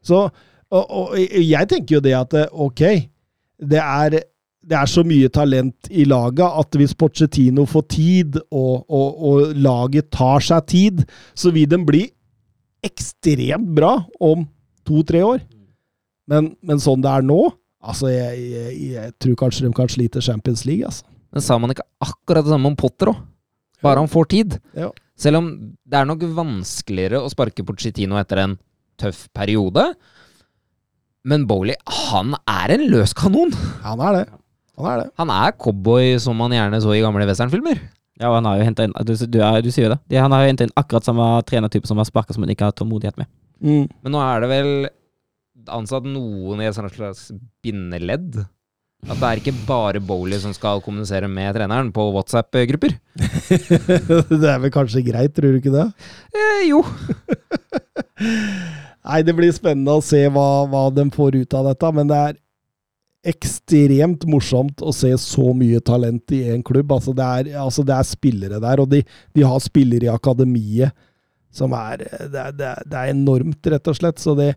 [0.04, 0.30] Så,
[0.72, 2.82] og, og jeg tenker jo det at eh, ok,
[3.64, 4.16] det er,
[4.64, 9.58] det er så mye talent i laget at hvis Pochettino får tid, og, og, og
[9.60, 11.04] laget tar seg tid,
[11.36, 12.06] så vil den bli
[12.84, 14.46] ekstremt bra om
[14.88, 15.44] to-tre år.
[16.32, 17.42] Men, men sånn det er nå,
[17.84, 21.08] altså jeg, jeg, jeg tror kanskje de kan slite Champions League, altså.
[21.34, 23.22] Men sa man ikke akkurat det samme om Potter òg?
[23.84, 24.60] Bare han får tid.
[24.78, 24.92] Ja.
[25.20, 25.48] Selv om
[25.84, 28.54] det er nok vanskeligere å sparke Pochettino etter en
[29.02, 29.90] tøff periode.
[31.28, 31.76] Men Bowley,
[32.08, 33.52] han er en løs kanon!
[33.84, 34.24] Han er det.
[34.80, 35.10] Han er det.
[35.22, 37.82] Han er cowboy som man gjerne så i gamle westernfilmer.
[38.22, 40.02] Ja, og han har jo henta inn Du, du, er, du sier jo det.
[40.10, 42.70] De, han har jo hentet inn akkurat samme trenertype som har sparket som han ikke
[42.70, 43.30] har tålmodighet med.
[43.64, 43.88] Mm.
[44.06, 44.74] Men nå er det vel
[45.74, 47.30] ansatt noen i et sånt slags
[47.64, 48.44] bindeledd.
[49.04, 52.94] At det er ikke bare Bowley som skal kommunisere med treneren på WhatsApp-grupper.
[54.30, 55.90] det er vel kanskje greit, tror du ikke det?
[56.32, 56.80] Eh, jo.
[59.04, 62.22] Nei, det blir spennende å se hva, hva de får ut av dette, men det
[62.30, 62.40] er
[63.24, 66.92] ekstremt morsomt å se så mye talent i én klubb.
[66.92, 69.04] Altså det, er, altså det er spillere der, og de,
[69.36, 70.92] de har spillere i akademiet
[71.54, 74.20] som er det, er det, er enormt, rett og slett.
[74.22, 74.56] Så det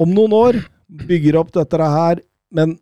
[0.00, 0.56] Om noen år
[0.88, 2.18] bygger opp dette her,
[2.50, 2.74] men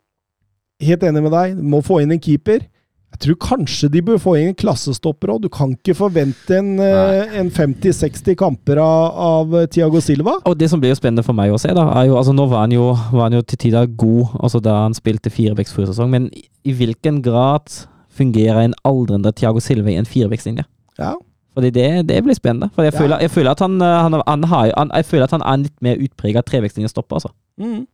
[0.82, 2.64] helt enig med deg, må få inn en keeper.
[3.12, 5.42] Jeg tror kanskje de bør få inn en klassestopper òg.
[5.44, 9.12] Du kan ikke forvente en, eh, en 50-60 kamper av,
[9.52, 10.38] av Tiago Silva.
[10.48, 12.48] Og det som blir jo spennende for meg å se, da, er jo altså Nå
[12.50, 15.92] var han jo, var han jo til tider god, altså da han spilte firevekst forrige
[15.92, 17.68] sesong, men i, hvilken grad
[18.16, 20.64] fungerer en aldrende Thiago Silva i en firebecks-linje?
[20.98, 21.12] Ja.
[21.52, 22.70] Fordi det, det blir spennende.
[22.74, 22.98] For jeg, Ja.
[22.98, 25.62] føler, jeg, føler at han, eh, han, han har, jeg føler at han er en
[25.68, 27.30] litt mer utprega trebeckslinjestopper, altså.
[27.60, 27.84] Mm.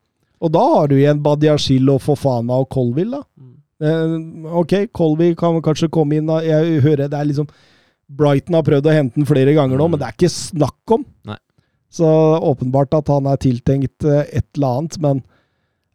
[0.41, 3.25] Og da har du igjen Badiashil og Fofana og Colville, da.
[3.81, 4.15] Eh,
[4.59, 6.31] ok, Colby kan kanskje komme inn.
[6.43, 7.49] Jeg hører det er liksom
[8.09, 9.91] Brighton har prøvd å hente den flere ganger nå, Mm.
[9.93, 11.03] men det er ikke snakk om.
[11.29, 11.37] Nei.
[11.93, 12.05] Så
[12.45, 15.21] åpenbart at han er tiltenkt eh, et eller annet, men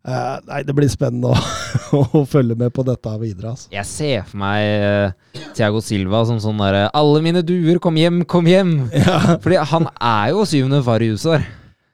[0.05, 3.67] eh, Nei, det blir spennende å, å følge med på dette videre, altså.
[3.73, 8.23] Jeg ser for meg uh, Thiago Silva som sånn derre 'Alle mine duer, kom hjem,
[8.25, 8.89] kom hjem'.
[9.05, 11.47] Ja, Fordi han er jo syvende far i huset der.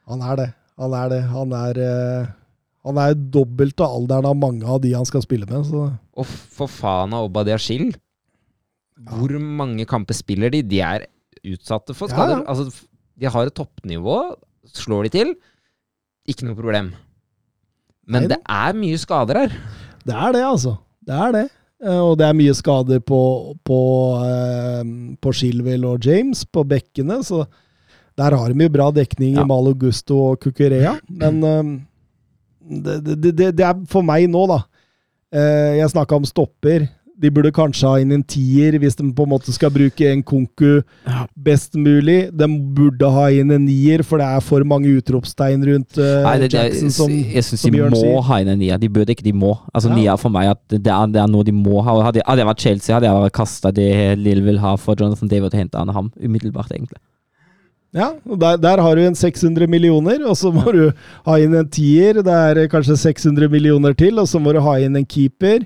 [0.08, 0.50] han er det.
[0.80, 1.22] Han er det.
[1.32, 2.28] Han er eh,
[2.88, 5.90] Han er dobbelt av alderen av mange av de han skal spille med, så
[6.20, 7.90] Og for faen av Obba Diashil,
[9.00, 9.16] ja.
[9.16, 10.60] Hvor mange kamper spiller de?
[10.68, 11.06] De er
[11.48, 12.42] utsatte for skader.
[12.42, 12.44] ja.
[12.52, 12.66] Altså,
[13.20, 14.16] de har et toppnivå.
[14.76, 15.30] Slår de til,
[16.28, 16.90] ikke noe problem.
[18.10, 19.56] Men Nei, det er mye skader her.
[20.04, 20.74] Det er det, altså.
[21.08, 21.46] Det er det.
[21.86, 23.22] Eh, Og det er mye skader på,
[23.64, 23.80] på,
[24.28, 24.84] eh,
[25.24, 27.46] på Shilwell og James, på bekkene, så
[28.20, 29.46] der har de jo bra dekning Ja.
[29.46, 30.98] i Malogusto og Kukurea.
[31.08, 31.64] Men eh,
[32.70, 34.62] det, det, det, det er for meg nå, da.
[35.34, 36.88] Eh, Jeg snakka om stopper.
[37.20, 40.22] De burde kanskje ha inn en tier hvis de på en måte skal bruke en
[40.24, 40.78] konku
[41.36, 42.30] best mulig.
[42.32, 46.38] De burde ha inn en nier, for det er for mange utropstegn rundt uh, Nei,
[46.46, 46.94] det, Jackson.
[46.96, 48.22] Som, jeg syns de må sier.
[48.30, 48.80] ha inn en nier.
[48.80, 49.52] De burde ikke, de må.
[49.74, 49.98] Altså Ja.
[50.00, 51.98] Nier for meg at det er, det er noe de må ha.
[52.08, 53.90] Hadde, hadde jeg vært Chelsea, hadde jeg kasta det
[54.24, 57.02] Lill vil ha for Jonathan David og henta ham umiddelbart, egentlig.
[57.96, 60.92] Ja, der, der har du en 600 millioner, og så må du
[61.26, 62.22] ha inn en tier.
[62.26, 65.66] Det er kanskje 600 millioner til, og så må du ha inn en keeper.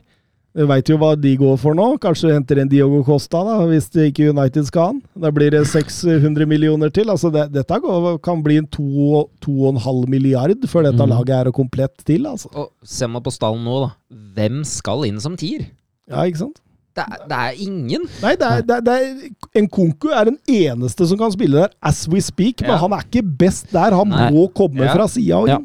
[0.53, 1.85] Du veit jo hva de går for nå.
[2.01, 4.99] Kanskje du henter en Diogo Costa, da, hvis det ikke United skal ha han.
[5.25, 7.09] Da blir det 600 millioner til.
[7.09, 11.09] Altså det, dette går, kan bli en 2,5 milliard før dette mm.
[11.15, 12.27] laget er komplett til.
[12.29, 12.53] altså.
[12.53, 13.89] Og Se meg på stallen nå, da.
[14.37, 15.65] Hvem skal inn som tier?
[16.05, 16.61] Ja, ikke sant?
[16.93, 18.03] Det er, det er ingen.
[18.21, 21.63] Nei, det er, det er, det er, en Konku er den eneste som kan spille
[21.63, 22.77] der as we speak, men Ja.
[22.83, 23.95] han er ikke best der.
[23.97, 24.27] Han Nei.
[24.31, 24.93] må komme Ja.
[24.93, 25.57] fra sida og Ja.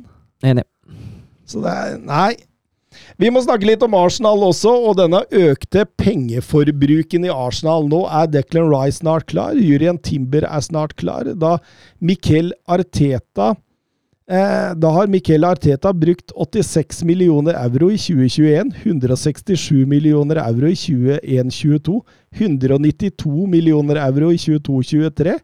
[0.42, 0.64] Enig.
[1.46, 2.34] Så det er Nei.
[3.18, 7.86] Vi må snakke litt om Arsenal også, og denne økte pengeforbruken i Arsenal.
[7.88, 11.24] Nå er Declan Rice snart klar, Jurien Timber er snart klar.
[11.38, 11.58] Da
[12.00, 13.52] Miquel Arteta
[14.28, 21.94] Da har Miquel Arteta brukt 86 millioner euro i 2021, 167 millioner euro i 2021-2022,
[22.36, 25.38] 192 millioner euro i 2022-2023.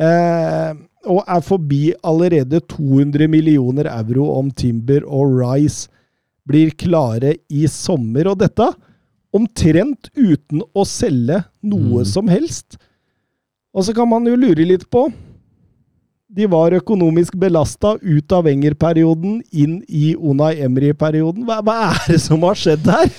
[0.00, 0.74] Eh,
[1.08, 5.88] og er forbi allerede 200 millioner euro om Timber og Rice
[6.44, 8.28] blir klare i sommer.
[8.28, 8.68] Og dette
[9.32, 12.04] omtrent uten å selge noe Mm.
[12.04, 12.76] som helst.
[13.72, 15.08] Og så kan man jo lure litt på
[16.30, 21.42] De var økonomisk belasta ut av Wenger-perioden, inn i Unai Emry-perioden.
[21.48, 23.10] Hva, hva er det som har skjedd her?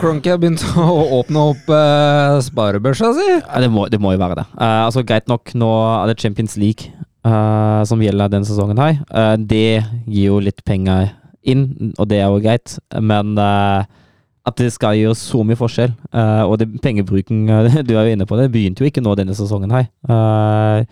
[0.00, 3.28] Cronky har begynt å åpne opp uh, sparebørsa si.
[3.38, 4.46] Ja, det, må, det må jo være det.
[4.58, 5.70] Uh, altså Greit nok, nå
[6.02, 6.90] er det Champions League
[7.22, 8.98] uh, som gjelder denne sesongen her.
[9.06, 11.12] Uh, det gir jo litt penger
[11.42, 13.90] inn, og det er jo greit, men eh,
[14.46, 18.16] at det skal gjøre så mye forskjell, eh, og det, pengebruken eh, Du er jo
[18.16, 19.88] inne på det, det begynte jo ikke nå denne sesongen her.
[20.06, 20.86] Eh,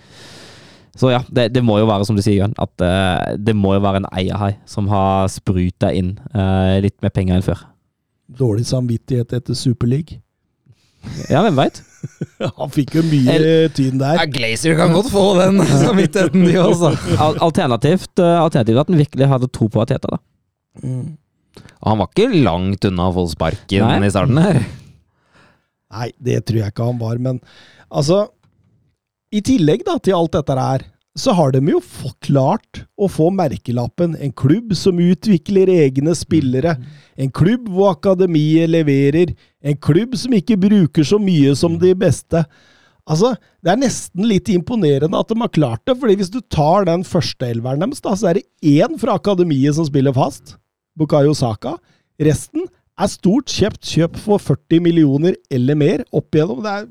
[0.99, 3.77] så ja, det, det må jo være som du sier, Jørn, at uh, det må
[3.77, 7.63] jo være en eierhai som har spruta inn uh, litt mer penger enn før.
[8.41, 10.21] Dårlig samvittighet etter Superleague.
[11.31, 11.81] Ja, hvem veit?
[12.59, 14.19] Han fikk jo mye tyn der.
[14.19, 16.93] Ja, Glazer kan godt få den samvittigheten, de også.
[17.17, 20.21] Al alternativt, uh, alternativt at han virkelig hadde tro på Ateta, da.
[20.83, 21.17] Mm.
[21.87, 24.07] Han var ikke langt unna å få sparken Nei.
[24.07, 24.61] i starten her.
[25.91, 27.41] Nei, det tror jeg ikke han var, men
[27.89, 28.29] altså
[29.31, 30.85] I tillegg da til alt dette her,
[31.19, 31.81] så har de jo
[32.23, 34.17] klart å få merkelappen.
[34.19, 36.77] En klubb som utvikler egne spillere.
[37.19, 39.35] En klubb hvor akademiet leverer.
[39.63, 42.45] En klubb som ikke bruker så mye som de beste.
[43.11, 45.99] Altså, Det er nesten litt imponerende at de har klart det.
[45.99, 49.75] fordi hvis du tar den første elveren deres, da, så er det én fra akademiet
[49.75, 50.57] som spiller fast.
[50.97, 51.77] Bukayo Saka.
[52.19, 52.67] Resten
[52.99, 56.63] er stort kjøpt kjøp for 40 millioner eller mer opp igjennom.
[56.65, 56.87] Det er,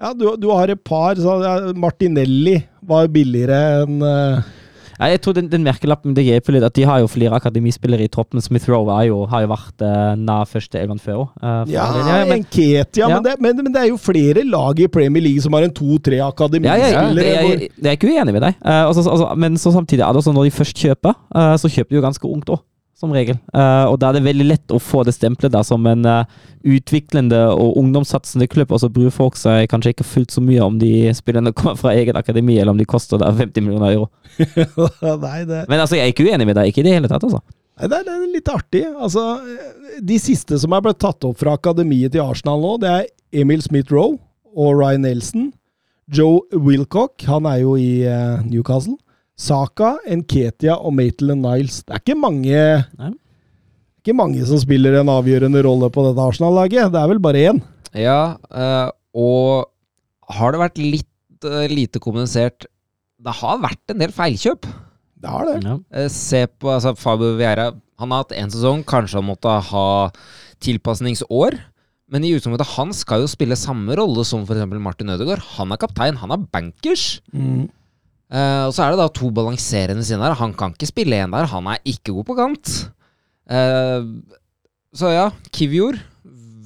[0.00, 1.36] ja, du, du har et par så,
[1.76, 2.56] Martinelli
[2.88, 4.56] var billigere enn uh
[5.00, 8.04] Nei, jeg tror den, den merkelappen det hjelper litt, at de har jo flere akademispillere
[8.04, 8.42] i troppen.
[8.44, 11.30] Smith Rowe jo, har jo vært uh, nær første elven før òg.
[11.72, 11.86] Ja,
[12.28, 13.08] men, Enketia, Ja.
[13.14, 15.72] men, det, men, men det er jo flere lag i Premier League som har en
[15.72, 17.24] to-tre ja, jeg, akademispillere.
[17.30, 20.12] jeg, jeg, jeg er ikke uenig med deg, uh, altså, altså, men så samtidig er
[20.12, 22.60] det også når de først kjøper, uh, så kjøper de jo ganske ungt òg,
[23.00, 23.38] som regel.
[23.54, 26.40] Uh, og da er det veldig lett å få det stempelet der som en uh,
[26.68, 30.76] utviklende og ungdomssatsende klubb, og så bryr folk seg kanskje ikke fullt så mye om
[30.80, 34.10] de spillerne kommer fra eget akademi, eller om de koster da 50 millioner euro.
[35.24, 37.24] Nei, det, Men altså, jeg er ikke uenig med deg, ikke i det hele tatt,
[37.24, 37.42] altså.
[37.80, 38.82] Det, er, det er litt artig.
[38.92, 39.22] Altså,
[40.04, 43.06] de siste som er blitt tatt opp fra akademiet til Arsenal nå, det er
[43.40, 44.18] Emil Smith-Roe
[44.52, 45.48] og Ryan Nelson.
[46.10, 48.98] Joe Wilcock, han er jo i uh, Newcastle.
[49.40, 51.80] Saka, Nketia og Maitland Niles.
[51.86, 52.64] Det er ikke mange
[53.00, 53.12] Nei.
[54.02, 56.92] ikke mange som spiller en avgjørende rolle på dette Arsenal-laget.
[56.92, 57.62] Det er vel bare én.
[57.96, 59.70] Ja, eh, og
[60.36, 62.68] har det vært litt eh, lite kommunisert
[63.20, 64.68] Det har vært en del feilkjøp.
[65.20, 65.56] Det har det.
[65.64, 65.78] Ja.
[65.92, 67.70] Eh, se på altså, Fabio Vieira.
[68.00, 69.88] Han har hatt én sesong, kanskje han måtte ha
[70.64, 71.58] tilpasningsår.
[72.10, 74.64] Men i utgangspunktet han skal jo spille samme rolle som f.eks.
[74.82, 75.44] Martin Ødegaard.
[75.56, 77.20] Han er kaptein, han er bankers.
[77.32, 77.68] Mm.
[78.30, 80.38] Eh, og så er det da to balanserende siden der.
[80.38, 82.74] Han kan ikke spille én der, han er ikke god på kant.
[83.50, 84.22] Uh,
[84.94, 85.98] så ja, Kivjord.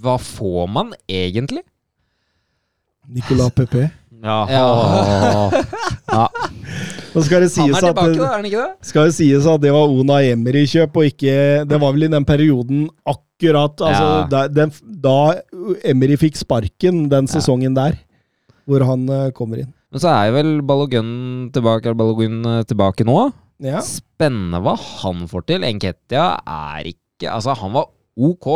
[0.05, 1.63] Hva får man egentlig?
[3.09, 3.89] Nicolas Pepe.
[4.25, 4.39] Ja.
[4.53, 4.65] Ja.
[6.15, 6.29] Ja.
[7.15, 8.87] Nå skal det Han er tilbake, at, da, er han ikke det?
[8.87, 12.27] skal det sies at det var Ona Emery-kjøp, og ikke Det var vel i den
[12.29, 14.21] perioden akkurat altså, Ja.
[14.31, 14.71] da, den,
[15.03, 15.17] da
[15.83, 17.97] Emery fikk sparken, den sesongen der,
[18.69, 19.73] hvor han uh, kommer inn.
[19.95, 21.11] Men så er jo vel Balogun
[21.55, 23.19] tilbake, Balogun eh, tilbake nå.
[23.63, 23.79] Ja.
[23.87, 25.63] Spennende hva han får til.
[25.69, 27.87] Enketia er ikke Altså, han var
[28.19, 28.49] ok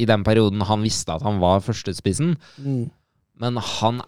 [0.00, 2.88] i den perioden han visste at han var førstespissen, Mm.
[3.40, 4.00] men han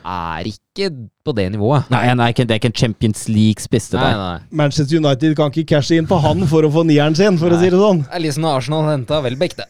[0.00, 0.88] er ikke
[1.24, 1.90] på det nivået.
[1.92, 4.38] Nei, nei det er ikke en Champions League-spiss, Nei, nei.
[4.50, 7.60] Manchester United kan ikke cashe inn på han for å få nieren sin, for å
[7.60, 8.00] si det sånn.
[8.08, 9.68] Det er liksom når Arsenal henta Welbeck, det.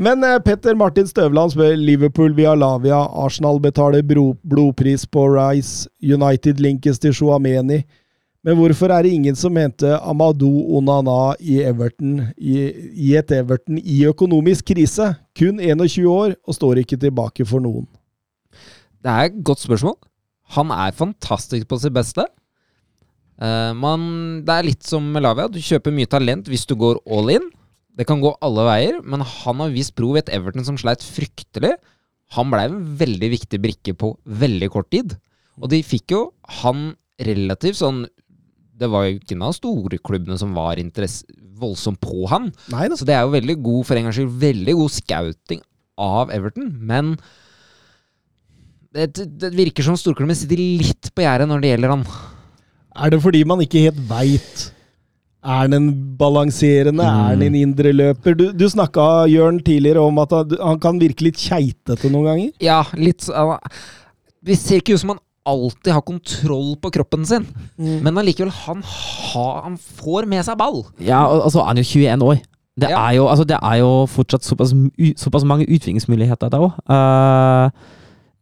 [0.00, 3.02] Men eh, Petter Martin Støvland spør Liverpool via Lavia.
[3.24, 5.88] Arsenal betaler blodpris på Rice.
[6.00, 7.82] United linkes til Shuameni.
[8.40, 12.54] Men hvorfor er det ingen som mente Amadou Onana i Everton i,
[12.96, 15.10] i et Everton i økonomisk krise?
[15.36, 17.84] Kun 21 år og står ikke tilbake for noen.
[19.00, 19.98] Det er et godt spørsmål.
[20.56, 22.24] Han er fantastisk på sitt beste.
[23.40, 24.02] Uh, man,
[24.44, 25.48] det er litt som Melavia.
[25.48, 27.46] Du kjøper mye talent hvis du går all in.
[27.98, 31.02] Det kan gå alle veier, men han har vist prov ved et Everton som sleit
[31.04, 31.74] fryktelig.
[32.36, 35.16] Han blei en veldig viktig brikke på veldig kort tid.
[35.60, 36.22] Og de fikk jo
[36.62, 38.06] han relativt sånn
[38.80, 40.80] Det var jo ikke noen av storklubbene som var
[41.60, 42.48] voldsomt på han.
[42.72, 42.96] Neida.
[42.96, 45.60] Så det er jo veldig god for en gangs skyld, veldig god scouting
[46.00, 47.12] av Everton, men
[48.96, 52.06] det, det virker som storklubben sitter litt på gjerdet når det gjelder han.
[53.04, 54.64] Er det fordi man ikke helt veit?
[55.42, 55.88] Er han en
[56.20, 57.00] balanserende?
[57.02, 58.34] Er han en indreløper?
[58.36, 62.50] Du, du snakka, Jørn, tidligere om at han, han kan virke litt keitete noen ganger.
[62.60, 63.56] Ja, litt så-
[64.44, 67.46] Det ser ikke ut som han alltid har kontroll på kroppen sin,
[67.78, 70.82] men allikevel, han, har- han får med seg ball.
[71.00, 72.40] Ja, og altså, han er jo 21 år.
[72.80, 73.00] Det, Ja.
[73.08, 74.72] er, jo, altså, det er jo fortsatt såpass,
[75.16, 77.72] såpass mange utviklingsmuligheter der òg.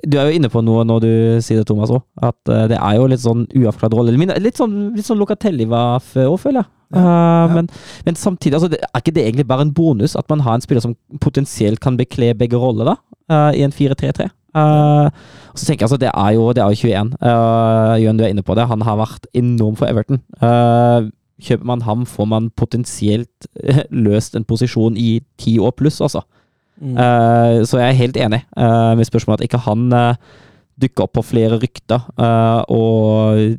[0.07, 1.13] du er jo inne på noe når du
[1.43, 2.03] sier det, Thomas òg.
[2.23, 4.15] At uh, det er jo litt sånn uavklart rolle.
[4.39, 6.71] Litt sånn, litt sånn Locatelli var før òg, føler jeg.
[6.95, 7.69] Eh, Men,
[8.05, 10.81] men samtidig, altså, er ikke det egentlig bare en bonus at man har en spiller
[10.81, 12.97] som potensielt kan bekle begge roller da,
[13.31, 14.31] eh, i en 4-3-3?
[14.57, 15.11] Uh,
[15.55, 17.13] så tenker jeg altså, Det er jo, det er jo 21.
[17.21, 18.67] Uh, Jørn, du er inne på det.
[18.67, 20.23] Han har vært enorm for Everton.
[20.41, 26.01] Uh, kjøper man ham, får man potensielt eh, løst en posisjon i ti år pluss,
[26.01, 26.25] altså.
[26.83, 30.15] Eh, så jeg er helt enig uh, med spørsmålet at ikke han uh,
[30.79, 32.05] dukker opp på flere rykter.
[32.19, 33.59] eh, og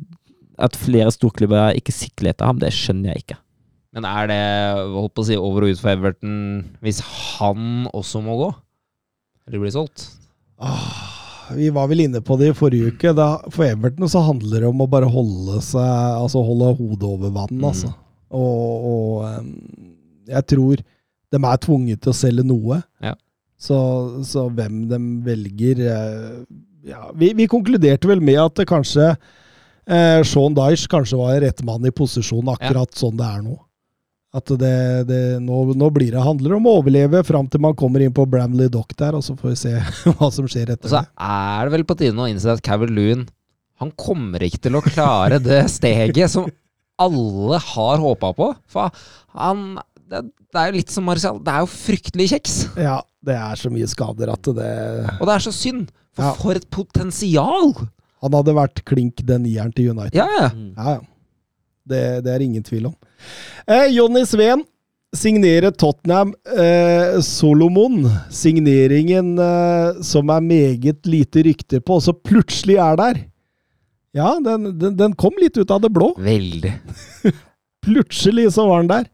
[0.62, 3.38] at flere storklubber ikke sikler etter ham, det skjønner jeg ikke.
[3.96, 4.40] Men er det
[4.94, 6.34] holdt på å si, over og ut for Everton
[6.84, 7.00] hvis
[7.38, 8.50] han også må gå?
[9.48, 10.04] Eller blir solgt?
[10.62, 13.10] Ah, vi var vel inne på det i forrige uke.
[13.18, 15.82] Da, for Everton så handler det om å bare holde seg
[16.20, 17.66] Altså holde hodet over vann, Mm.
[17.72, 17.90] altså.
[18.30, 20.84] Og, og jeg tror
[21.30, 22.78] de er tvunget til å selge noe.
[23.02, 23.16] Ja.
[23.58, 23.76] Så,
[24.26, 26.38] så hvem de velger eh,
[26.88, 29.10] ja, vi, vi konkluderte vel med at det kanskje
[29.90, 33.58] eh, Sean Dyche kanskje var rett mann i posisjon akkurat sånn det er nå.
[34.30, 34.74] At det,
[35.08, 38.28] det nå, nå blir det handler om å overleve fram til man kommer inn på
[38.30, 39.72] Bramley Dock der, og så får vi se
[40.20, 42.94] hva som skjer Og etter så er det vel på tide å innse at Cavill
[42.94, 43.24] Loon
[43.82, 46.46] Han kommer ikke til å klare det steget som
[47.00, 48.50] alle har håpa på.
[48.68, 48.90] For
[49.34, 49.78] han
[50.10, 50.20] det,
[50.52, 51.38] det er jo litt som Marcial.
[51.42, 52.54] Det er jo fryktelig kjeks.
[52.78, 54.66] Ja, det er så mye skader at det
[55.16, 55.88] Og det er så synd.
[56.14, 56.32] For Ja.
[56.36, 57.72] for et potensial!
[58.24, 60.18] Han hadde vært klink den nieren til United.
[60.18, 60.50] Ja, ja.
[60.76, 61.00] Ja, ja.
[61.90, 62.94] Det, det er ingen tvil om.
[63.66, 64.62] Eh, Jonny Sveen
[65.16, 68.04] signerer Tottenham eh, Solomon.
[68.30, 73.22] Signeringen eh, som er meget lite rykter på, og så plutselig er der.
[74.16, 76.12] Ja, den, den, den kom litt ut av det blå.
[76.18, 76.72] Veldig.
[77.86, 79.10] Plutselig så var den der.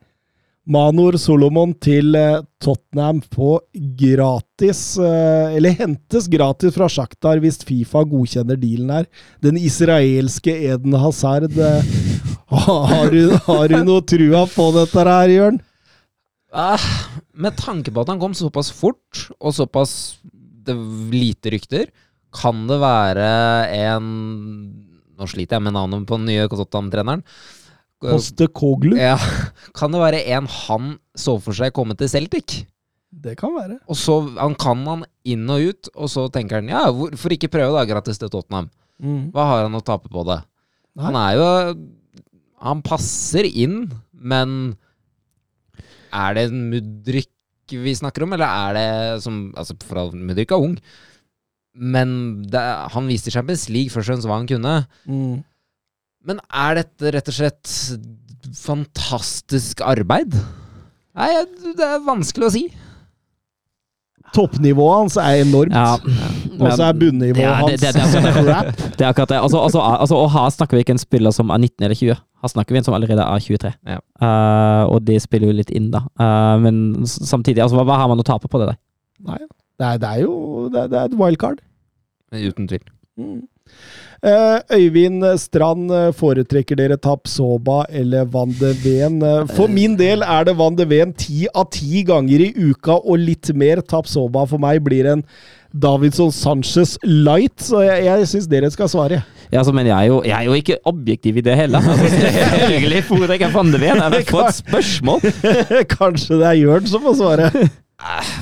[0.66, 3.52] Manor Solomon til eh, Tottenham på
[4.00, 9.06] gratis eh, Eller hentes gratis fra Sjaktar hvis Fifa godkjenner dealen her.
[9.44, 11.54] Den israelske Eden Hazard.
[11.54, 11.94] eh,
[12.66, 15.60] har, du, har du noe trua på dette her, Jørn?
[16.56, 16.82] Ah,
[17.36, 19.92] med tanke på at han kom såpass fort, og såpass
[20.66, 21.90] lite rykter,
[22.34, 23.28] kan det være
[23.76, 24.08] en
[25.16, 27.22] Nå sliter jeg med navnet på den nye Tottenham-treneren.
[28.02, 28.96] Poste Koglu?
[29.00, 29.16] Ja,
[29.78, 32.64] kan det være en han så for seg komme til Celtic?
[33.16, 33.78] Det kan være.
[33.88, 37.50] Og så han kan han inn og ut, og så tenker han ja, hvorfor ikke
[37.52, 38.68] prøve da gratis til Tottenham?
[39.32, 40.40] Hva har han å tape på det?
[40.96, 41.04] Nei.
[41.04, 41.48] Han er jo
[42.64, 44.76] Han passer inn, men
[46.16, 47.32] er det en Mudrik
[47.68, 50.76] vi snakker om, eller er det som Altså, fra Mudrik er ung,
[51.76, 52.10] men
[52.48, 52.62] det,
[52.94, 54.74] han viste Champions League først og fremst hva han kunne.
[55.04, 55.42] Mm.
[56.26, 57.74] Men er dette rett og slett
[58.56, 60.34] fantastisk arbeid?
[61.16, 61.30] Nei,
[61.78, 62.64] det er vanskelig å si.
[64.34, 65.72] Toppnivået hans er enormt.
[65.72, 65.94] Ja,
[66.56, 68.76] Og så er bunnivået det er- hans det- det- det crap.
[68.98, 69.38] Det er akkurat det.
[69.40, 72.16] Altså, altså, altså, og her snakker vi ikke en spiller som er 19 eller 20.
[72.42, 73.72] Her snakker vi en som allerede er 23.
[73.86, 73.98] Ja.
[74.20, 76.00] uh, og det spiller jo litt inn, da.
[76.20, 78.76] Uh, men samtidig, altså, hva, hva har man å tape på det der?
[79.24, 79.38] Nei,
[79.78, 81.60] det er, det er jo det er, det er et wildcard.
[82.34, 82.82] Uten tvil.
[83.16, 83.46] Mm.
[84.24, 89.18] Eh, Øyvind Strand, eh, foretrekker dere Tapsoba eller Van de Ven?
[89.22, 92.96] Eh, For min del er det Van de Ven ti av ti ganger i uka
[92.96, 93.82] og litt mer.
[93.84, 95.24] Tapsoba for meg blir en
[95.76, 99.18] Davidson Sanchez light, så jeg, jeg syns dere skal svare.
[99.52, 101.84] Ja, altså, men jeg er, jo, jeg er jo ikke objektiv i det heller.
[101.84, 104.00] Selvfølgelig foretrekker jeg Van de Ven.
[104.00, 105.20] Jeg har fått spørsmål.
[105.92, 107.52] Kanskje det er Jørn som får svare.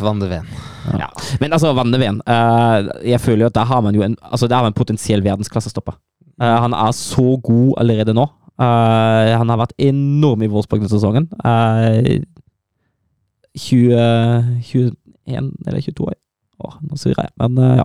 [0.00, 0.48] Van de Ven.
[0.98, 1.08] Ja.
[1.40, 4.16] Men altså, Van de Ven eh, Jeg føler jo at der har man jo en
[4.20, 5.96] Altså, der har man en potensiell verdensklassestopper.
[6.42, 8.26] Eh, han er så god allerede nå.
[8.60, 11.28] Eh, han har vært enorm i Wolfsburg denne sesongen.
[11.44, 12.22] Eh,
[13.58, 16.18] 20, 21 eller 22 år.
[16.64, 17.34] Åh, nå surrer jeg.
[17.38, 17.84] Men ja.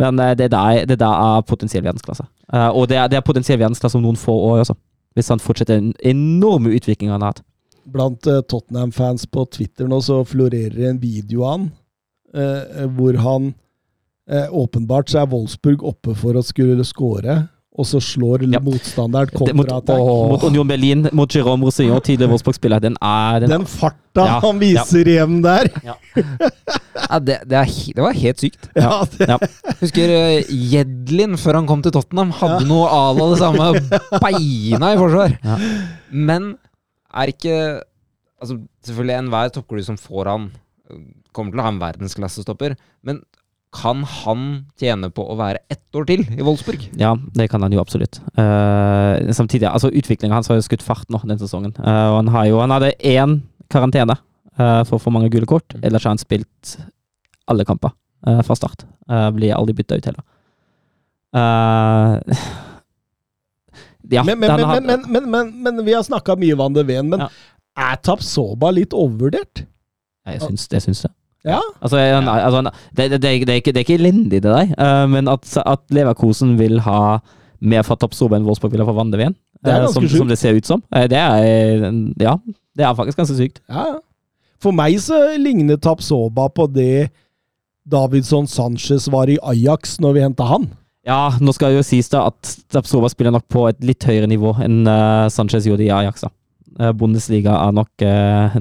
[0.00, 2.24] Men det, der, det der er potensiell verdensklasse.
[2.72, 4.74] Og det er, det er potensiell verdensklasse om noen få år også.
[5.16, 7.42] Hvis han fortsetter den enorme utviklingen han har hatt.
[7.84, 11.66] Blant Tottenham-fans på Twitter nå så florerer en video av han,
[12.34, 13.54] eh, hvor han
[14.30, 17.48] eh, Åpenbart så er Wolfsburg oppe for å skulle skåre,
[17.80, 18.58] og så slår Ja.
[18.60, 19.98] motstanderen kontraattack.
[19.98, 22.80] mot, mot Union Berlin, mot Jérôme Roussillon, tidligere Wolfsburg-spiller.
[22.82, 25.70] Den er den, Den farta Ja, han viser igjen der!
[27.10, 28.66] Ja, det, det, er, det var helt sykt.
[28.76, 29.36] Ja, det, Ja.
[29.80, 33.68] Husker eh, Jedlin, før han kom til Tottenham, hadde noe à la det samme.
[34.22, 35.34] Beina i forsvar.
[35.42, 35.56] Ja.
[36.12, 36.52] Men
[37.10, 37.56] er ikke
[38.40, 40.44] Altså, selvfølgelig enhver toppklubb som får han,
[41.36, 42.76] kommer til å ha en verdensklassestopper.
[43.06, 43.22] Men
[43.74, 44.46] kan han
[44.80, 46.88] tjene på å være ett år til i Wolfsburg?
[46.98, 48.18] Ja, det kan han jo absolutt.
[48.34, 51.76] Uh, samtidig, altså utviklingen hans har jo skutt fart nå denne sesongen.
[51.78, 53.38] Uh, og han, har jo, han hadde én
[53.70, 54.16] karantene
[54.58, 55.76] uh, for for mange gule kort.
[55.82, 56.74] Ellers har han spilt
[57.50, 57.90] alle kamper
[58.26, 58.84] eh, fra start.
[59.10, 60.22] Uh, blir aldri bytta ut heller.
[61.34, 62.42] Eh,
[64.10, 67.10] ja, men, men, men, men, men, men, men vi har snakka mye Van de Ven,
[67.10, 67.28] men Ja.
[67.90, 69.64] er Tapsoba litt overvurdert?
[70.26, 71.10] Jeg syns, jeg syns det.
[71.46, 71.60] Ja.
[71.80, 74.74] Altså, en, altså en, det, det, det, er ikke- det, er ikke, elendig, det der.
[74.76, 77.18] uh, men at, at Leverkosen vil ha
[77.60, 79.24] mer fra Toppsoba enn Wolfsburg vil ha fra Van uh,
[79.64, 81.88] eh, som, som det ser ut som, uh, det er
[82.20, 82.36] Ja,
[82.76, 83.60] det er faktisk ganske sykt.
[83.68, 83.98] Ja, ja.
[84.60, 87.08] For meg så ligner Tapsoba på det
[87.88, 90.68] Davidson Sanchez var i Ajax når vi henta han.
[91.08, 94.52] Ja, nå skal jo sies da at Tapsoba spiller nok på et litt høyere nivå
[94.60, 96.26] enn eh, Sanchez gjorde i Ajax.
[96.26, 96.30] da.
[96.78, 98.54] Eh, Bundesliga er nok uh,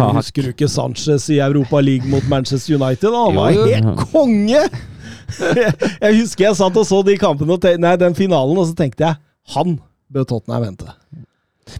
[0.00, 3.06] Og Husker du ikke Sanchez i Europa League mot Manchester United?
[3.12, 3.20] da?
[3.28, 3.74] Han var Jo, jo.
[3.74, 4.62] helt konge!
[6.02, 9.16] jeg husker jeg satt og så de kampene, nei, den finalen, og så tenkte jeg
[9.54, 9.76] han
[10.12, 10.90] bør Tottenham vente.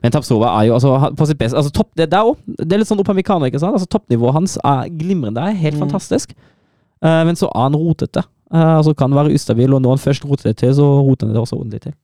[0.02, 2.80] Men Tapsova er jo altså, på sitt beste altså, topp, det, der er det er
[2.82, 3.74] litt sånn Opamecano, ikke sant?
[3.78, 5.84] Altså, Toppnivået hans er glimrende, er helt Mm.
[5.86, 6.32] fantastisk.
[7.04, 8.22] Uh, men så er han rotete.
[8.50, 11.34] Uh, altså kan være ustabil, og når han først roter det til, så roter han
[11.36, 11.94] det også ordentlig til.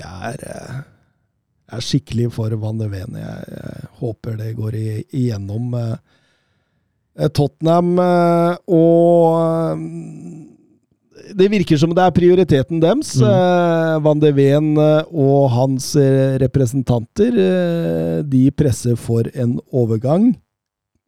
[0.00, 0.80] Jeg er, eh,
[1.70, 3.14] jeg er skikkelig for Van de Ven.
[3.14, 5.74] Jeg, jeg håper det går igjennom.
[5.78, 5.96] eh,
[7.20, 9.86] eh, Tottenham eh, og
[11.36, 13.12] Det virker som det er prioriteten deres.
[13.20, 14.02] Mm.
[14.02, 15.92] Van de Ven og hans
[16.42, 17.36] representanter
[18.26, 20.32] de presser for en overgang.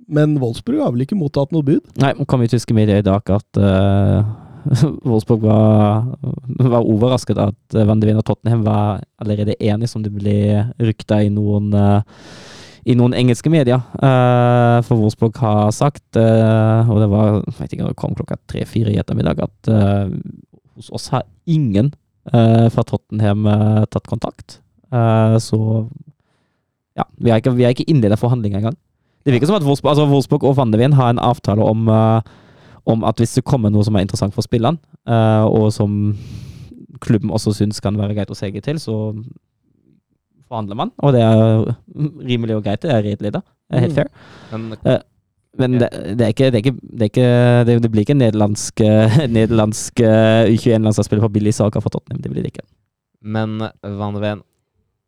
[0.06, 1.82] Men Wolfsburg har vel ikke mottatt noe bud?
[1.98, 4.20] Nei, kan vi tyske medier i dag at uh,
[5.09, 6.09] Wolfsburg var,
[6.59, 10.64] var overrasket at uh, Van de Wien og Tottenham var allerede enige, som det ble
[10.82, 12.01] rykta i noen eh,
[12.82, 13.78] i noen engelske medier.
[14.02, 18.40] Uh, for Wolfsburg har sagt, uh, og det var jeg vet ikke, det kom klokka
[18.51, 20.10] tre-fire i ettermiddag, at uh,
[20.74, 21.93] hos oss har ingen
[22.32, 24.60] eh, fra Tottenham eh, tatt kontakt.
[24.93, 25.89] Eh, så
[26.97, 28.78] ja, vi har ikke, vi ikke innledet forhandlinger engang.
[29.22, 31.89] Det virker som at Wolfsburg, altså Wolfsburg og Van de Wien har en avtale om,
[31.89, 32.20] eh,
[32.88, 34.78] om at hvis det kommer noe som er interessant for spillerne,
[35.09, 36.16] uh, og som
[37.02, 38.96] klubben også syns kan være greit å sege til, så
[40.50, 40.92] forhandler man.
[41.02, 41.72] Og det er
[42.28, 42.82] rimelig og greit.
[42.84, 43.40] Det er redelig, da.
[43.70, 44.02] Det er helt Mm.
[44.02, 44.10] fair.
[44.52, 45.00] Men
[45.59, 48.16] Men det, det, er ikke, det, er ikke, det, er ikke, det, det blir ikke
[48.16, 48.80] nederlandsk,
[49.36, 52.22] nederlandsk eh, U21-landslagsspiller på billig sak for Tottenham.
[52.24, 52.64] Det blir det ikke.
[53.20, 54.40] Men Van de Ven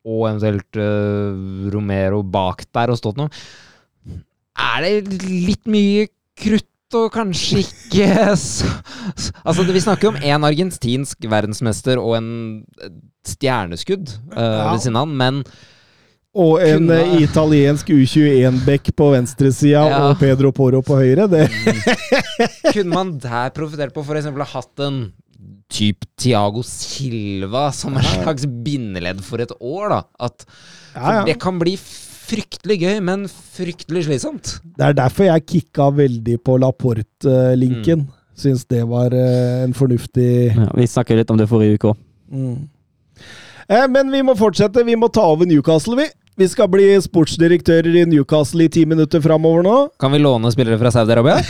[0.05, 3.31] og eventuelt uh, Romero bak der og stått noe
[4.61, 6.05] Er det litt mye
[6.37, 6.69] krutt
[6.99, 8.09] og kanskje ikke
[9.47, 12.31] Altså, vi snakker om en argentinsk verdensmester og en
[13.29, 14.73] stjerneskudd uh, Ja.
[14.73, 15.41] ved siden av han, men
[16.35, 20.01] Og en Kunne- eh, italiensk U21-bekk på venstresida Ja.
[20.09, 21.29] og Pedro Poro på høyre.
[21.31, 21.45] Det,
[22.73, 24.27] kunne man der profitert på f.eks.
[24.27, 25.13] ha hatt en
[25.71, 30.01] type Tiago Silva som en slags bindeledd for et år, da?
[30.27, 30.45] At
[30.95, 31.77] for Det kan bli
[32.25, 34.57] fryktelig gøy, men fryktelig slitsomt.
[34.79, 38.07] Det er derfor jeg kicka veldig på Laporte-linken.
[38.35, 41.99] Syns det var eh, en fornuftig Ja, vi snakket litt om det forrige uke òg.
[42.35, 42.57] mm.
[43.69, 44.83] eh, Men vi må fortsette.
[44.89, 46.09] Vi må ta over Newcastle, vi.
[46.37, 49.75] Vi skal bli sportsdirektører i Newcastle i ti minutter framover nå.
[50.03, 51.39] Kan vi låne spillere fra Saudi-Arabia?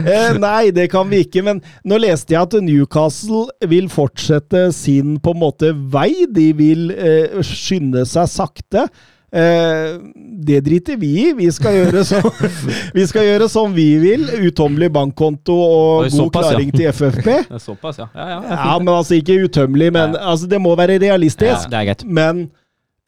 [0.00, 5.18] Eh, nei, det kan vi ikke, men nå leste jeg at Newcastle vil fortsette sin
[5.22, 6.24] på en måte vei.
[6.30, 8.86] De vil eh, skynde seg sakte.
[9.30, 9.98] Eh,
[10.46, 11.26] det driter vi i.
[11.38, 12.20] Vi skal gjøre, så,
[12.96, 14.24] vi skal gjøre som vi vil.
[14.48, 16.54] Utømmelig bankkonto og god såpass, ja.
[16.56, 17.28] klaring til FFP.
[17.68, 18.08] Såpass, ja.
[18.14, 20.24] Ja, ja, Ja, men altså ikke utømmelig, men Ja.
[20.32, 21.70] altså, det må være realistisk.
[22.06, 22.48] Men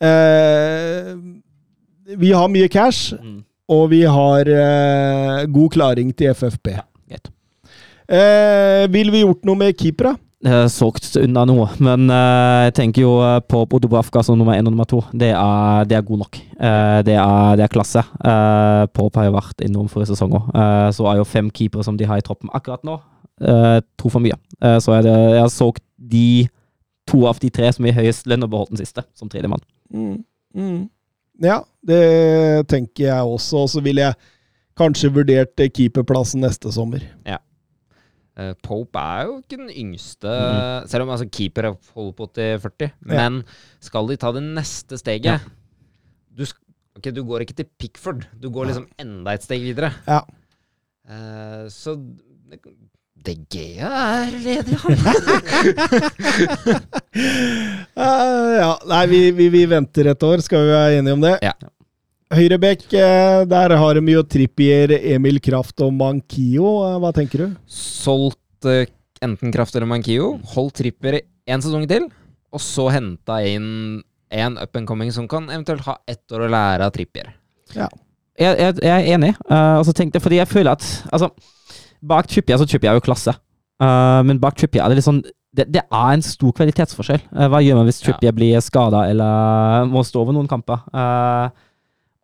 [0.03, 1.13] eh,
[2.19, 3.45] vi har mye cash, Mm.
[3.73, 6.75] og vi har eh, god klaring til FFP.
[6.75, 6.83] Ja,
[8.13, 10.17] Eh, vil vi gjort noe med keepere?
[10.69, 14.73] Solgt unna noe, men eh, jeg tenker jo eh, på Podobafka som nummer én og
[14.75, 14.99] nummer to.
[15.15, 16.37] Det er, det er god nok.
[16.59, 18.03] Eh, det, er, det er klasse.
[18.93, 20.51] Pop har jo vært innom forrige sesong òg.
[20.99, 22.99] så er jo fem keepere som de har i troppen akkurat nå,
[23.97, 24.35] to for mye.
[24.83, 26.27] Så er det, jeg har solgt de
[27.09, 29.63] to av de tre som er høyest lønn, og beholdt den siste som tredjemann.
[29.93, 30.19] Mm.
[30.57, 30.83] Mm.
[31.43, 32.03] Ja, det
[32.71, 33.65] tenker jeg også.
[33.65, 34.19] Og så ville jeg
[34.79, 37.05] kanskje vurdert eh, keeperplassen neste sommer.
[37.29, 37.41] Ja.
[38.65, 40.87] Pope er jo ikke den yngste, mm.
[40.89, 42.89] selv om altså, keeper er holder på til 40.
[42.89, 43.11] Ja.
[43.11, 43.43] Men
[43.85, 45.35] skal de ta det neste steget Ja.
[46.33, 46.47] du,
[46.97, 49.93] okay, du går ikke til Pickford, du går liksom enda et steg videre.
[50.09, 50.23] Ja.
[51.05, 51.99] Uh, så
[53.23, 54.97] DG er ledig, han.
[57.97, 61.37] uh, ja, nei, vi, vi, vi venter et år, skal vi være enige om det?
[61.45, 61.55] Ja.
[62.33, 66.79] Høyrebekk, eh, der har de jo Trippier, Emil Kraft og Mankio.
[66.87, 67.59] Eh, Hva tenker du?
[67.69, 68.39] Solgt
[69.23, 70.39] enten Kraft eller Mankio.
[70.55, 72.09] Holdt Tripper en sesong til,
[72.53, 74.01] og så henta inn
[74.33, 77.35] en up and coming som kan eventuelt ha ett år å lære av Trippier.
[77.77, 77.91] Ja.
[78.41, 79.35] Jeg, jeg, jeg er enig.
[79.45, 81.29] Uh, og så tenkte jeg, fordi jeg føler at altså,
[82.03, 83.35] Bak Trippier så Trippier er jo klasse,
[83.83, 85.23] uh, men bak Trippier er det litt sånn
[85.55, 87.21] det, det er en stor kvalitetsforskjell.
[87.31, 88.07] Uh, hva gjør man hvis Ja.
[88.09, 90.81] Trippier blir skada eller må stå over noen kamper?
[90.97, 91.51] Eh,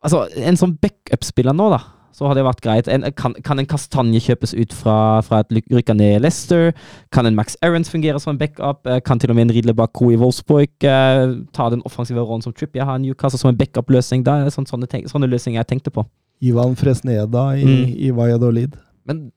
[0.03, 1.83] altså, En sånn backup-spiller nå, da,
[2.17, 2.89] så hadde det vært greit.
[2.89, 6.73] En, kan, kan en Kastanje kjøpes ut fra, fra et rykka ned Leicester?
[7.15, 8.89] Kan en Max Aarons fungere som en backup?
[9.05, 12.57] Kan til og med en Ridle Bakou i Wolfsburg eh, ta den offensive rollen som
[12.57, 14.25] Trippier har i Newcastle som en backup-løsning?
[14.27, 16.09] Det er sånne, sånne, sånne løsninger jeg tenkte på.
[16.41, 17.87] Ivan Fresneda i, Mm.
[18.09, 18.75] i Valladolid.
[19.09, 19.29] Men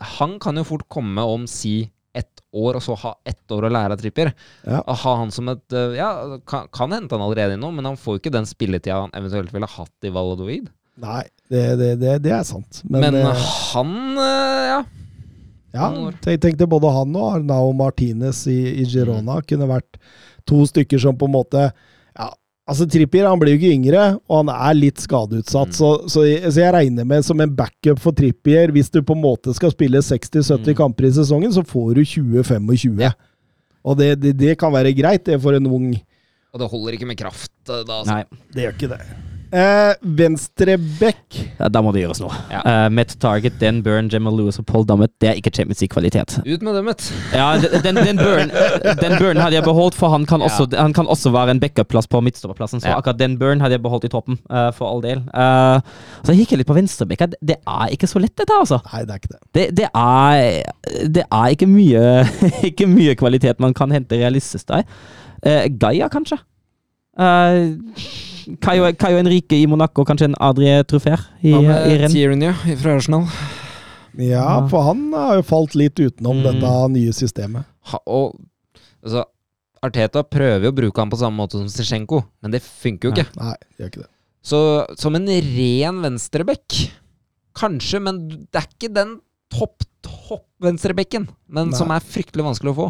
[0.00, 3.70] han kan jo fort komme om si ett år, og så ha ett år å
[3.70, 4.32] lære av Trippier.
[4.66, 4.80] Ja.
[4.86, 8.16] Ha han som et eh, Ja, kan, kan hente han allerede nå, men han får
[8.16, 10.70] jo ikke den spilletida han eventuelt ville hatt i Valladolid.
[10.98, 11.22] Nei,
[11.52, 12.80] det, det, det, det er sant.
[12.88, 13.34] Men, Men, det,
[13.74, 14.78] han eh, Ja.
[15.76, 18.90] ja, han var- jeg tenkte både han og Arnao Martinez i, i Mm.
[18.94, 20.00] Girona kunne vært
[20.48, 21.70] to stykker som på en måte ja,
[22.68, 25.70] Altså Trippier han blir jo ikke yngre, og han er litt skadeutsatt.
[25.72, 25.76] Mm.
[25.78, 29.16] Så, så, jeg, så jeg regner med som en backup for Trippier, hvis du på
[29.16, 30.76] en måte skal spille 60-70 Mm.
[30.76, 33.00] kamper i sesongen, så får du 20-25.
[33.06, 33.14] Ja.
[33.88, 35.94] Og det, det, det kan være greit, det for en ung
[36.52, 38.02] Og det holder ikke med kraft eh, da.
[38.02, 38.14] Altså.
[38.18, 39.00] Nei, Det gjør ikke det.
[39.48, 42.34] Eh, Venstreback ja, da må det gjøres noe.
[42.52, 42.60] Ja.
[42.66, 46.36] Uh, Met Target, Den Burn, Gemma Lewis og Paul Dummett, det er ikke Champions League-kvalitet.
[46.44, 48.52] Ut med dem, vet Ja, den, den, den, burn,
[49.00, 52.10] den Burn hadde jeg beholdt, for han kan også, han kan også være en backup-plass
[52.12, 52.82] på midtstopperplassen.
[52.84, 52.98] Så Ja.
[53.00, 55.24] akkurat den Burn hadde jeg beholdt i toppen, uh, for all del.
[55.32, 55.80] Eh,
[56.22, 57.24] så jeg gikk litt på venstrebekk.
[57.32, 58.80] Det, det er ikke så lett, dette, altså.
[58.92, 59.40] Nei, det er ikke det.
[59.56, 62.04] Det, det, er, det er ikke mye,
[62.70, 64.84] ikke mye kvalitet man kan hente realistisk der.
[65.40, 66.40] Uh, Gaia, kanskje?
[67.18, 67.74] Uh,
[68.64, 72.12] Caio, Caio Henrique i Monaco, kanskje en Adrie Truffer i, i med renn?
[72.12, 73.26] Tierney ja, fra Arsenal?
[74.18, 74.68] Ja, Ja.
[74.68, 76.46] for han har jo falt litt utenom Mm.
[76.48, 77.64] dette nye systemet.
[77.92, 78.38] Ha, og
[79.04, 79.24] altså,
[79.82, 83.12] Arteta prøver jo å bruke han på samme måte som Zizjenko, men det funker jo
[83.14, 83.28] ikke.
[83.38, 84.10] Nei, gjør ikke det.
[84.42, 84.58] Så
[84.98, 86.90] som en ren venstreback,
[87.54, 89.20] kanskje, men det er ikke den
[89.54, 91.76] topp, topp venstrebekken, men Nei.
[91.78, 92.88] som er fryktelig vanskelig å få.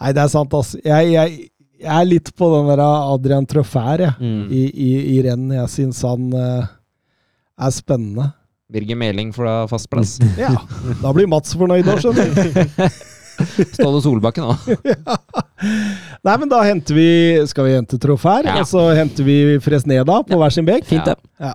[0.00, 0.74] Nei, det er sant, ass.
[0.84, 1.50] Jeg, jeg,
[1.80, 4.14] jeg er litt på den der Adrian Trofær jeg.
[4.20, 4.46] Mm.
[4.52, 5.46] I, i, I renn.
[5.54, 6.64] Jeg syns han uh,
[7.60, 8.30] er spennende.
[8.72, 10.16] Birger Meling får da fast plass.
[10.40, 10.50] Ja,
[11.02, 12.88] da blir Mats fornøyd òg, skjønner du.
[13.76, 14.66] Ståle Solbakken òg.
[16.26, 17.06] Nei, men da henter vi
[17.50, 18.56] Skal vi hente Trofær, Ja.
[18.62, 20.86] og så henter vi Fresneda på hver sin bek.
[20.88, 21.16] Fint, det.
[21.38, 21.52] Ja.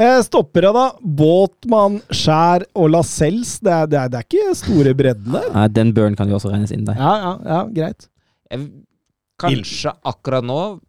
[0.00, 0.86] Eh, stoppere, da.
[1.04, 3.58] Båtmann, Skjær og Lascelles.
[3.62, 5.44] Det er, det, det er ikke store breddene.
[5.52, 6.96] Uh, den Burn kan jo også regnes inn der.
[6.98, 8.08] Ja, ja, ja, greit.
[8.50, 8.70] Jeg-
[9.50, 10.80] Kanskje akkurat nå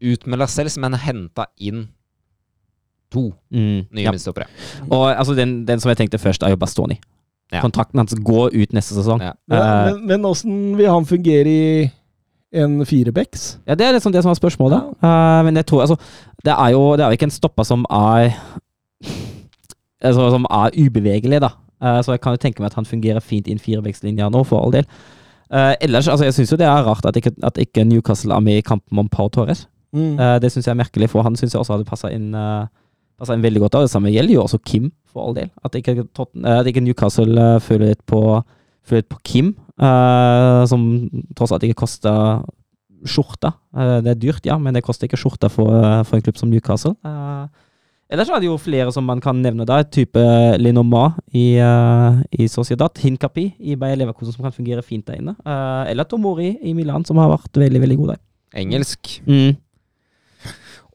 [0.00, 1.88] ut med Lascelles, men henta inn
[3.10, 3.86] to Mm.
[3.92, 4.12] nye Ja.
[4.12, 4.46] midtstoppere.
[4.90, 6.98] Og altså, den, den som jeg tenkte først, er jo Bastoni.
[7.52, 7.60] Ja.
[7.60, 9.20] Kontrakten hans går ut neste sesong.
[9.20, 9.32] Ja.
[9.48, 11.90] Men, Eh, men, åssen vil han fungere i
[12.52, 13.58] en firebacks?
[13.66, 14.94] Ja, det er liksom det som er spørsmålet.
[15.02, 15.98] Uh, men jeg tror altså
[16.44, 18.32] Det er jo det er jo ikke en stopper som er
[20.02, 21.50] altså, som er ubevegelig, da.
[21.82, 24.42] Uh, så jeg kan jo tenke meg at han fungerer fint i en firevekslinje nå,
[24.46, 24.84] for all del.
[25.50, 28.44] Eh, ellers, altså, jeg syns jo det er rart at ikke, at ikke Newcastle er
[28.44, 29.66] med i kampen om Pau Torres.
[29.92, 30.14] Mm.
[30.20, 32.68] Uh, det syns jeg er merkelig, for han syns jeg også hadde passa inn, uh,
[33.26, 33.80] inn veldig godt.
[33.80, 35.50] Og det samme gjelder jo også Kim, for all del.
[35.66, 36.04] At ikke,
[36.46, 38.22] at ikke Newcastle føler litt på,
[38.86, 39.50] føler litt på Kim,
[40.70, 40.82] som
[41.34, 42.44] tross alt ikke koster
[43.08, 43.54] skjorta.
[44.04, 45.72] Det er dyrt, ja, men det koster ikke skjorta for,
[46.04, 46.94] for en klubb som Newcastle.
[47.02, 47.66] Eh,
[48.10, 50.20] ellers er det jo flere som man kan nevne der, type
[50.60, 55.36] Linoma i, uh, i Sociedad, Hinkapi i Bayer Leverkusen som kan fungere fint der inne.
[55.46, 58.22] Uh, eller Tomori i Milan, som har vært veldig, veldig god der.
[58.60, 59.12] Engelsk.
[59.30, 59.56] Mm.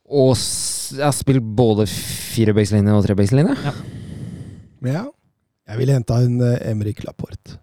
[0.05, 3.55] Og jeg har spilt både firebackslinje og trebackslinje.
[4.85, 5.05] Ja.
[5.65, 7.57] Jeg ville henta en uh, Emrik Laporte.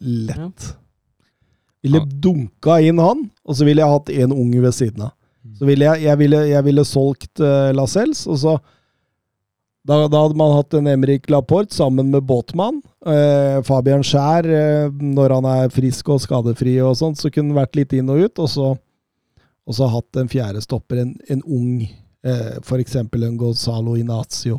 [0.00, 0.74] Lett.
[1.82, 2.06] Ville Ja.
[2.06, 5.14] dunka inn han, og så ville jeg hatt en unge ved siden av.
[5.56, 8.58] Så ville jeg, jeg, ville, jeg ville solgt uh, Lascelles, og så
[9.88, 12.82] da, da hadde man hatt en Emrik Laporte sammen med Båtmann.
[13.06, 17.62] Eh, Fabian Skjær, eh, når han er frisk og skadefri og sånt, så kunne han
[17.62, 18.42] vært litt inn og ut.
[18.44, 22.98] Og så, og så hatt en fjerde stopper, en, en ung, eh, f.eks.
[23.00, 24.58] en Gonzalo Inacio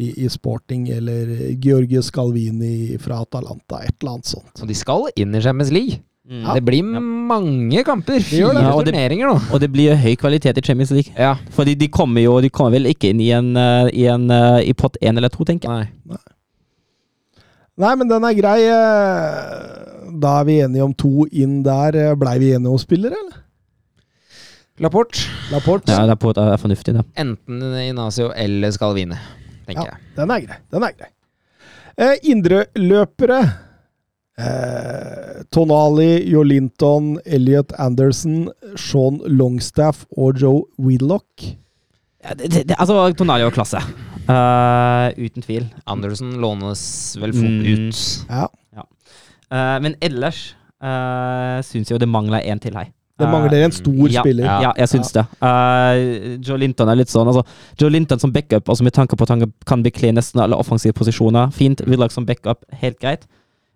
[0.00, 1.28] i, i sporting, eller
[1.60, 4.54] Georgius Scalvini fra Atalanta, et eller annet sånt.
[4.62, 6.00] Og de skal inn i Champions League.
[6.22, 6.44] Mm.
[6.54, 8.20] Det blir mange kamper.
[8.22, 8.52] Fire.
[8.54, 9.40] Ja, og det- turneringer nå.
[9.52, 11.12] Og det blir høy kvalitet i Champions League.
[11.18, 11.34] Ja.
[11.50, 14.60] Fordi de kommer jo De kommer vel ikke inn i en, eh, i, en eh,
[14.68, 15.88] i pott én eller to, tenker jeg.
[16.06, 16.18] Nei.
[17.78, 18.58] Nei, men den er grei.
[20.20, 22.14] Da er vi enige om to inn der.
[22.20, 23.38] Blei vi enige om spillere, eller?
[24.80, 25.26] Laporte.
[25.50, 25.88] Lapport.
[25.88, 27.04] Ja, Lapport er, er fornuftig, det.
[27.16, 29.18] Enten Inacio eller Skalvine,
[29.66, 30.14] tenker Ja, jeg.
[30.16, 30.56] den er grei.
[30.72, 31.10] Den er grei.
[31.98, 33.40] Eh, Indreløpere.
[34.38, 41.44] Eh, Tonali, Jolinton, Elliot Anderson, Sean Longstaff og Joe Widlock.
[42.22, 43.82] Ja, det, det, det altså, Tonali var klasse.
[44.22, 45.64] Uh, uten tvil.
[45.90, 46.82] Anderson lånes
[47.20, 47.88] vel fort Mm.
[47.90, 48.26] ut.
[48.30, 48.46] Ja.
[49.52, 52.88] Eh, men ellers uh, syns jeg jo det mangler en til her.
[53.20, 54.46] Det mangler en stor ja, spiller.
[54.64, 55.26] Ja, jeg syns det.
[55.42, 57.42] Uh, Joe Linton er litt sånn altså,
[57.78, 60.96] Joe Linton som backup, altså med tanke på at han kan bekle nesten alle offensive
[60.96, 61.84] posisjoner, fint.
[61.86, 63.28] Willoch som backup, helt greit.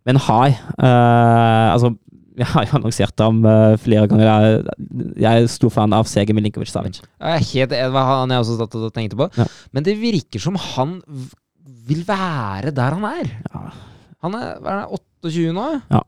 [0.06, 1.92] Men Hai uh, Altså,
[2.40, 4.26] jeg har jo annonsert ham uh, flere ganger.
[4.28, 4.76] Jeg,
[5.24, 7.00] jeg er stor fan av Sege Milinkovic Savic.
[7.00, 9.28] Jeg er helt, var han jeg også satt og tenkte på.
[9.40, 9.48] Ja.
[9.72, 10.98] Men det virker som han
[11.86, 13.32] vil være der han er.
[13.50, 13.64] Ja.
[14.26, 15.66] Han er, er 28 nå?
[15.92, 16.02] Ja.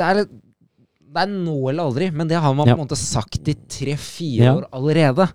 [0.00, 0.22] Det er,
[1.10, 4.54] det er nå eller aldri, men det har man på en måte sagt i tre-fire
[4.56, 5.26] år allerede.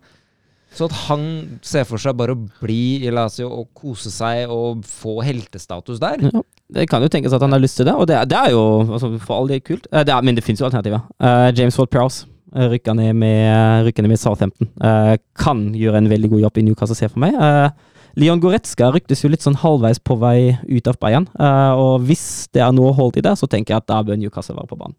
[0.76, 1.22] Så at han
[1.64, 6.19] ser for seg bare å bli i Lazio og kose seg og få heltestatus der
[6.27, 6.41] Ja,
[6.76, 8.52] det kan jo tenkes at han har lyst til det, og det, er- det er
[8.52, 9.88] jo altså, for all del kult.
[9.93, 11.03] Eh, det er, men det finnes jo alternativer.
[11.22, 12.26] Uh, James Ward Prowse
[12.56, 14.69] rykka ned med, ned med Southampton.
[14.84, 17.35] Uh, kan gjøre en veldig god jobb i Newcastle, ser for meg.
[17.39, 17.69] Uh,
[18.15, 22.47] Leon Goretzka ryktes jo litt sånn halvveis på vei ut av Bayern, Uh, og hvis
[22.56, 24.77] det er noe hold i det, så tenker jeg at da bør Newcastle være på
[24.80, 24.95] banen.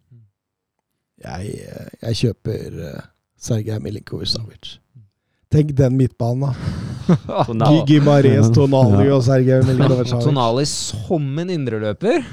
[1.25, 3.07] Jeg, eh, jeg kjøper uh,
[3.41, 4.77] Sergej Milinkovic-Savic.
[5.57, 6.53] Tenk den midtbanen, da.
[7.71, 10.25] Gigi Mares, Tonali og Sergej Milinkovic-Savic.
[10.27, 12.25] Tonali som en indreløper.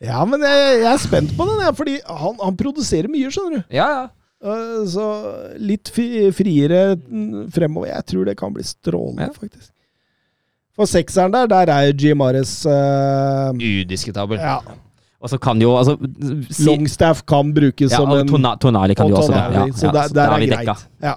[0.00, 3.60] Ja, men jeg, jeg er spent på den, jeg, fordi han, han produserer mye, skjønner
[3.60, 3.76] du.
[3.76, 4.06] Ja, ja.
[4.40, 5.04] Eh, Så
[5.60, 6.94] litt friere
[7.52, 7.90] fremover.
[7.92, 9.34] Jeg tror det kan bli strålende, Ja.
[9.36, 9.68] faktisk.
[10.78, 14.38] For sekseren der, der er Gimares uh, Udiskutabel.
[14.40, 14.60] ja.
[15.20, 15.98] Og så kan jo altså
[16.48, 19.42] si, Longstaff kan brukes ja, som en Tonali kan jo også det.
[19.52, 20.86] Ja, så der, der, der er, er vi greit.
[21.04, 21.12] Ja.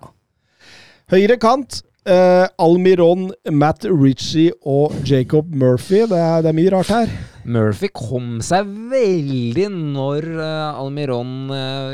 [1.13, 1.83] Høyre kant.
[2.03, 6.01] Uh, Almiron, Matt Ritchie og Jacob Murphy.
[6.09, 7.11] Det er, det er mye rart her.
[7.45, 11.93] Murphy kom seg veldig når uh, Almiron uh,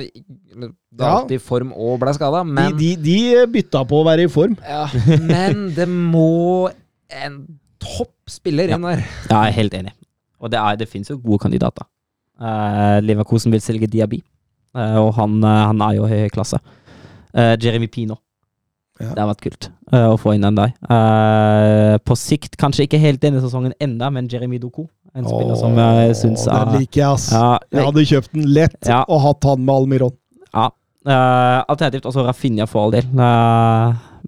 [0.99, 1.11] Ja.
[1.29, 4.55] I form og ble skada, De, men de, de bytta på å være i form.
[4.63, 4.87] ja,
[5.19, 6.69] Men det må
[7.11, 7.41] en
[7.83, 9.03] topp spiller inn der.
[9.27, 9.93] Ja, jeg er helt enig.
[10.39, 11.85] Og det, er, det finnes jo gode kandidater.
[12.39, 14.23] Uh, Leverkosen vil selge Diaby,
[14.79, 16.61] og han, han er jo høy klasse.
[17.33, 18.17] Eh, Jeremy Pino.
[18.99, 19.13] Ja.
[19.15, 20.73] Det har vært kult uh, å få inn den der.
[20.84, 24.84] Uh, på sikt, kanskje ikke helt denne sesongen enda, men Jeremy Doku.
[25.15, 27.30] En spiller som jeg syns Den er liker jeg, ass.
[27.34, 28.99] ja, Jeg hadde kjøpt den lett Ja.
[29.07, 30.15] og hatt han med Almiron.
[30.53, 30.69] ja.
[31.07, 33.05] Uh, alternativt også Rafinha for all del.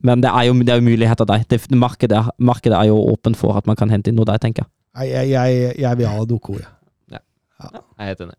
[0.02, 1.44] Men det er jo, det er jo muligheter der.
[1.52, 4.64] Det, markedet, markedet er jo åpent for at man kan hente inn noe der, tenker
[4.64, 5.12] jeg.
[5.12, 6.72] Jeg, jeg, jeg vil ha Doko, jeg.
[7.12, 8.38] Jeg er helt enig.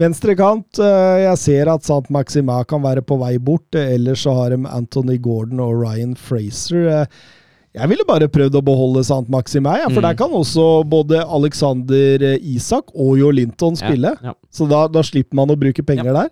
[0.00, 0.78] Venstre kant.
[0.80, 3.74] eh, Jeg ser at Sant Maxima kan være på vei bort.
[3.74, 6.88] eh, Ellers så har de Anthony Gordon og Ryan Fraser.
[6.88, 7.06] Eh,
[7.74, 10.02] Jeg ville bare prøvd å beholde Sant Maxima, ja, for Mm.
[10.02, 14.14] der kan også både Alexander Isak og Jo Linton spille.
[14.22, 14.34] Ja.
[14.52, 16.28] Så da, da slipper man å bruke penger der.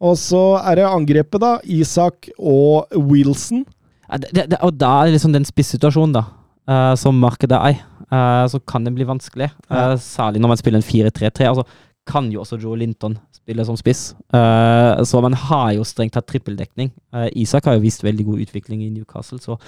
[0.00, 1.58] Og så er det angrepet, da.
[1.64, 3.66] Isak og Wilson.
[4.10, 6.24] Ja, det, det, og da er liksom den spissituasjonen, da.
[6.66, 7.80] uh, som markedet er,
[8.12, 9.50] uh, så kan det bli vanskelig.
[9.70, 9.92] Ja.
[9.92, 11.46] Eh, særlig når man spiller en 4-3-3.
[11.48, 11.64] Altså,
[12.08, 14.12] kan jo også Joe Linton spille som spiss.
[14.34, 16.90] Uh, så man har jo strengt tatt trippeldekning.
[17.14, 19.58] Uh, Isak har jo vist veldig god utvikling i Newcastle, så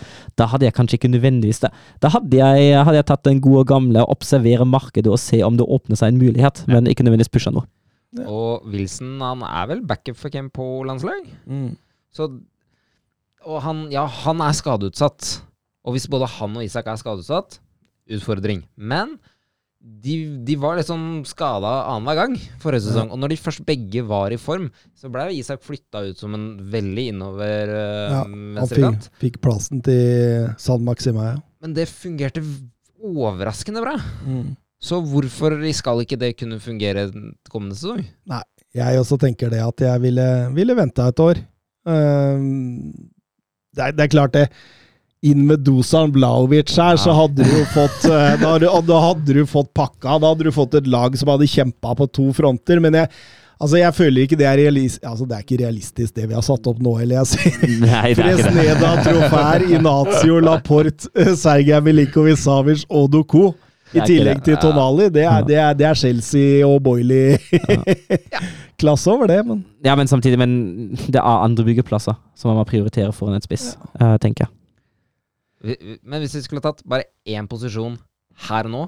[0.40, 1.72] da hadde jeg kanskje ikke nødvendigvis det.
[2.02, 5.60] Da hadde jeg, hadde jeg tatt den gode og gamle observere markedet og se om
[5.60, 7.68] det åpner seg en mulighet, men ikke nødvendigvis pusha noe.
[8.18, 8.26] Ja.
[8.26, 11.28] Og Wilson han er vel backup for hvem på landslag?
[11.46, 11.76] Mm.
[12.10, 12.26] Så,
[13.46, 15.36] og han, ja, han er skadeutsatt.
[15.86, 17.60] Og hvis både han og Isak er skadeutsatt,
[18.10, 18.64] utfordring.
[18.76, 19.14] Men
[19.80, 23.10] de, de var liksom skada annenhver gang forrige sesong.
[23.14, 26.48] Og når de først begge var i form, så ble Isak flytta ut som en
[26.72, 28.24] veldig innover øh, Ja,
[28.60, 31.38] Han fikk, fikk plassen til San Maxima, ja.
[31.64, 32.44] Men det fungerte
[33.00, 33.96] overraskende bra.
[34.24, 34.52] Mm.
[34.80, 37.08] Så hvorfor skal ikke det kunne fungere
[37.52, 38.04] kommende sesong?
[38.28, 38.44] Nei,
[38.76, 41.40] Jeg også tenker det, at jeg ville, ville venta et år.
[41.88, 42.36] Uh,
[43.72, 44.46] det, er, det er klart, det.
[45.22, 49.42] Inn med Dusan Blaovic her, så hadde du jo fått eh, da, da hadde du
[49.44, 50.16] fått pakka.
[50.16, 52.80] Da hadde du fått et lag som hadde kjempa på to fronter.
[52.80, 53.08] Men jeg,
[53.60, 56.44] altså jeg føler ikke det er realistisk Altså, det er ikke realistisk, det vi har
[56.46, 57.42] satt opp nå, eller jeg det.
[58.16, 61.04] Fresneda, Trofær, Inacio, Laporte,
[61.36, 63.52] Sergej Milikovic, Savic og Doku.
[63.90, 65.10] I tillegg til Tonali.
[65.12, 70.38] Det er, det er, det er Chelsea og Boiley-klasse over det, men Ja, men samtidig,
[70.38, 74.52] men det er andre byggeplasser som man må prioritere foran et spiss, eh, tenker jeg.
[75.62, 77.98] Men hvis vi skulle tatt bare én posisjon
[78.48, 78.84] her og nå,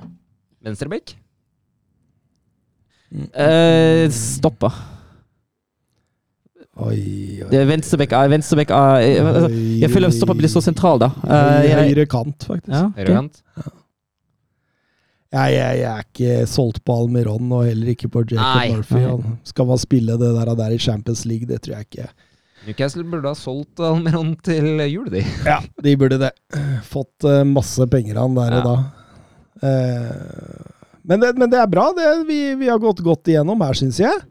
[0.65, 1.17] venstrebekk
[3.13, 4.71] Eh, Stoppa.
[6.81, 7.61] Oi, oi.
[7.69, 9.51] Venstrebekk er Venstrebekk er eh, altså,
[9.83, 11.11] Jeg føler stopper blir så sentral, da.
[11.29, 12.73] Eh, Høyre, kant, faktisk.
[12.73, 12.97] ja, ok.
[13.03, 13.43] høyrekant.
[15.33, 18.73] Jeg, jeg, jeg er ikke solgt på Almiron, og heller ikke på Jacob Nei.
[18.79, 19.03] Murphy.
[19.05, 21.47] Han- Skal man spille det der, der i Champions League?
[21.49, 22.09] Det tror jeg ikke.
[22.67, 25.25] Newcastle burde ha solgt Almeron til jul, de.
[25.51, 26.33] Ja, de burde det.
[26.87, 28.77] Fått eh, masse penger av han der og da.
[29.63, 30.69] Eh,
[31.03, 33.99] men, det, men det er bra, det vi, vi har gått godt igjennom her, syns
[34.03, 34.23] jeg.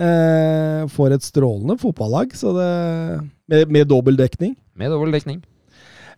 [0.00, 2.68] Eh, får et strålende fotballag, så det,
[3.50, 4.54] med, med dobbel dekning.
[4.76, 5.40] Med dobbel dekning.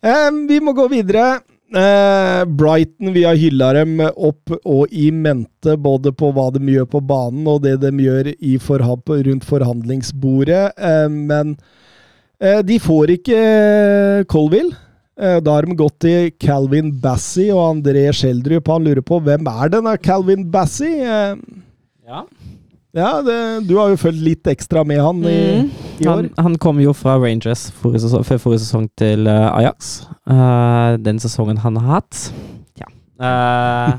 [0.03, 1.41] Eh, vi må gå videre.
[1.73, 6.89] Eh, Brighton, vi har hylla dem opp og i mente, både på hva de gjør
[6.93, 10.65] på banen og det de gjør i forha rundt forhandlingsbordet.
[10.77, 11.55] Eh, men
[12.43, 13.41] eh, de får ikke
[14.29, 14.77] Colville.
[15.17, 18.69] Eh, da har de gått til Calvin Bassey og André Schjelderup.
[18.69, 21.01] Han lurer på hvem er denne Calvin Bassey?
[21.01, 22.21] Ja.
[22.93, 23.39] ja, det,
[23.69, 25.92] du har jo følt litt ekstra med han i, Mm.
[26.03, 26.29] I år.
[26.43, 29.93] Han, kom jo fra Rangers før forrige sesong til eh, Ajax.
[30.29, 32.29] Uh, den sesongen han har hatt
[32.81, 32.89] Ja.
[33.23, 33.99] Uh,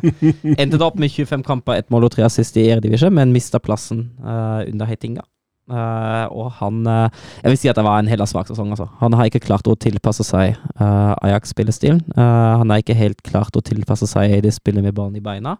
[0.60, 4.10] endte opp med 25 kamper, ett mål og tre assist i Eredivisjon, men mista plassen
[4.24, 5.24] uh, under Heitinga.
[5.72, 7.08] Uh, og han uh,
[7.40, 8.90] Jeg vil si at det var en heller svak sesong, altså.
[9.00, 12.02] Han har ikke klart å tilpasse seg uh, Ajax-spillestilen.
[12.20, 15.56] Han har ikke helt klart å tilpasse seg det spillet med ballen i beina.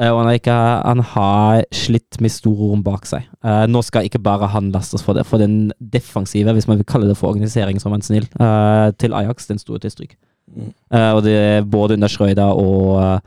[0.00, 3.28] Eh, og han ikke, han har slitt med store rom bak seg.
[3.46, 6.88] Uh, nå skal ikke bare han lastes for det, for den defensive, hvis man vil
[6.88, 10.16] kalle det for organisering, som en snill, uh, til Ajax, den sto til stryk.
[10.54, 13.22] Eh, og det er både under Schreuder og,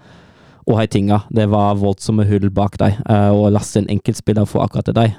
[0.68, 1.24] og Heitinga.
[1.34, 3.00] Det var voldsomme hull bak deg.
[3.10, 5.18] eh, å laste en enkeltspiller for akkurat til deg,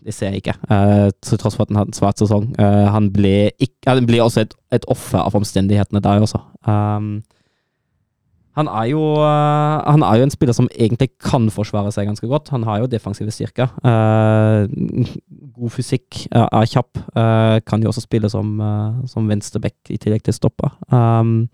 [0.00, 0.54] det ser jeg ikke.
[1.20, 2.46] til tross for at han hadde en svart sesong.
[2.58, 6.40] Han, ble ikke, han ble også et, et offer av omstendighetene der også.
[6.64, 7.20] Um,
[8.58, 12.26] han er, jo, eh, han er jo en spiller som egentlig kan forsvare seg ganske
[12.26, 12.50] godt.
[12.50, 13.70] Han har jo defensive styrker.
[13.86, 14.66] Eh,
[15.54, 16.98] god fysikk, eh, er kjapp.
[17.66, 20.70] kan jo også spille som, uh, som venstreback i tillegg til stopper.
[20.92, 21.48] Um,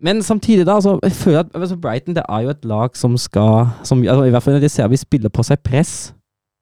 [0.00, 3.16] men samtidig, da, altså, jeg føler at altså, Brighton det er jo et lag som
[3.16, 6.14] skal som, altså, I hvert fall når de ser vi spiller på seg press,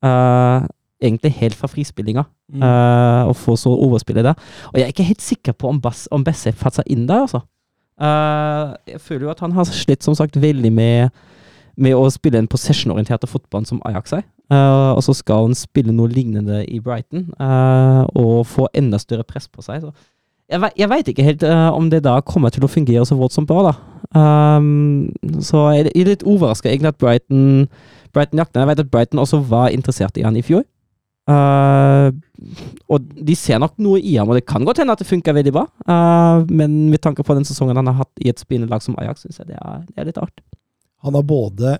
[0.03, 2.63] egentlig helt fra frispillinga, Mm.
[3.29, 4.35] og får så overspillet der.
[4.73, 7.41] Og jeg er ikke helt sikker på om, Bass, om Bessie passer inn der, altså.
[7.97, 11.14] Eh, jeg føler jo at han har slitt som sagt veldig med,
[11.77, 14.27] med å spille en possession-orienterte fotball som Ajax er.
[14.47, 19.27] Uh, og så skal han spille noe lignende i Brighton, uh, og få enda større
[19.27, 19.82] press på seg.
[19.82, 19.90] Så
[20.47, 21.43] jeg, ve jeg veit ikke helt
[21.74, 23.74] om det da kommer til å fungere så voldsomt bra, da.
[24.14, 25.09] Um,
[25.43, 27.66] så jeg er litt overraska egentlig at Brighton
[28.14, 28.62] Brighton jakter.
[28.62, 30.62] Jeg vet at Brighton også var interessert i han i fjor.
[31.27, 32.09] Eh,
[32.86, 35.35] og de ser nok noe i ham, og det kan godt hende at det funker
[35.35, 35.65] veldig bra.
[35.89, 38.94] Uh, men med tanke på den sesongen han har hatt i et spillende lag som
[39.01, 40.44] Ajax, syns jeg det er, det er litt rart.
[41.07, 41.77] Han har både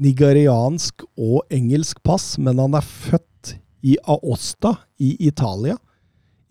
[0.00, 3.56] nigeriansk og engelsk pass, men han er født
[3.86, 5.76] i Aosta i Italia.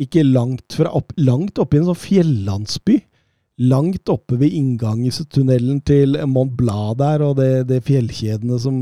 [0.01, 2.99] Ikke langt, fra opp, langt oppe i en sånn fjellandsby.
[3.65, 8.75] Langt oppe ved inngangstunnelen til Mont Blanc der, og det, det fjellkjedene som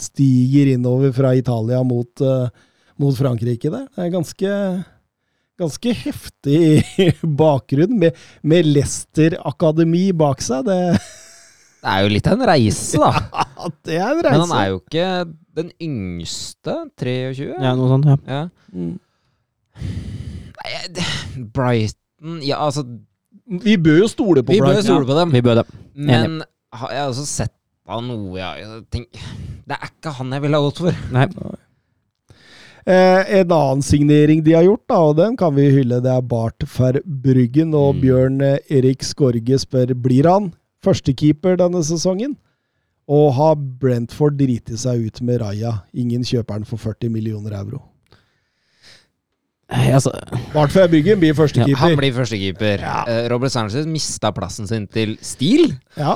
[0.00, 2.48] stiger innover fra Italia mot, eh,
[3.02, 3.86] mot Frankrike der.
[3.92, 4.50] Det er ganske,
[5.60, 6.60] ganske heftig
[7.42, 10.66] bakgrunn, med, med Leicester Akademi bak seg.
[10.68, 10.78] Det,
[11.82, 13.12] Det er jo litt av en reise, da.
[13.56, 14.36] Ja, det er en reise.
[14.36, 15.08] Men han er jo ikke
[15.56, 16.78] den yngste.
[17.00, 17.50] 23?
[17.54, 18.16] Ja, noe sånt, ja.
[18.28, 18.42] Ja.
[18.72, 18.94] Mm.
[20.56, 21.04] Nei,
[21.52, 22.82] Brighton Ja, altså
[23.60, 25.34] Vi bør jo stole på Vi bør jo stole på dem.
[25.36, 25.66] Vi bør det.
[25.94, 26.40] Men
[26.76, 27.52] har jeg har også sett
[27.86, 29.26] av noe jeg, jeg tenker,
[29.68, 31.02] Det er ikke han jeg ville ha gått for.
[31.14, 31.26] Nei.
[32.86, 36.20] Eh, en annen signering de har gjort, da, og den kan vi hylle, det er
[36.22, 37.74] Bart Verbruggen.
[37.74, 38.00] Og Mm.
[38.04, 40.52] Bjørn eh, Erik Skorge spør blir han
[40.84, 42.36] førstekeeper denne sesongen.
[43.08, 45.72] Og har Brentford driti seg ut med Raja?
[45.94, 47.82] Ingen kjøper den for 40 millioner euro.
[49.68, 50.12] Altså,
[50.54, 52.78] Bart Verbruggen blir Han blir førstekeeper.
[52.82, 53.02] Ja.
[53.06, 55.80] Uh, Robert Sanchez mista plassen sin til Steele.
[55.98, 56.12] Ja.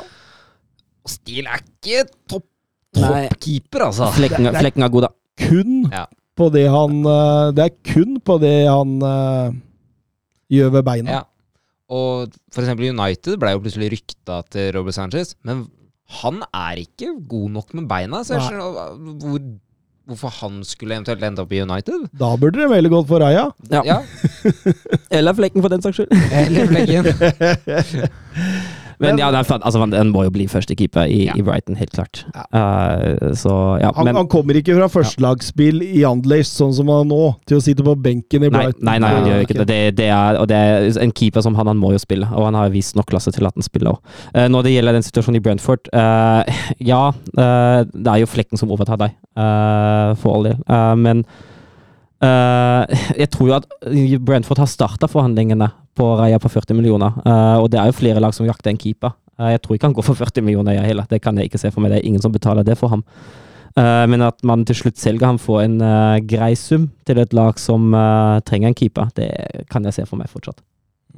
[1.02, 4.12] Og Steele er ikke toppkeeper, altså.
[4.14, 5.08] flekken, er- flekken er god, da.
[5.48, 6.04] Kun Ja.
[6.40, 9.58] På det han eh, Det er kun på det han eh,
[10.56, 11.20] gjør ved beina.
[11.20, 11.26] Ja.
[11.90, 15.64] Og for eksempel United ble jo plutselig rykta til Robert Sanchez, men
[16.20, 18.22] han er ikke god nok med beina.
[18.26, 19.42] Så jeg skjønner hvor,
[20.10, 22.08] hvorfor han skulle eventuelt ende opp i United.
[22.18, 23.48] Da burde det veldig godt for Raja.
[23.70, 23.82] Ja.
[23.86, 23.98] Ja,
[25.20, 26.14] Eller flekken, for den saks skyld.
[26.42, 27.10] eller Flekken.
[29.00, 31.34] Men ja, den, altså, den må jo bli førstekeeper i, Ja.
[31.38, 32.22] i Brighton, helt klart.
[32.34, 32.44] Ja.
[32.52, 37.08] Uh, så ja, Han, men han kommer ikke fra førstelagsspill i Anderlecht sånn som han
[37.08, 38.84] nå, til å sitte på benken i Brighton.
[38.86, 39.66] nei, nei, han gjør ikke det.
[39.72, 42.48] det, det er, og det er en keeper som han, han må jo spille, og
[42.50, 44.16] han har vist nok klasse til at han spiller òg.
[44.52, 46.44] når det gjelder den situasjonen i Brentford uh,
[46.80, 47.02] Ja,
[47.40, 50.58] eh, det er jo flekken som overtar deg, eh, for all del.
[50.68, 51.22] Eh, men
[52.24, 53.68] eh, jeg tror jo at
[54.26, 55.70] Brentford har starta forhandlingene
[56.00, 58.80] på Raja på 40 millioner, eh, og det er jo flere lag som jakter en
[58.80, 59.12] keeper.
[59.38, 61.08] Eh, jeg tror ikke han går for 40 millioner, jeg heller.
[61.10, 61.92] Det kan jeg ikke se for meg.
[61.92, 63.04] Det er ingen som betaler det for ham.
[63.78, 65.78] Eh, men at man til slutt selger ham for en
[66.26, 67.92] grei sum til et lag som
[68.48, 69.30] trenger en keeper, det
[69.70, 70.62] kan jeg se for meg fortsatt.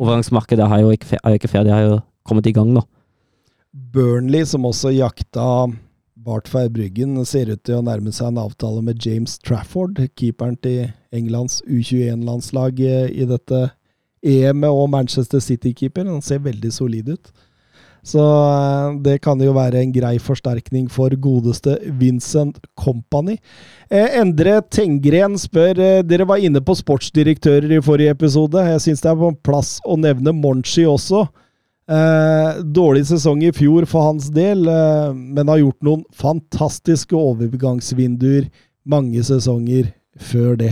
[0.00, 2.82] Overgangsmarkedet har jo ikke, er ikke ferdig, har jo kommet i gang nå.
[3.72, 5.66] Burnley, som også jakta
[6.22, 10.92] Bart Bryggen ser ut til å nærme seg en avtale med James Trafford, keeperen til
[11.10, 13.72] Englands U21-landslag eh, i dette
[14.22, 16.06] EM-et, og Manchester City-keeper.
[16.08, 17.32] Han ser veldig solid ut.
[18.02, 23.36] Så eh, det kan jo være en grei forsterkning for godeste Vincent Company.
[23.90, 28.64] Eh, Endre Tengren spør eh, Dere var inne på sportsdirektører i forrige episode.
[28.72, 31.26] Jeg syns det er på plass å nevne Monchi også.
[32.72, 34.62] Dårlig sesong i fjor for hans del,
[35.12, 38.46] men har gjort noen fantastiske overgangsvinduer
[38.88, 39.90] mange sesonger
[40.30, 40.70] før det.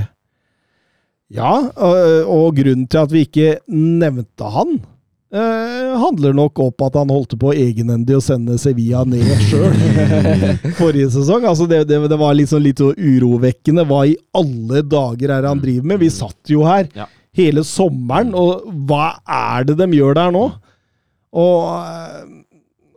[1.30, 4.72] Ja, og, og grunnen til at vi ikke nevnte han,
[5.30, 9.70] eh, handler nok opp at han holdt på egenhendig å sende Sevilla ned sjøl
[10.80, 11.46] forrige sesong.
[11.46, 13.86] Altså det, det, det var liksom litt urovekkende.
[13.86, 16.02] Hva i alle dager er det han driver med?
[16.02, 17.06] Vi satt jo her Ja.
[17.38, 20.48] hele sommeren, og hva er det de gjør der nå?
[21.30, 22.40] Og,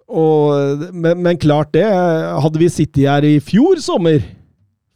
[0.09, 1.85] og men, men klart det.
[1.85, 4.23] Hadde vi sittet her i fjor sommer,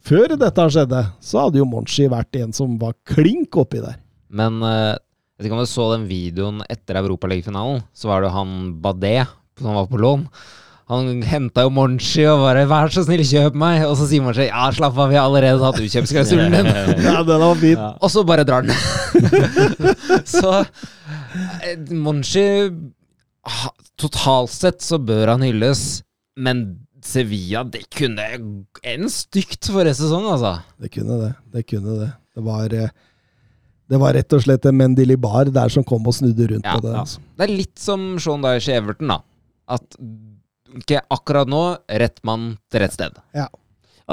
[0.08, 3.98] før dette skjedde, så hadde jo Monchi vært en som var klink oppi der.
[4.28, 4.94] Men eh,
[5.38, 7.84] jeg vet ikke om du så den videoen etter Europaligafinalen.
[7.94, 9.20] Så var det han Badé
[9.58, 10.24] som var på lån.
[10.88, 13.84] Han henta jo Monchi og bare 'vær så snill, kjøp meg'.
[13.84, 16.70] Og så sier Monchi 'ja, slapp av, vi har allerede hatt utkjøpsklausulen din'.
[17.06, 17.76] Ja, den var fin.
[17.76, 17.90] Ja.
[18.00, 18.72] Og så bare drar den.
[20.38, 22.46] så eh, Monchi
[23.98, 26.02] Totalt sett så bør han hylles,
[26.36, 28.24] men Sevilla, det kunne
[28.84, 30.54] en stygt forrige sesong, altså.
[30.80, 31.30] Det kunne det.
[31.54, 32.10] Det kunne det.
[32.36, 32.90] Det var, eh,
[33.88, 36.84] det var rett og slett en Mendilibar der som kom og snudde rundt Ja, på
[36.84, 36.92] det.
[36.92, 37.00] ja.
[37.06, 37.22] Altså.
[37.38, 39.20] Det er litt som Sean Dyche i Everton, da.
[39.68, 39.96] At
[40.76, 43.16] okay, akkurat nå, rett mann til rett sted.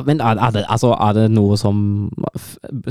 [0.05, 1.77] Men er, er, det, altså, er det noe som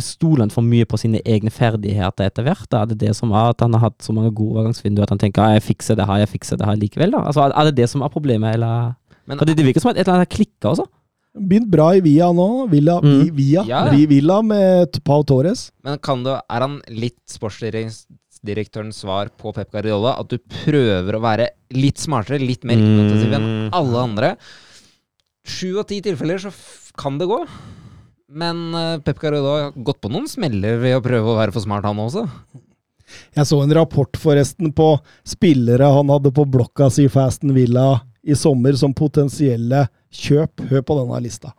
[0.01, 2.69] Stoler han for mye på sine egne ferdigheter etter hvert?
[2.73, 5.21] Er det det som er at han har hatt så mange gode overgangsvinduer at han
[5.21, 7.13] tenker jeg fikser det her, jeg fikser det her likevel?
[7.13, 7.21] da?
[7.29, 8.95] Altså, er- Er det det som er problemet, eller?
[9.27, 10.87] Men det, det virker som et eller annet har klikka også.
[11.35, 12.69] Begynt bra i Via nå.
[12.71, 13.25] Villa, Mm.
[13.25, 13.89] vi- Via, Ja.
[13.91, 15.73] Vi- Villa med Pau Torres.
[15.83, 20.19] Men kan det, er han litt sportsdirektørens svar på Pep Guardiola?
[20.21, 23.71] At du prøver å være litt smartere, litt mer innovativ enn Mm.
[23.73, 24.37] alle andre?
[25.45, 27.47] Sju av ti tilfeller så f kan det gå.
[28.31, 31.61] Men eh, Pep Guardiola har gått på noen smeller ved å prøve å være for
[31.61, 32.29] smart, han også.
[33.37, 38.37] Jeg så en rapport forresten på spillere han hadde på blokka si Fasten Villa i
[38.39, 39.85] sommer som potensielle
[40.15, 40.65] kjøp.
[40.71, 41.53] Hør på denne lista.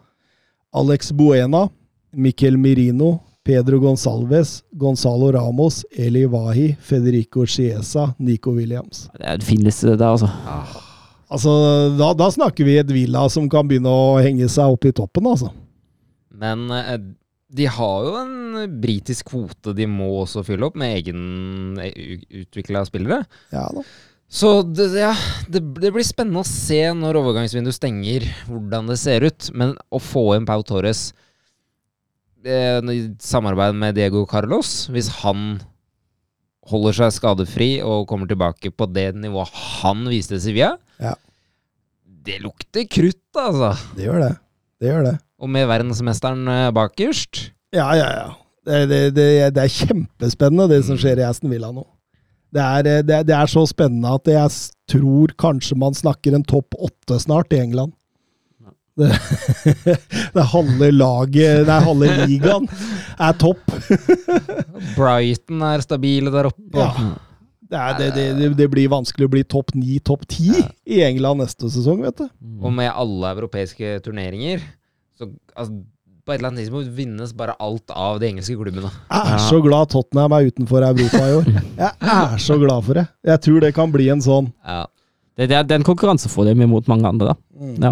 [0.76, 1.68] Alex Buena,
[2.12, 9.06] Miquel Mirino, Pedro Gonsalves, Gonzalo Ramos, Eli Wahi, Federico Chiesa, Nico Williams.
[9.14, 10.32] Det er en fin liste, det der, altså.
[11.30, 11.52] Altså,
[11.98, 15.30] da, da snakker vi et Villa som kan begynne å henge seg opp i toppen,
[15.30, 15.52] altså.
[16.36, 16.98] Men eh,
[17.56, 21.78] de har jo en britisk kvote de må også fylle opp, med egen
[22.44, 23.24] utvikla spillere.
[23.54, 23.86] Ja da.
[24.36, 25.14] Så det, ja,
[25.48, 29.48] det, det blir spennende å se når overgangsvinduet stenger, hvordan det ser ut.
[29.56, 31.08] Men å få inn Pau Torres
[32.44, 35.62] eh, i samarbeid med Diego Carlos, hvis han
[36.68, 41.14] holder seg skadefri og kommer tilbake på det nivået han viste Sevilla, Ja.
[42.26, 43.72] det lukter krutt, altså.
[43.96, 44.34] Det gjør det.
[44.82, 45.16] Det gjør det.
[45.40, 47.52] Og med verdensmesteren eh, bakerst.
[47.76, 48.28] Ja, ja, ja.
[48.66, 51.86] Det, det, det, det er kjempespennende, det som skjer i Aston Villa nå.
[52.54, 54.52] Det er, eh, det, det er så spennende at jeg
[54.92, 57.96] tror kanskje man snakker en topp åtte snart i England.
[58.96, 59.10] Det,
[60.34, 62.68] det er halve laget, det er halve ligaen,
[63.20, 63.64] er topp.
[64.98, 66.80] Brighton er stabile der oppe.
[66.80, 66.92] Ja.
[67.66, 72.04] Det, er, det, blir vanskelig å bli topp ni, topp ti i England neste sesong,
[72.06, 72.28] vet du.
[72.62, 74.62] Og med alle europeiske turneringer,
[75.18, 75.82] så altså,
[76.26, 78.90] på et eller annet tidspunkt vinnes bare alt av de engelske klubbene.
[79.14, 81.50] Jeg er så glad Tottenham er utenfor Europa i år.
[81.78, 83.04] Jeg er så glad for det.
[83.30, 84.86] Jeg tror det kan bli en sånn Ja.
[85.36, 87.36] Det, det, er, det er en konkurransefordel mot mange andre, da.
[87.60, 87.76] mm.
[87.84, 87.90] Det.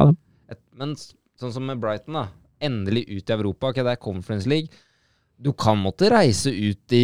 [0.55, 2.25] Et, men sånn som med Brighton, da.
[2.63, 3.69] Endelig ut i Europa.
[3.73, 4.71] Okay, det er Conference League.
[5.43, 7.01] Du kan måtte reise ut i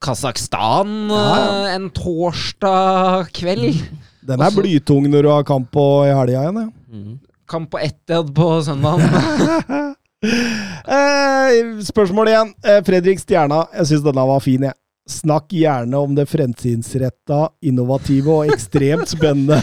[0.00, 1.48] Kasakhstan Ja, ja.
[1.66, 3.80] eh, en torsdag kveld.
[4.22, 6.62] Den er Også- blytung når du har kamp på i helga igjen.
[6.62, 6.96] Ja.
[6.96, 7.18] Mm.
[7.50, 9.02] Kamp på Etihad på søndag.
[10.22, 12.54] Eh, spørsmål igjen.
[12.64, 14.76] Eh, Fredrik Stjerna, jeg syns denne var fin, jeg.
[15.10, 19.58] Snakk gjerne om det fremtidsretta, innovative og ekstremt spennende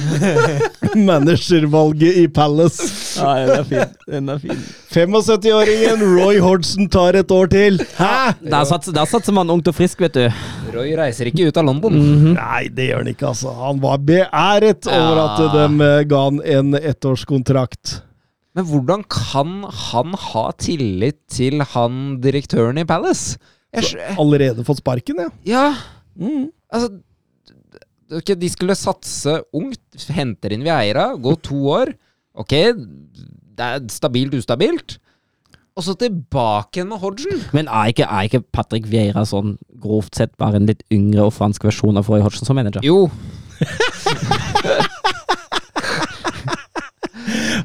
[1.07, 2.90] managervalget i Palace.
[3.22, 3.94] Ja, den er fin.
[4.11, 4.60] Den er fin.
[4.91, 7.80] 75-åringen Roy Hodgson tar et år til.
[7.95, 8.34] Hæ?!
[8.52, 10.27] Der satser, der satser man ungt og frisk, vet du.
[10.76, 11.95] Roy reiser ikke ut av London.
[11.95, 12.36] Mhm.
[12.36, 13.56] Nei, det gjør han ikke, altså.
[13.64, 18.02] Han var beæret over at de eh, ga han en ettårskontrakt.
[18.60, 19.53] Men hvordan kan
[19.88, 23.38] han ha tillit til han direktøren i Palace?
[23.72, 25.30] Jeg, allerede fått sparken, ja.
[25.48, 25.65] ja,
[26.19, 26.49] Mm.
[26.73, 26.90] altså
[28.11, 29.80] okay, De skulle satse ungt,
[30.11, 31.94] henter inn Vieira, gå to år.
[32.36, 34.98] Ok, det er stabilt ustabilt.
[35.80, 37.40] Og så tilbake igjen med Hodgen.
[37.56, 41.36] Men er ikke, er ikke Patrick Vieira sånn grovt sett bare en litt yngre og
[41.38, 42.84] fransk versjon av Roy Hodgson som manager?
[42.84, 43.06] Jo,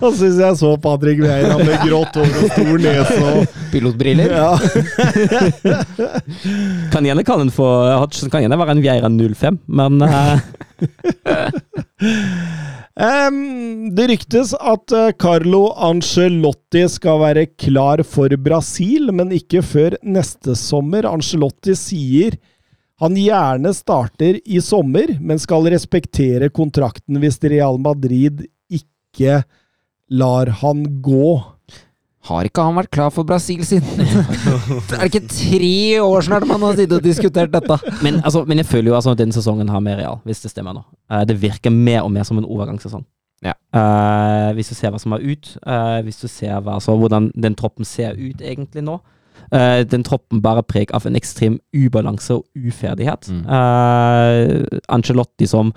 [0.04, 4.34] Så syns jeg så Patrick Vieira med grått hår og stor nese og pilotbriller.
[4.36, 4.52] ja.
[6.92, 10.38] Kan gjerne kan for kan gjerne være en Vieira 05, men uh...
[12.94, 19.96] Um, det ryktes at eh, Carlo Ancelotti skal være klar for Brasil, men ikke før
[20.06, 21.08] neste sommer.
[21.10, 22.36] Ancelotti sier
[23.02, 29.42] han gjerne starter i sommer, men skal respektere kontrakten hvis Real Madrid ikke
[30.10, 31.32] lar han gå.
[32.24, 33.98] Har ikke han vært klar for Brasil siden
[34.88, 37.76] Det er ikke tre år snart man har sittet og diskutert dette.
[38.00, 40.54] men, altså, men jeg føler jo altså at denne sesongen har mer real, hvis det
[40.54, 40.86] stemmer nå.
[41.12, 43.04] Eh, det virker mer og mer som en overgangssesong.
[43.44, 43.52] Ja.
[43.76, 47.28] Uh, hvis du ser hva som er ut, uh, hvis du ser hva, altså, hvordan
[47.36, 48.98] den troppen ser ut egentlig nå.
[49.52, 53.28] Uh, den troppen bærer preg av en ekstrem ubalanse og uferdighet.
[53.28, 53.42] Mm.
[53.44, 55.74] Eh, Ancelotti som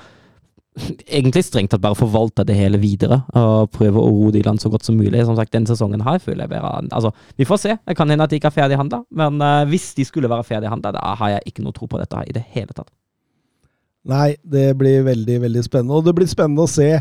[1.07, 4.71] egentlig strengt tatt bare forvalte det hele videre og prøve å ro de land så
[4.73, 5.25] godt som mulig.
[5.25, 7.77] Som sagt, den sesongen her føler jeg bare Altså, vi får se.
[7.87, 10.89] Det kan hende at de ikke er ferdighandla, men uh, hvis de skulle være ferdighandla,
[10.95, 12.91] da har jeg ikke noe tro på dette her i det hele tatt.
[14.07, 15.97] Nei, det blir veldig, veldig spennende.
[15.97, 16.91] Og det blir spennende å se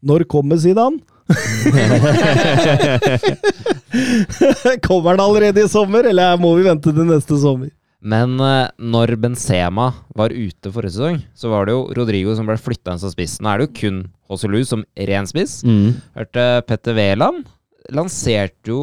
[0.00, 0.98] når kommer Zidane?
[4.86, 7.70] kommer han allerede i sommer, eller må vi vente til neste sommer?
[8.00, 12.56] Men eh, når Benzema var ute forrige sesong, så var det jo Rodrigo som ble
[12.60, 13.38] flytta inn som spiss.
[13.44, 13.98] Nå er det jo kun
[14.30, 15.58] Hosselu som ren spiss.
[15.66, 15.98] Mm.
[16.16, 17.44] Hørte Petter Wæland
[17.92, 18.80] lanserte jo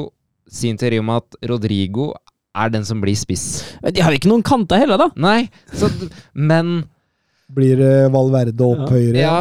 [0.49, 2.11] sin teori om at Rodrigo
[2.57, 3.63] er den som blir spiss.
[3.93, 5.09] De har jo ikke noen kanter heller, da.
[5.21, 5.89] Nei, så,
[6.33, 6.83] men
[7.53, 8.91] Blir det Valverde opp Ja.
[8.91, 9.19] høyre?
[9.21, 9.35] Ja.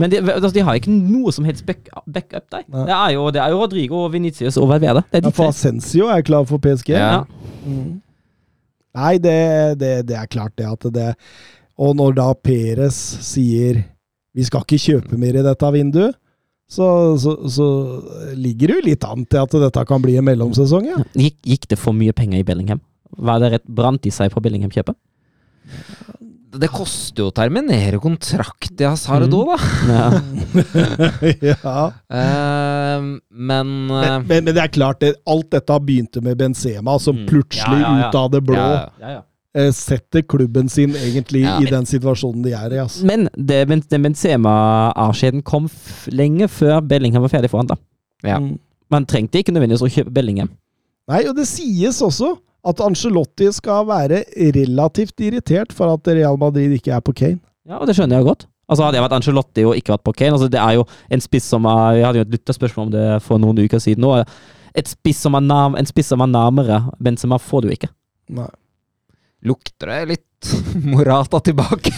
[0.00, 2.62] Men de, altså, de har ikke noe som helst back, backup der.
[2.72, 5.02] Det er, jo, det er jo Rodrigo, Venitius og Valverde.
[5.12, 6.94] Det er Ja, for Ascencio er klar for PSG.
[6.96, 7.24] Ja.
[7.66, 8.00] Mm.
[8.98, 9.38] Nei, det,
[9.80, 11.06] det, det er klart det at det
[11.80, 13.80] Og når da Peres sier
[14.32, 16.14] vi skal ikke kjøpe mer i dette vinduet,
[16.72, 16.86] så,
[17.20, 17.66] så, så
[18.32, 21.00] ligger det jo litt an til at dette kan bli en mellomsesong, ja.
[21.12, 22.80] Gikk, gikk det for mye penger i Bellingham?
[23.12, 24.96] Var det rett brant de seg på Bellingham-kjøpet?
[26.52, 29.32] Det koster jo å terminere kontrakt i Hazard Mm.
[29.32, 29.56] da.
[29.88, 30.06] Ja.
[31.64, 31.92] ja.
[32.12, 33.00] Eh,
[33.30, 37.16] men, uh, Men, men, men det er klart, det, alt dette begynte med Benzema, som
[37.16, 37.26] Mm.
[37.30, 38.08] plutselig Ja, ja, ja.
[38.10, 39.22] ut av det blå ja, Ja, ja.
[39.54, 41.58] eh, setter klubben sin egentlig Ja.
[41.60, 42.78] i den situasjonen de er i.
[42.84, 43.04] Altså.
[43.08, 47.68] Men det, den Benzema-avskjeden kom f lenge før Bellingham var ferdig foran.
[48.24, 48.38] ja.
[48.38, 48.58] Mm.
[48.92, 50.50] Man trengte ikke nødvendigvis å kjøpe Bellingham.
[51.08, 52.34] Nei, og det sies også
[52.68, 54.22] at Angelotti skal være
[54.54, 57.40] relativt irritert for at Real Madrid ikke er på Kane.
[57.66, 58.46] Ja, og det skjønner jeg godt.
[58.70, 61.20] Altså Hadde jeg vært Angelotti og ikke vært på Kane altså Det er jo en
[61.20, 64.06] spiss som er Jeg hadde jo et lytterspørsmål om det for noen uker siden.
[64.06, 64.22] òg.
[64.78, 67.90] Et spiss som er nærm, en spiss som er nærmere Benzema, får du ikke.
[68.32, 68.48] Nei.
[69.44, 70.52] Lukter det litt
[70.92, 71.90] Morata tilbake?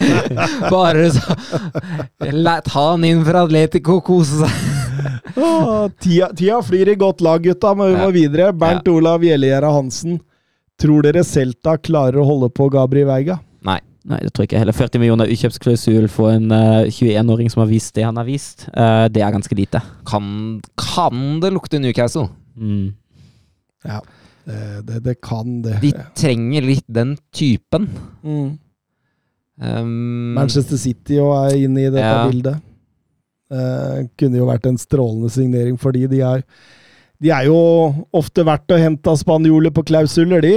[0.72, 1.36] Bare så
[2.32, 4.89] La, Ta han inn fra Atletico og kose seg.
[5.36, 8.14] Åh, tida, tida flyr i godt lag, gutta, men vi må Ja.
[8.14, 8.52] videre.
[8.52, 10.20] Bernt Olav Gjellegjerde Hansen.
[10.80, 13.38] Tror dere Celta klarer å holde på Gabri Veiga?
[13.62, 13.80] Nei.
[14.08, 14.72] Nei, det tror jeg ikke heller.
[14.72, 19.08] 40 millioner ukjøpsklausul for en uh, 21-åring som har vist det han har vist, uh,
[19.12, 19.82] det er ganske lite.
[20.08, 22.30] Kan, kan det lukte Newcastle?
[22.56, 22.94] Mm.
[23.84, 24.00] Ja,
[24.48, 25.76] det, det, det kan det.
[25.82, 27.90] De trenger litt den typen.
[28.24, 28.58] Mm.
[29.60, 32.24] Um, Manchester City og er inne i dette Ja.
[32.30, 32.62] bildet.
[33.50, 36.44] Eh, kunne jo vært en strålende signering fordi de er
[37.20, 37.56] De er jo
[38.14, 40.52] ofte verdt å hente av spanjoler på klausuler, de.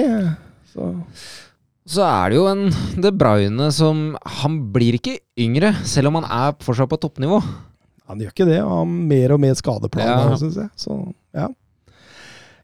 [0.71, 0.91] Så.
[1.89, 2.69] Så er det jo en
[3.01, 7.41] De Bruyne som Han blir ikke yngre, selv om han er fortsatt på toppnivå.
[8.07, 8.59] Han gjør ikke det.
[8.61, 10.37] Han har mer og mer skadeplaner, Ja.
[10.37, 10.69] syns jeg.
[10.77, 11.49] Så, ja.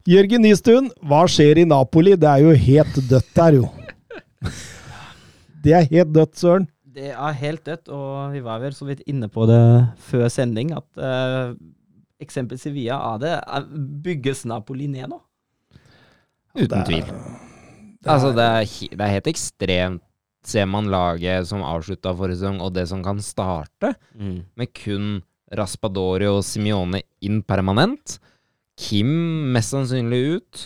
[0.10, 2.16] Jørgen Nystuen, hva skjer i Napoli?
[2.16, 3.70] Det er jo helt dødt der, jo.
[5.64, 6.68] Det er helt dødt, søren.
[7.00, 9.60] Det er helt dødt, og vi var vel så vidt inne på det
[10.10, 11.54] før sending, at uh,
[12.20, 13.68] eksempel Sevilla er det er,
[14.04, 15.22] Bygges Napoli ned nå?
[16.58, 17.14] Uten Det er- tvil.
[18.10, 18.68] Altså, det er,
[18.98, 20.04] det er helt ekstremt.
[20.50, 25.18] Ser man laget som avslutta forrige sesong, og det som kan starte, med kun
[25.56, 28.18] Raspadori og Simione inn permanent.
[28.80, 30.62] Kim mest sannsynlig ut.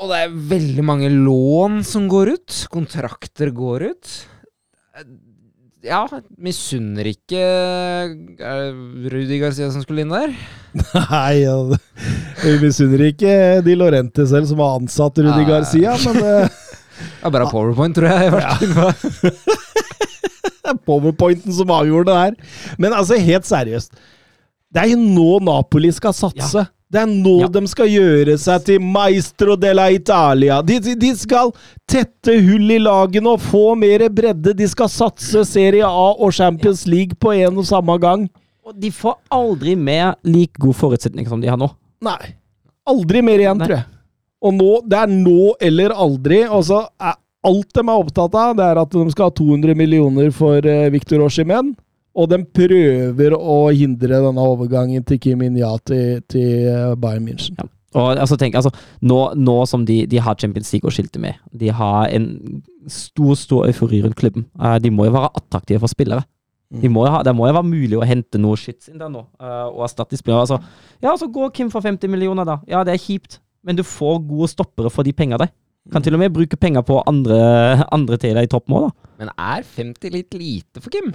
[0.00, 2.56] Og det er veldig mange lån som går ut.
[2.72, 4.14] Kontrakter går ut.
[5.86, 6.02] Ja,
[6.42, 8.78] misunner ikke eh,
[9.12, 10.32] Rudi Garcia som skulle inn der.
[10.96, 11.44] Nei,
[12.42, 15.48] vi misunner ikke De Lorente selv, som har ansatt Rudi ja.
[15.52, 16.18] Garcia, men
[16.96, 18.32] Det er bare powerpoint, tror jeg.
[20.64, 22.36] det er powerpointen som avgjorde det her.
[22.80, 23.92] Men altså, helt seriøst.
[24.72, 26.66] Det er jo nå Napoli skal satse.
[26.90, 27.48] Det er nå Ja.
[27.50, 30.60] de skal gjøre seg til maestro della Italia.
[30.62, 31.50] De, de, de skal
[31.90, 34.54] tette hull i lagene og få mer bredde.
[34.54, 38.28] De skal satse Serie A og Champions League på en og samme gang.
[38.66, 41.68] Og de får aldri mer like god forutsetning som de har nå.
[42.06, 42.34] Nei.
[42.86, 43.66] Aldri mer igjen, Nei.
[43.66, 43.86] tror jeg.
[44.46, 46.44] Og nå, det er nå eller aldri.
[46.46, 47.16] Og så er
[47.46, 50.86] alt de er opptatt av, det er at de skal ha 200 millioner for uh,
[50.94, 51.74] Victor Oshimen.
[52.16, 57.58] Og de prøver å hindre denne overgangen til Kim Inya til, til eh, Bayern München.
[57.60, 57.68] Ja.
[57.96, 58.72] Og altså, tenk, altså,
[59.08, 62.26] nå, nå som de, de har Champions League å skilte med, de har en
[62.92, 64.46] stor stor eufori rundt klubben.
[64.60, 66.26] Eh, de må jo være attraktive for spillere.
[66.82, 69.10] De må jo ha, det må jo være mulig å hente noe shits inn der
[69.12, 70.42] nå, eh, og erstatte de spillere.
[70.42, 70.58] Altså,
[71.04, 72.58] ja, så går Kim for 50 millioner, da.
[72.70, 75.52] Ja, det er kjipt, men du får gode stoppere for de penga der.
[75.94, 77.38] Kan til og med bruke penger på andre,
[77.94, 79.10] andre til deg i toppmål, da.
[79.22, 81.12] Men er 50 litt lite for Kim?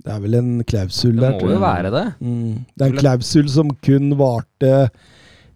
[0.00, 1.34] Det er vel en klausul der.
[1.34, 2.04] Det må tror jo være det.
[2.24, 2.54] Mm.
[2.72, 4.72] Det er en klausul som kun varte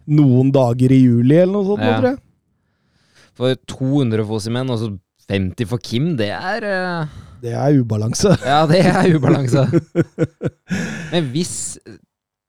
[0.05, 1.95] noen dager i juli, eller noe sånt, Ja.
[1.97, 2.21] tror jeg.
[3.35, 4.91] For 200 for Simen og så
[5.27, 7.07] 50 for Kim, det er uh...
[7.41, 8.35] Det er ubalanse.
[8.45, 9.65] Ja, det er ubalanse.
[11.11, 11.77] Men hvis,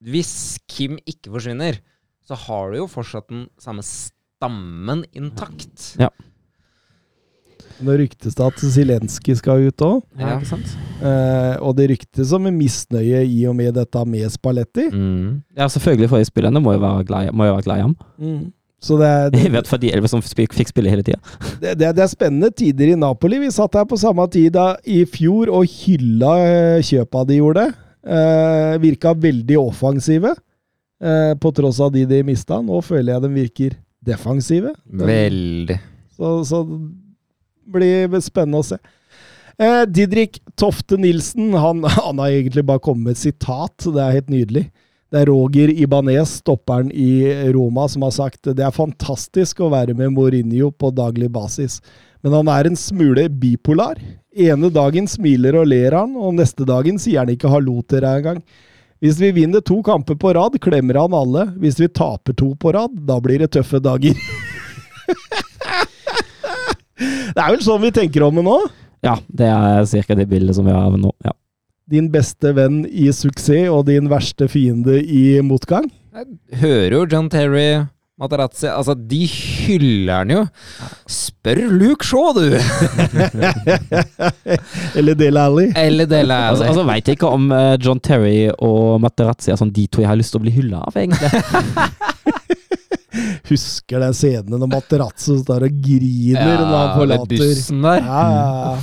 [0.05, 0.35] hvis
[0.69, 1.81] Kim ikke forsvinner,
[2.27, 5.95] så har du jo fortsatt den samme stammen intakt.
[7.85, 10.03] Nå ryktes det at Zelenskyj skal ut òg.
[10.19, 10.37] Ja.
[10.39, 10.71] ikke sant?
[11.03, 14.87] Eh, og det ryktes om en misnøye i og med dette med Spalletti.
[14.93, 15.43] Mm.
[15.59, 17.97] Ja, selvfølgelig, for spillerne må jo være glad, i- må jo være glad i ham.
[18.81, 21.19] Så det er, Jeg det, vet for de elleve som fikk spille hele tida.
[21.61, 23.39] det, det er spennende tider i Napoli.
[23.41, 27.67] Vi satt her på samme tid da, i fjor og hylla eh, kjøpa de gjorde.
[28.07, 30.35] Eh, virka veldig offensive,
[31.03, 32.61] eh, på tross av de de mista.
[32.63, 33.77] Nå føler jeg de virker
[34.07, 34.73] defensive.
[34.87, 35.81] Veldig.
[36.17, 36.79] Så, så det
[37.73, 38.79] blir spennende å se.
[39.59, 43.87] Eh, Didrik Tofte Nilsen han, han har egentlig bare kommet med et sitat.
[43.87, 44.67] Det er helt nydelig.
[45.13, 49.95] Det er Roger Ibanez, stopperen i Roma, som har sagt det er fantastisk å være
[49.95, 51.79] med Mourinho på daglig basis,
[52.27, 54.01] men han er en smule bipolar.
[54.35, 58.19] Ene dagen smiler og ler han, og neste dagen sier han ikke hallo til deg
[58.19, 58.43] engang.
[58.99, 61.47] Hvis vi vinner to kamper på rad, klemmer han alle.
[61.63, 64.17] Hvis vi taper to på rad, da blir det tøffe dager.
[66.99, 68.57] det er vel sånn vi tenker om det nå?
[69.05, 70.15] Ja, det er ca.
[70.19, 71.13] det bildet som vi har nå.
[71.25, 71.33] Ja.
[71.87, 75.91] Din beste venn i suksess og din verste fiende i motgang?
[76.17, 76.27] Jeg
[76.63, 77.85] hører jo John Terry,
[78.17, 80.41] Materazzi Altså, de hyller han jo.
[81.13, 82.57] Spør Luke Shaw, du!
[84.97, 85.67] Eller Dele Alli?
[85.77, 86.71] Eller Dele Altså, Alli.
[86.73, 90.09] altså veit jeg ikke om eh, John Terry og Materazzi er sånn de to jeg
[90.11, 91.29] har lyst til å bli hylla av, egentlig.
[93.49, 98.01] Husker den scenen når Materazzo står og griner når han forlater bussen der.
[98.05, 98.77] Ja, ja, ja.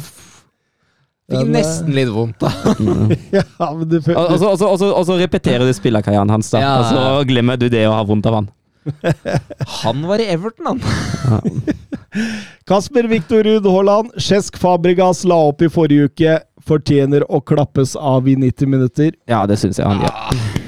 [1.34, 2.50] Fikk eh, nesten litt vondt, da.
[3.40, 6.60] ja, men du føler og så- altså, altså, altså, så- repeterer du spillerkarrieren hans, da.
[6.60, 6.74] Ja.
[6.80, 8.50] Og så glemmer du det å ha vondt av han.
[9.86, 11.62] Han var i Everton, han.
[12.68, 16.36] Kasper Viktor Ruud Haaland, Cesc Fabregas la opp i forrige uke.
[16.64, 19.12] Fortjener å klappes av i 90 minutter.
[19.28, 20.12] Ja, det syns jeg han gjør.
[20.12, 20.63] Ah,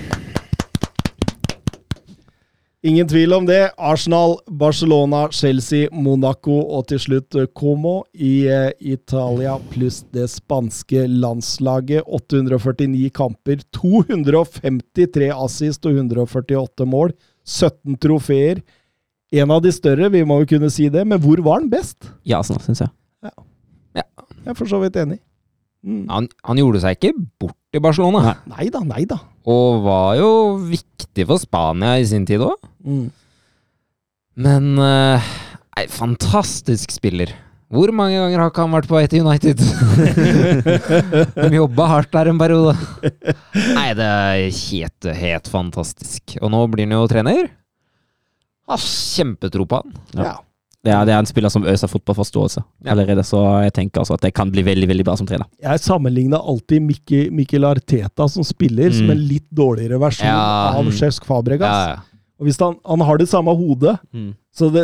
[2.86, 3.72] Ingen tvil om det.
[3.82, 11.07] Arsenal, Barcelona, Chelsea, Monaco og til slutt eh, Como i eh, Italia, pluss det spanske
[11.10, 12.06] landslaget.
[12.06, 17.16] 849 kamper, 253 assist og 148 mål.
[17.41, 18.62] 17 trofeer.
[19.34, 22.06] En av de større, vi må jo kunne si det, men hvor var han best?
[22.22, 22.94] Ja, sånn syns jeg.
[23.95, 25.18] Jeg er for så vidt enig.
[25.82, 26.06] Mm.
[26.14, 29.18] Han, han gjorde seg ikke bort i Barcelona, Nei da, nei da.
[29.45, 30.30] og var jo
[30.69, 32.56] viktig for Spania i sin tid òg.
[32.85, 33.07] Mm.
[34.45, 35.34] Men eh,
[35.76, 37.34] Nei, fantastisk spiller.
[37.76, 39.60] Hvor mange ganger har ikke han vært på vei til United?
[41.35, 42.76] De jobba hardt der en periode.
[43.76, 46.38] Nei, det er helt, helt fantastisk.
[46.39, 47.49] Og nå blir han jo trener.
[48.69, 49.97] Har kjempetro på han.
[50.15, 50.35] Ja.
[50.86, 50.91] Ja.
[50.91, 52.91] Det er, det er en spiller som øser fotballforståelse Ja.
[52.94, 55.48] allerede, så jeg tenker altså at det kan bli veldig veldig bra som trener.
[55.62, 59.12] Jeg sammenligna alltid Mikkel, Mikkel Arteta som spiller, som Mm.
[59.16, 60.78] en litt dårligere versjon Ja.
[60.78, 61.66] av Cesc Fabregas.
[61.66, 62.02] Ja, ja.
[62.38, 63.98] Og hvis han, han har det samme hodet,
[64.53, 64.84] så det,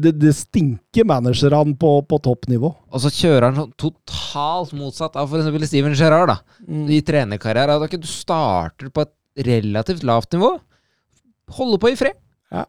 [0.00, 2.70] det, det stinker managerne på, på toppnivå.
[2.92, 5.66] Og så kjører han sånn totalt motsatt av f.eks.
[5.68, 6.28] Steven Gerrard.
[6.28, 6.36] da.
[6.86, 7.90] I trenerkarrieren.
[8.00, 9.12] Du starter på et
[9.46, 10.60] relativt lavt nivå.
[11.50, 12.14] holder på i fred.
[12.52, 12.64] Ja,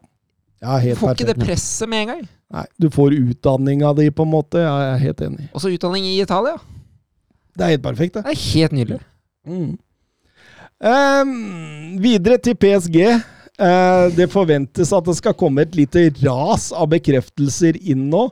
[0.64, 2.22] helt Får ikke det presset med en gang.
[2.54, 4.62] Nei, du får utdanninga di, på en måte.
[4.62, 5.48] Ja, jeg er helt enig.
[5.52, 6.56] Også utdanning i Italia.
[7.54, 8.24] Det er helt perfekt, det.
[8.26, 9.00] Det er helt nydelig.
[9.46, 9.72] Mm.
[10.84, 11.34] Um,
[12.02, 12.98] videre til PSG.
[13.54, 18.28] Uh, det forventes at det skal komme et lite ras av bekreftelser inn nå.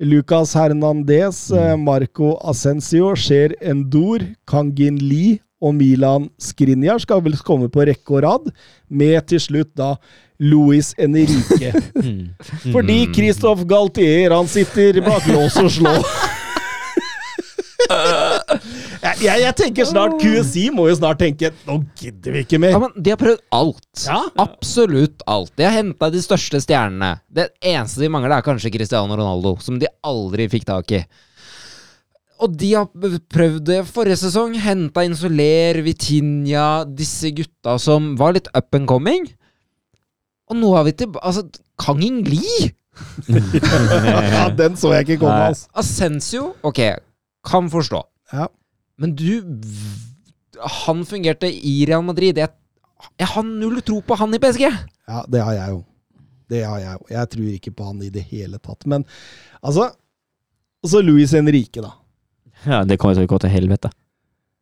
[0.00, 1.82] Lucas Hernandez, mm.
[1.84, 8.24] Marco Ascencio, Sher Endor, Kangin Lee og Milan Skriniar skal vel komme på rekke og
[8.24, 8.48] rad,
[8.88, 9.94] med til slutt da
[10.40, 11.72] Luis Enrique.
[12.72, 15.94] Fordi Christophe Galtier han sitter bak lås og slå.
[17.90, 22.74] jeg, jeg, jeg tenker snart QSI må jo snart tenke Nå gidder vi ikke mer.
[22.76, 24.04] Ja, men De har prøvd alt.
[24.06, 24.20] Ja.
[24.40, 25.52] Absolutt alt.
[25.58, 27.16] De har henta de største stjernene.
[27.28, 31.02] Det eneste de mangler, er kanskje Cristiano Ronaldo, som de aldri fikk tak i.
[32.40, 32.88] Og de har
[33.28, 34.54] prøvd det forrige sesong.
[34.64, 39.28] Henta Insuler, Vitinha, disse gutta som var litt up and coming.
[40.50, 41.46] Og nå har vi til Altså,
[41.80, 42.70] Kang Li?
[44.34, 45.68] ja, den så jeg ikke komme, altså.
[45.78, 46.80] Ascensio, ok,
[47.46, 48.02] kan forstå.
[48.34, 48.48] Ja.
[49.00, 49.30] Men du
[50.84, 52.36] Han fungerte i Real Madrid.
[52.36, 52.50] Jeg,
[53.16, 54.66] jeg har null tro på han i PSG.
[55.08, 55.80] Ja, det har jeg jo.
[56.50, 57.06] Det har jeg jo.
[57.14, 58.84] Jeg tror ikke på han i det hele tatt.
[58.90, 59.06] Men
[59.62, 59.88] altså
[60.82, 61.94] Og så Luis Henrique, da.
[62.66, 63.90] Ja, det kommer til å gå til helvete.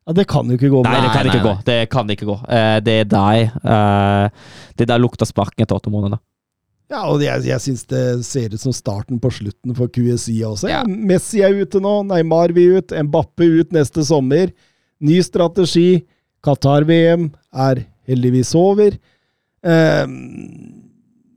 [0.09, 1.45] Ja, det kan jo ikke gå Nei, det kan nei, ikke nei.
[1.45, 1.55] gå.
[1.67, 2.37] Det kan ikke gå.
[2.49, 3.59] Uh, det er deg.
[3.61, 6.23] Uh, det der lukter sparken etter åtte måneder.
[6.89, 10.71] Ja, og jeg, jeg syns det ser ut som starten på slutten for QSI også.
[10.73, 10.81] Ja.
[10.89, 14.55] Messi er ute nå, Neymar vil ut, Mbappe ut neste sommer.
[15.05, 16.01] Ny strategi.
[16.47, 18.97] Qatar-VM er heldigvis over.
[19.61, 20.09] Uh,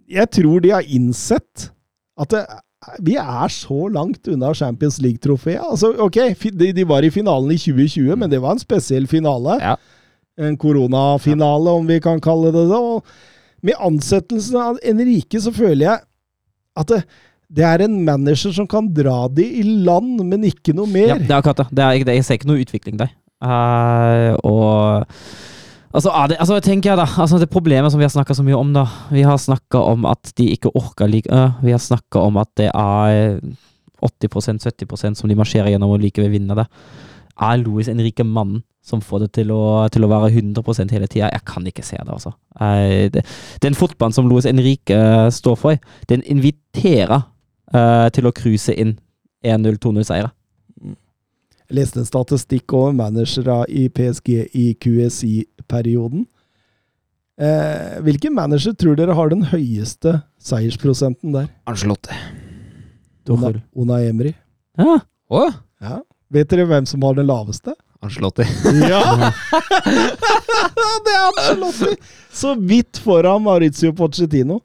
[0.08, 1.74] jeg tror de har innsett
[2.22, 2.46] at det,
[3.06, 5.62] vi er så langt unna Champions League-trofeet.
[5.62, 6.18] Altså, ok,
[6.58, 9.58] de, de var i finalen i 2020, men det var en spesiell finale.
[9.62, 9.76] Ja.
[10.42, 12.80] En koronafinale, om vi kan kalle det det.
[12.80, 16.02] Og med ansettelsen av Enrique så føler jeg
[16.82, 17.02] at det,
[17.52, 21.14] det er en manager som kan dra de i land, men ikke noe mer.
[21.14, 21.70] Ja, det er akkurat det.
[21.78, 23.14] det, er, det jeg ser ikke noe utvikling der.
[23.42, 25.08] Uh, og
[25.92, 28.56] Altså, det, altså tenker jeg da, altså det problemet som vi har snakka så mye
[28.56, 32.24] om, da Vi har snakka om at de ikke orker like uh, Vi har snakka
[32.24, 33.42] om at det er
[34.02, 36.64] 80-70% som de marsjerer gjennom og likevel vinner det.
[37.38, 41.06] Er Louis en rik mann som får det til å, til å være 100% hele
[41.06, 41.30] tida?
[41.30, 42.32] Jeg kan ikke se det, altså.
[42.58, 43.22] Uh, det,
[43.62, 45.78] den fotballen som Louis Henrique uh, står for,
[46.10, 47.22] den inviterer
[47.74, 48.96] eh, til å cruise inn
[49.46, 50.32] 1-0-2-0-seiere.
[51.72, 56.26] Jeg leste en statistikk over managere i PSG i QSI-perioden.
[57.40, 61.46] Eh, hvilken manager tror dere har den høyeste seiersprosenten der?
[61.72, 62.12] Angelotte.
[62.12, 63.24] Una,
[63.54, 63.62] Tuchel.
[63.80, 64.34] Una Emry.
[64.78, 64.98] Ja.
[65.32, 65.46] Å,
[65.82, 66.02] Ja.
[66.32, 67.72] Vet dere hvem som har den laveste?
[68.04, 68.44] Angelotti.
[68.92, 69.00] Ja!
[71.08, 71.96] det er Angelotti!
[72.36, 74.60] Så vidt foran Maurizio Pochettino.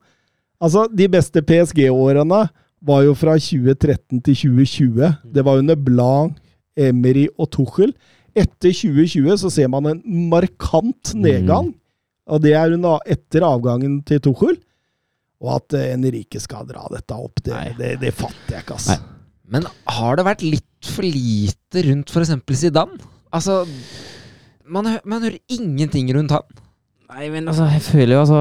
[0.59, 2.49] Altså, de beste PSG-årene
[2.87, 5.15] var jo fra 2013 til 2020.
[5.35, 6.35] Det var under Blanc,
[6.77, 7.95] Emery og Tuchel.
[8.37, 10.01] Etter 2020 så ser man en
[10.31, 11.73] markant nedgang,
[12.27, 14.59] og det er under, etter avgangen til Tuchel.
[15.45, 18.97] Og at eh, Enrique skal dra dette opp, det, det, det fatter jeg ikke, altså.
[18.97, 19.13] Nei.
[19.57, 22.33] Men har det vært litt for lite rundt f.eks.
[22.59, 22.99] Zidane?
[23.37, 23.61] Altså
[24.67, 26.63] man, man hører ingenting rundt han.
[27.13, 28.41] Nei, men altså, jeg føler jo altså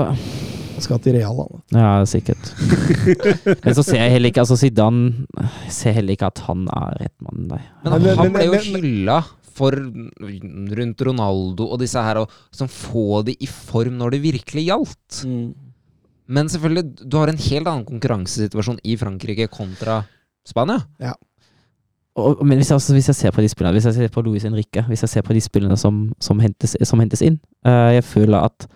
[0.83, 1.63] skal til Real, han.
[1.75, 2.51] Ja, sikkert.
[3.63, 6.97] men så ser jeg heller ikke Altså, Zidane Jeg ser heller ikke at han er
[7.05, 7.61] rett mann, nei.
[7.85, 9.19] Men men- han ble jo hylla
[9.55, 14.65] for rundt Ronaldo og disse her, og som få de i form når det virkelig
[14.67, 15.21] gjaldt.
[16.27, 20.01] Men selvfølgelig, du har en helt annen konkurransesituasjon i Frankrike kontra
[20.45, 20.81] Spania.
[22.15, 24.21] Og, men hvis jeg, altså, hvis jeg ser på de spillene, Hvis jeg ser på
[24.23, 27.91] Luis Henrique, hvis jeg ser på de spillene som, som, hentes, som hentes inn uh,
[27.91, 28.67] Jeg føler at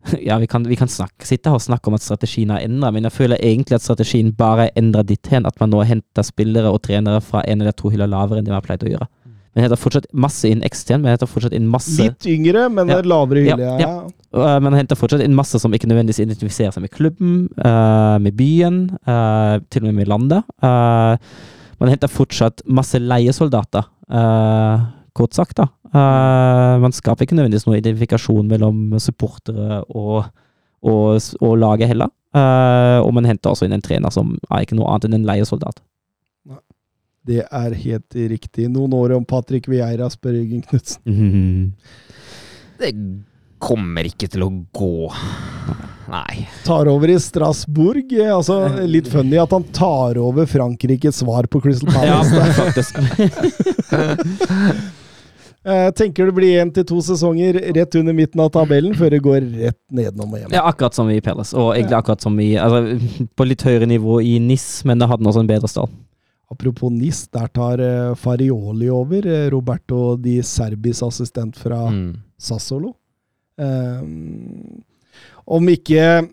[0.28, 2.88] Ja, vi kan, vi kan snakke, sitte her og snakke om at strategien er endra,
[2.94, 6.24] men jeg føler egentlig at strategien bare er endra dit hen at man nå henter
[6.26, 8.94] spillere og trenere fra en eller to hyller lavere enn det man har pleid å
[8.94, 9.08] gjøre.
[9.50, 13.00] Men henter fortsatt masse inn ekstern, men henter fortsatt inn masse Litt yngre, men Ja.
[13.02, 13.76] lavere Ja, ja.
[13.82, 13.94] Ja,
[14.30, 18.36] Uh, men henter fortsatt inn masse som ikke nødvendigvis identifiserer seg med klubben, uh, med
[18.38, 20.44] byen, uh, til og med med landet.
[21.80, 24.86] Man henter fortsatt masse leiesoldater, uh,
[25.20, 25.56] kort sagt.
[25.60, 25.66] da.
[25.92, 30.24] Uh, man skaper ikke nødvendigvis noen identifikasjon mellom supportere og,
[30.82, 32.08] og, og laget heller.
[32.34, 35.28] Uh, og man henter også inn en trener som er ikke noe annet enn en
[35.30, 35.76] leiesoldat.
[37.30, 38.64] Det er helt riktig.
[38.72, 41.02] Noen år om Patrick Vieira, spør Jørgen Knutsen.
[41.04, 41.74] Mhm.
[42.80, 42.94] Det
[43.60, 45.10] kommer ikke til å gå.
[46.08, 46.46] Nei.
[46.64, 48.08] Tar over i Strasbourg.
[48.16, 48.56] eh, Altså,
[48.88, 52.32] litt funny at han tar over Frankrikes svar på Crystal Palace.
[52.32, 52.96] Ja, faktisk.
[55.64, 59.18] Eh, tenker det blir én til to sesonger rett under midten av tabellen, før det
[59.20, 60.54] går rett nedenom og hjem.
[60.56, 64.22] Ja, akkurat som i Peles, og egentlig akkurat som i altså, På litt høyere nivå
[64.24, 65.90] i NIS, men det hadde også en bedre stall.
[66.50, 69.26] Apropos NIS, der tar eh, Farioli over.
[69.28, 72.16] eh, Roberto Di Serbis assistent fra Mm.
[72.40, 72.94] Sassolo.
[73.60, 74.80] Um,
[75.46, 76.28] om ikke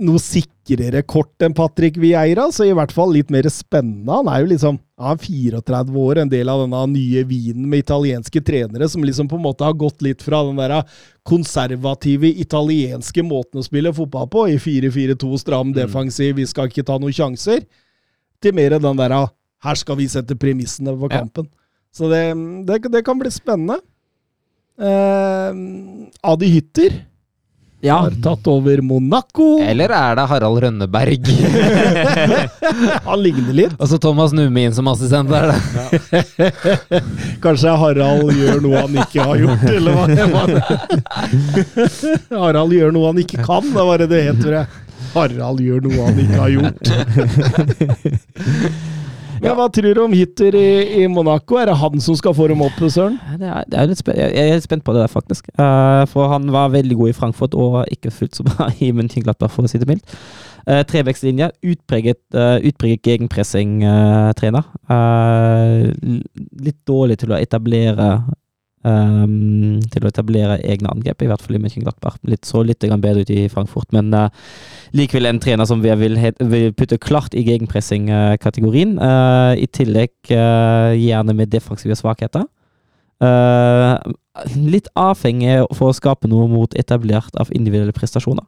[0.00, 4.10] noe sikrere kort enn Patrick Vieira, så i hvert fall litt mer spennende.
[4.10, 7.82] Han er jo liksom han er 34 år, en del av denne nye vinen med
[7.84, 10.74] italienske trenere som liksom på en måte har gått litt fra den der
[11.28, 16.98] konservative italienske måten å spille fotball på, i 4-4-2, stram defensiv, vi skal ikke ta
[17.00, 17.64] noen sjanser,
[18.40, 19.16] til mer den der
[19.64, 21.20] her skal vi sette premissene for Ja.
[21.20, 21.48] kampen.
[21.92, 22.22] Så det,
[22.68, 23.80] det, det kan bli spennende.
[24.80, 25.52] Eh,
[26.24, 27.00] Adi Hytter
[27.82, 29.58] Ja, har tatt over Monaco.
[29.64, 31.30] Eller er det Harald Rønneberg?
[33.08, 33.72] Han ligner litt.
[33.80, 35.56] Og så Thomas Numin som assistent der, da.
[37.40, 40.48] Kanskje Harald gjør noe han ikke har gjort, eller hva det var.
[42.44, 44.66] Harald gjør noe han ikke kan, da var det det het, tror jeg.
[45.14, 46.84] Harald gjør noe han ikke har gjort.
[49.40, 51.56] Men hva tror du om Hitter i, i Monaco?
[51.56, 53.16] Er det han som skal få dem opp, Søren?
[53.40, 55.48] det er, det er litt jeg er litt spent på det der, faktisk.
[55.56, 59.52] Uh, for han var veldig god i Frankfurt, og ikke fullt så bra i München-Gladbach,
[59.54, 60.16] for å si det mildt.
[60.66, 64.68] Uh, Trebekslinje, utpreget, uh, utpreget gegenpressing-trener.
[66.66, 68.10] litt dårlig til å etablere
[68.86, 72.18] ehm, til å etablere egne angrep, i hvert fall i München-Gladbach.
[72.28, 74.28] Litt, så litt bedre ut i Frankfurt, men uh,
[74.96, 78.96] likevel en trener som vi vil, vil putte klart i gegenpressing-kategorien.
[78.98, 82.46] Uh, I tillegg uh, gjerne med defensive svakheter.
[83.20, 88.46] Litt avhengig for å skape noe mot etablert av individuelle prestasjoner.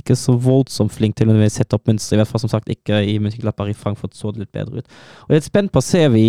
[0.00, 3.02] Ikke så voldsomt flink til å sette opp mønster, i hvert fall som sagt ikke
[3.04, 3.68] i München-Gladbach.
[3.68, 4.88] I Frankfurt så det litt bedre ut.
[5.26, 6.24] Og jeg er spent på ser vi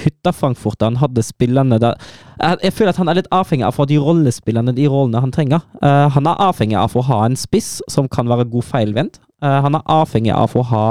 [0.00, 1.96] hytta Frankfurt han hadde spillerne der
[2.36, 5.22] jeg, jeg føler at han er litt avhengig av å få de rollespillerne de rollene
[5.24, 5.64] han trenger.
[5.80, 9.20] Uh, han er avhengig av å ha en spiss som kan være god feilvendt.
[9.44, 10.86] Uh, han er avhengig av å ha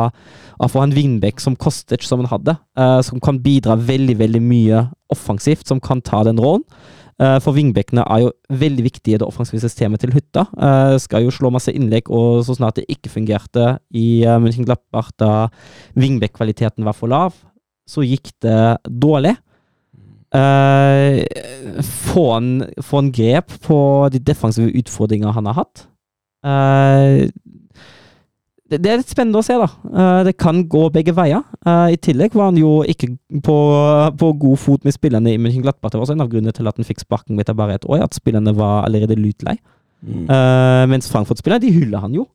[0.55, 4.17] av å ha en wingback som Kostic, som han hadde, Uh, som kan bidra veldig
[4.19, 6.65] veldig mye offensivt, som kan ta den rollen.
[7.15, 10.41] For wingbackene er jo veldig viktige i det offensive systemet til hytta.
[10.99, 15.29] Skal jo slå masse innlegg, og så snart det ikke fungerte i München Glappart da
[15.95, 17.37] wingback-kvaliteten var for lav,
[17.89, 18.59] så gikk det
[18.89, 19.35] dårlig.
[20.35, 21.21] Uh,
[21.85, 22.49] få, en,
[22.83, 23.77] få en grep på
[24.11, 25.85] de defensive utfordringene han har hatt.
[26.45, 27.29] Uh,
[28.65, 29.69] det, det er litt spennende å se, da.
[29.85, 31.45] Uh, det kan gå begge veier.
[31.65, 33.13] I tillegg var han jo ikke
[33.45, 33.55] på,
[34.19, 35.93] på god fot med spillerne i München-Gladbach.
[35.93, 38.03] Det var også en av grunnene til at han fikk sparken etter bare et år,
[38.03, 39.55] at spillerne var allerede lutlei.
[40.05, 42.27] Eh, mens Frankfurt-spillerne, de hyller han jo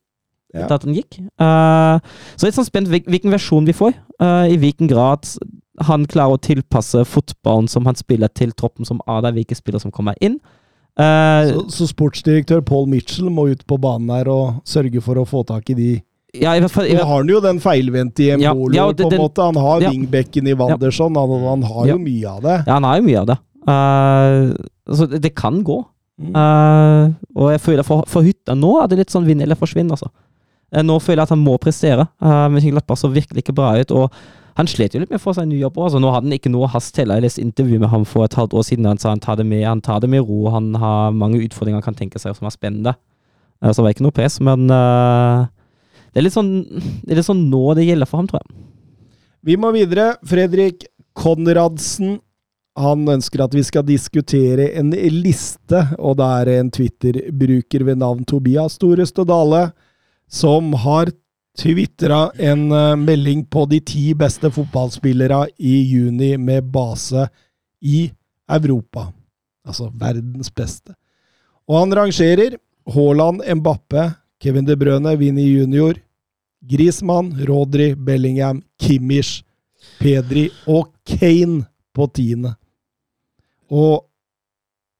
[0.55, 0.65] Ja.
[0.65, 1.19] etter at den gikk.
[1.41, 1.99] Uh,
[2.35, 3.93] så jeg er litt sånn spent hvilken versjon vi får.
[4.21, 5.29] Uh, I hvilken grad
[5.87, 9.81] han klarer å tilpasse fotballen som han spiller, til troppen som er der, hvilke spillere
[9.81, 10.41] som kommer inn.
[10.99, 15.25] Uh, Så, så sportsdirektør Paul Mitchell må ut på banen her og sørge for å
[15.29, 15.91] få tak i de
[16.35, 19.09] ja, i hvert fall, i Nå har han jo den feilvendte i Ja, ja, på
[19.09, 19.43] en måte.
[19.43, 19.91] Han har ja.
[19.91, 21.95] wingbacken i Wanderson, han, han har Ja.
[21.97, 22.59] jo mye av det.
[22.69, 23.39] ja, han har jo mye av det.
[23.67, 25.81] Uh, så det, det kan gå.
[26.21, 27.05] Eh,
[27.35, 30.11] og jeg føler for, for hytta nå er det litt sånn vinn eller forsvinn, altså.
[30.73, 32.07] Eh, Nå føler jeg at han må prestere.
[32.23, 33.91] Uh, Mönchengladbach så virkelig ikke bra ut.
[33.91, 34.13] og
[34.59, 35.87] han slet jo litt med å få seg en ny jobb òg.
[35.89, 37.13] Altså, nå hadde han ikke noe hast til.
[37.15, 38.89] Jeg leste intervju med ham for et halvt år siden.
[38.91, 40.51] Han sa han tar det med, han tar det med ro.
[40.53, 42.97] Han har mange utfordringer han kan tenke seg som er spennende.
[43.63, 45.47] Eh, så det var ikke noe press, men eh,
[46.13, 46.51] det, er sånn,
[47.05, 48.67] det er litt sånn nå det gjelder for ham, tror jeg.
[49.49, 50.13] Vi må videre.
[50.29, 50.85] Fredrik
[51.17, 52.19] Konradsen.
[52.81, 58.29] Han ønsker at vi skal diskutere en liste, og det er en Twitter-bruker ved navn
[58.29, 59.71] Tobias Storestad Dale
[60.31, 61.11] som har
[61.59, 67.27] tvitra en eh, melding på de ti beste fotballspillere i juni med base
[67.81, 68.11] i
[68.51, 69.11] Europa.
[69.67, 70.95] Altså verdens beste.
[71.69, 72.57] Og han rangerer
[72.91, 75.99] Haaland, Mbappe, Kevin De Brøne, Vinni junior,
[76.61, 79.43] Griezmann, Rodri, Bellingham, Kimmich,
[80.01, 82.55] Pedri og Kane på tiende.
[83.71, 84.07] Og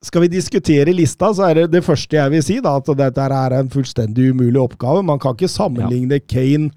[0.03, 3.27] skal vi diskutere lista, så er det det første jeg vil si, da, at dette
[3.27, 5.03] er en fullstendig umulig oppgave.
[5.05, 6.71] Man kan ikke sammenligne Kane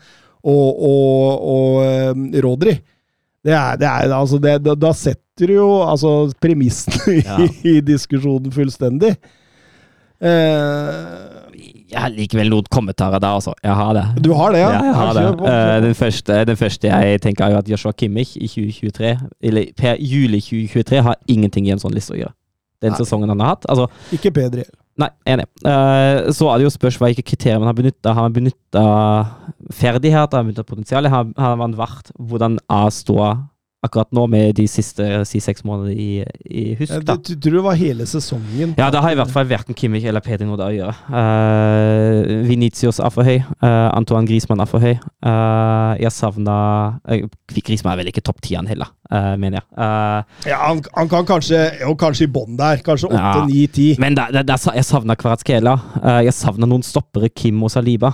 [0.44, 2.76] og, og, og um, Rodri.
[3.44, 6.12] Det er, det er, altså det, da, setter du jo altså,
[6.44, 7.40] premissene Ja.
[7.72, 9.16] i, diskusjonen fullstendig.
[10.24, 11.58] Eh,
[11.91, 13.56] Jeg har likevel noen kommentarer der, altså.
[13.64, 14.06] Jeg har det.
[14.24, 14.70] du har det, ja?
[14.72, 15.26] Ja, jeg har det.
[15.26, 15.50] Eh, på.
[15.88, 20.00] den, første, den første jeg tenker, er jo at Joshua Kimmich i 2023, eller per
[20.00, 22.36] juli 2023, har ingenting i en sånn liste å gjøre.
[22.84, 22.99] Den Nei.
[23.01, 23.68] sesongen han har hatt.
[23.72, 24.65] Altså, Ikke Pedri.
[24.99, 25.47] nei, enig.
[25.65, 28.14] Uh, så er det jo spørs hvilke kriterier man har benytta.
[28.14, 28.84] Har man benytta
[29.73, 33.41] ferdigheter, har man benytta potensial, har, har man vært hvordan A står
[33.84, 37.64] akkurat nå med de siste si, seks månedene i, i husk, Ja, du, tror det
[37.65, 38.76] var hele sesongen.
[38.80, 40.95] Ja, det har i hvert fall verken Kimmich eller Pedri noe der å gjøre.
[41.11, 43.41] Uh, Venitius er for høy.
[43.60, 44.95] Uh, Antoine Griezmann er for høy.
[45.26, 46.55] Uh, jeg savna
[47.03, 47.27] uh,
[47.60, 49.65] Griezmann er vel ikke topp tieren heller, eh, mener jeg.
[49.77, 52.81] Uh, Ja, han, han kan kanskje Jo, kanskje i bånn der.
[52.85, 53.34] Kanskje Ja.
[53.44, 54.02] 8, 9, 10.
[54.03, 55.76] men det, det, det, jeg savna Kvaratskhelia.
[55.99, 58.14] Uh, jeg savna noen stoppere, Kim og Saliba.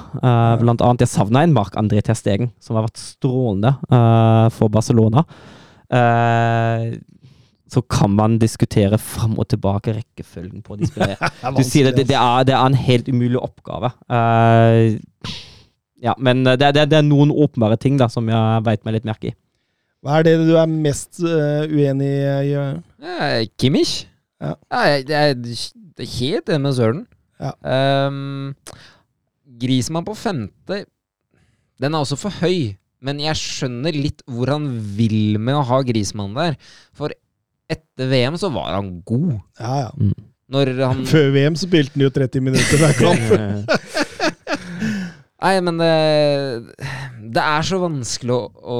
[0.59, 1.05] blant annet.
[1.05, 3.75] Jeg savna en Mark André Ter Stegen, som har vært strålende
[4.53, 5.23] for Barcelona.
[7.69, 11.29] Så kan man diskutere fram og tilbake rekkefølgen på de spillerne.
[11.57, 13.91] Du sier det, det, det, er, det er en helt umulig oppgave.
[14.09, 14.97] Uh,
[16.01, 19.07] ja, men det, det, det er noen åpenbare ting da, som jeg veit meg litt
[19.07, 19.35] merke i.
[19.99, 22.51] Hva er det du er mest uh, uenig i?
[22.53, 22.83] Jørgen?
[23.03, 24.05] Eh, Kimmich?
[24.39, 24.53] Ja.
[24.87, 27.01] jeg, jeg, det er helt enig med Søren.
[27.39, 27.51] Ja.
[28.07, 28.53] Um,
[29.59, 30.81] Grismann på femte
[31.79, 35.81] Den er også for høy, men jeg skjønner litt hvor han vil med å ha
[35.87, 36.55] Grismann der.
[36.95, 37.11] For
[37.69, 39.33] etter VM så var han god.
[39.59, 40.13] Ja, ja.
[40.49, 43.75] Når han Før VM så spilte han jo 30 minutter hver kamp.
[45.39, 45.93] Nei, men det,
[47.35, 48.79] det er så vanskelig å, å,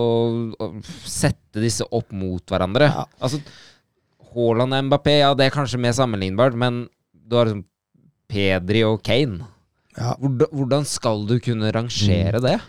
[0.60, 0.70] å
[1.08, 2.90] sette disse opp mot hverandre.
[2.92, 3.06] Ja.
[3.24, 3.40] Altså,
[4.34, 7.64] Haaland og Mbappé, ja, det er kanskje mer sammenlignbart, men du har liksom
[8.30, 9.48] Pedri og Kane.
[9.98, 10.14] Ja.
[10.20, 12.60] Hvordan, skal du kunne rangere det?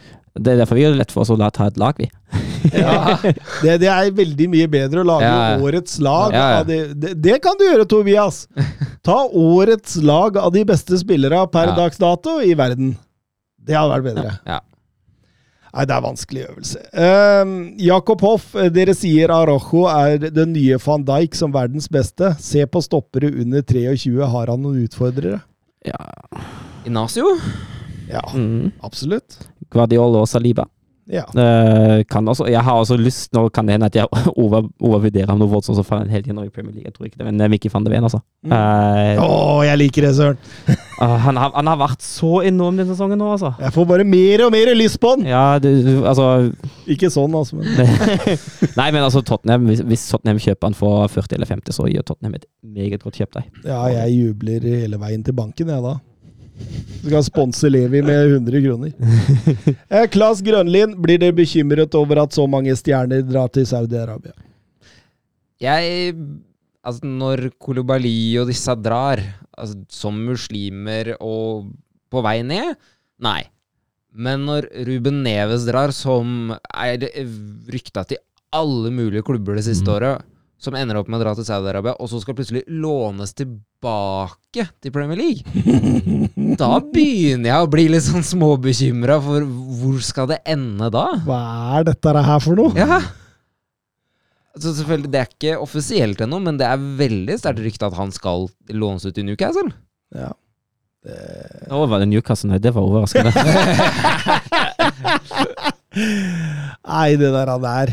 [0.41, 2.09] Det er derfor vi gjør det lett for oss å la ta et lag, vi.
[2.77, 3.17] Ja.
[3.65, 6.35] Det, det er veldig mye bedre å lage Ja, årets lag.
[6.37, 6.61] Ja.
[6.61, 8.43] Av det, det, kan du gjøre, Tobias!
[9.07, 12.93] Ta årets lag av de beste spillere per dags dato i verden.
[13.67, 14.35] Det hadde vært bedre.
[14.49, 14.61] Ja.
[15.71, 16.81] Nei, det er vanskelig øvelse.
[16.99, 22.33] Um, Jakob Hoff, dere sier Arojo er den nye van Dijk som verdens beste.
[22.43, 24.17] Se på stoppere under 23.
[24.33, 25.39] Har han noen utfordrere?
[25.87, 26.01] Ja.
[26.89, 27.37] Inacio?
[28.11, 28.73] Ja, Mm.
[28.83, 29.37] absolutt.
[29.71, 30.65] Guardiola og Saliba.
[31.11, 31.25] Ja.
[31.35, 34.07] Uh, kan også, jeg har også lyst Nå kan det hende at jeg
[34.43, 36.87] over, overvurderer ham noe voldsomt som tiden nå i Premier League.
[36.87, 38.21] Jeg tror ikke det, men Mikki van de Ven, altså.
[38.47, 38.53] Mm.
[38.55, 40.39] uh, oh, jeg liker det, Søren!
[40.71, 43.53] uh, han, har, han har vært så enorm denne sesongen nå, altså.
[43.61, 45.27] Jeg får bare mer og mer lyst på han!
[45.29, 45.71] Ja, du,
[46.07, 46.29] altså
[46.91, 47.75] Ikke sånn, altså, men
[48.81, 52.07] Nei, men altså Tottenham hvis, hvis Tottenham kjøper han for 40 eller 50, så gjør
[52.13, 53.51] Tottenham et meget godt kjøp der.
[53.67, 55.99] Ja, jeg jubler hele veien til banken, jeg da.
[57.01, 58.93] Skal sponse Levi med 100 kroner.
[59.91, 64.35] Eh, Klas Grønlin, blir dere bekymret over at så mange stjerner drar til Saudi-Arabia?
[65.61, 66.15] Jeg
[66.81, 69.21] Altså, når Kolobali og disse drar,
[69.53, 71.67] altså, som muslimer og
[72.09, 72.73] på vei ned,
[73.21, 73.43] nei.
[74.17, 77.05] Men når Ruben Neves drar, som er
[77.69, 78.23] rykta til
[78.57, 79.93] alle mulige klubber det siste Mm.
[79.93, 80.25] året,
[80.61, 84.93] som ender opp med å dra til Saudi-Arabia, og så skal plutselig lånes tilbake til
[84.93, 85.41] Premier League,
[86.61, 89.47] da begynner jeg å bli litt sånn småbekymra for
[89.81, 91.07] hvor skal det ende da?
[91.25, 91.41] Hva
[91.79, 92.77] er dette her for noe?
[92.77, 93.01] Ja.
[94.61, 98.11] Så selvfølgelig, Det er ikke offisielt ennå, men det er veldig sterkt rykte at han
[98.13, 99.71] skal lånes ut i Newcastle.
[100.13, 100.33] Ja.
[101.71, 103.33] Nå var det Newcastle, nei, det var overraskende.
[106.91, 107.91] Nei, det der han er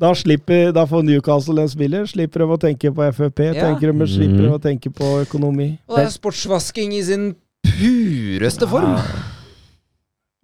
[0.00, 2.06] da, slipper, da får Newcastle en spiller.
[2.10, 3.62] Slipper de å tenke på FFP, Ja.
[3.68, 4.56] tenker de, slipper de Mhm.
[4.58, 5.78] å tenke på økonomi.
[5.88, 8.98] Og det er sportsvasking i sin pureste form.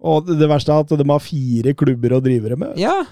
[0.01, 2.77] Og det det verste er at de har fire klubber å drive det med.
[2.77, 3.03] Ja.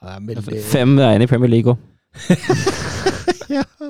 [0.00, 0.62] Det er veldig...
[0.62, 1.78] Fem veier i Premier League òg.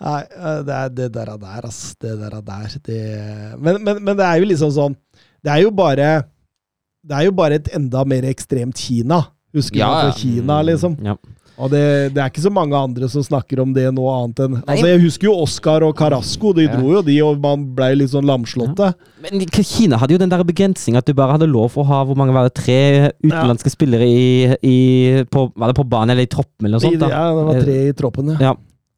[0.00, 1.94] Nei, eh, det er det der er der, ass.
[2.00, 2.76] Det der er der.
[2.86, 3.00] Det...
[3.60, 4.94] Men, men, men det er jo liksom sånn
[5.44, 6.24] Det er jo bare
[7.04, 9.20] Det er jo bare et enda mer ekstremt Kina.
[9.56, 10.96] Husker Ja, du fra Kina, liksom?
[11.04, 11.16] Ja.
[11.60, 14.54] Og det, det er ikke så mange andre som snakker om det nå, annet enn
[14.62, 16.54] Altså, Jeg husker jo Oscar og Carasco.
[16.56, 16.76] De Ja.
[16.78, 18.94] dro jo, de, og man ble litt sånn lamslåtte.
[19.26, 22.16] Men Kina hadde jo den der begrensninga at du bare hadde lov å ha hvor
[22.16, 24.78] mange var det, tre utenlandske spillere i, i
[25.28, 27.02] på, Var det på banen eller i troppen eller noe sånt?
[27.02, 27.10] da?
[27.12, 28.38] Ja, det var tre i troppen, ja.
[28.40, 28.54] Ja.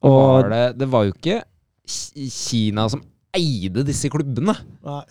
[0.07, 1.41] Og Var det, det var jo ikke
[2.31, 3.03] Kina som
[3.35, 4.55] eide disse klubbene.
[4.87, 5.03] Nei.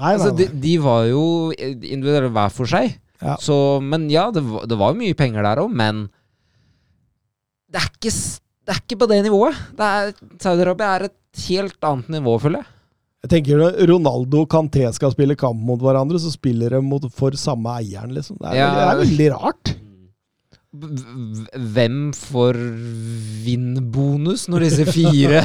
[0.00, 0.60] Nei, nei, nei, de, nei.
[0.62, 1.22] de var jo
[1.58, 2.94] individuelle hver for seg.
[3.20, 3.36] Ja.
[3.42, 6.06] Så, men ja, det det var jo mye penger der òg, men
[7.70, 8.10] det er, ikke,
[8.66, 9.58] det er ikke på det nivået.
[10.42, 12.70] Saudi-Arabia er et helt annet nivå, føler jeg.
[13.20, 17.04] Jeg tenker når Ronaldo og Canté skal spille kamp mot hverandre, så spiller de mot,
[17.12, 18.38] for samme eieren, liksom.
[18.40, 18.70] Det er, Ja.
[18.70, 19.74] veldig, det er veldig rart.
[20.70, 22.58] Hvem får
[23.44, 25.40] vinn-bonus når disse fire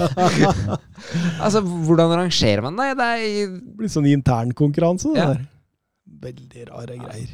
[1.43, 2.91] Altså, hvordan rangerer man det?
[2.99, 3.23] Det er
[3.55, 5.27] Det blir sånn internkonkurranse, det Ja.
[5.33, 5.41] der.
[6.25, 7.33] Veldig rare greier.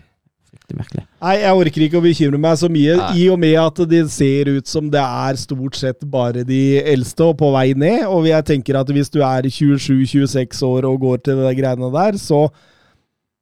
[0.71, 1.03] Fryktelig merkelig.
[1.21, 3.09] Nei, jeg orker ikke å bekymre meg så mye, Nei.
[3.21, 7.27] i og med at det ser ut som det er stort sett bare de eldste
[7.27, 8.05] og på vei ned.
[8.07, 12.17] Og jeg tenker at hvis du er 27-26 år og går til de greiene der,
[12.21, 12.47] så,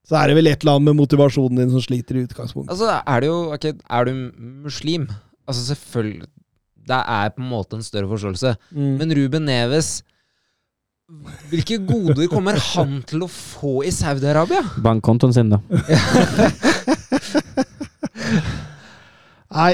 [0.08, 2.74] så er det vel et eller annet med motivasjonen din som sliter i utgangspunktet.
[2.76, 4.14] Altså, er det jo okay, Er du
[4.66, 5.10] muslim?
[5.48, 6.28] Altså, selvfølgelig
[6.90, 8.56] Det er på en måte en større forståelse.
[8.72, 8.94] Mm.
[8.98, 10.00] Men Ruben Neves
[11.50, 14.62] Hvilke goder kommer han til å få i Saudi-Arabia?
[14.86, 15.58] Bankkontoen sin, da.
[19.50, 19.72] Nei,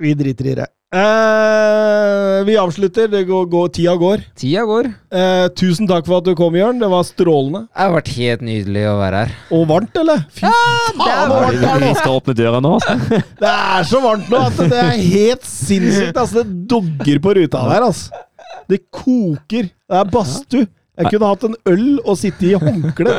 [0.00, 0.70] vi driter i det.
[0.94, 3.10] Eh, vi avslutter.
[3.12, 4.24] Det går, går, tida går.
[4.40, 4.88] Tida går.
[5.12, 6.80] Eh, tusen takk for at du kom, Jørn.
[6.80, 7.66] Det var strålende.
[7.68, 9.38] Det har vært helt nydelig å være her.
[9.58, 10.22] Og varmt, eller?
[10.32, 11.88] Fy faen, er varmt det er nå!
[11.90, 12.76] Vi skal åpne døra nå.
[12.78, 13.18] altså.
[13.44, 16.16] Det er så varmt nå at det er helt sinnssykt.
[16.16, 18.24] Altså, det dogger på ruta der, altså.
[18.70, 19.68] Det koker.
[19.68, 20.66] Det er badstue.
[20.94, 23.10] Jeg kunne hatt en øl og sitte i håndkle.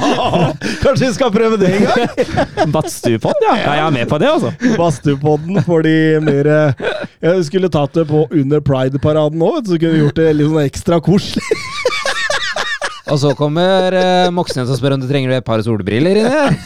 [0.84, 2.14] Kanskje vi skal prøve det en gang?
[2.74, 3.56] Badstuepodden, ja.
[3.60, 3.74] ja.
[3.76, 4.52] Jeg er med på det, altså.
[4.78, 5.92] Badstuepodden for de
[6.24, 6.86] mer eh,
[7.20, 10.64] Jeg skulle tatt det på under Pride-paraden òg, så kunne vi gjort det litt sånn
[10.64, 11.44] ekstra koselig.
[13.12, 16.56] Og så kommer eh, Moxnes og spør om du trenger et par solbriller inni der.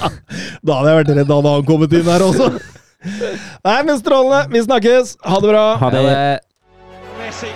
[0.64, 2.48] Da hadde jeg vært redd hadde han kommet inn her også.
[3.66, 4.46] Nei, men strålende.
[4.54, 5.18] Vi snakkes.
[5.26, 5.66] Ha det bra.
[5.82, 6.06] Ha det.
[6.06, 7.52] Ha Messi.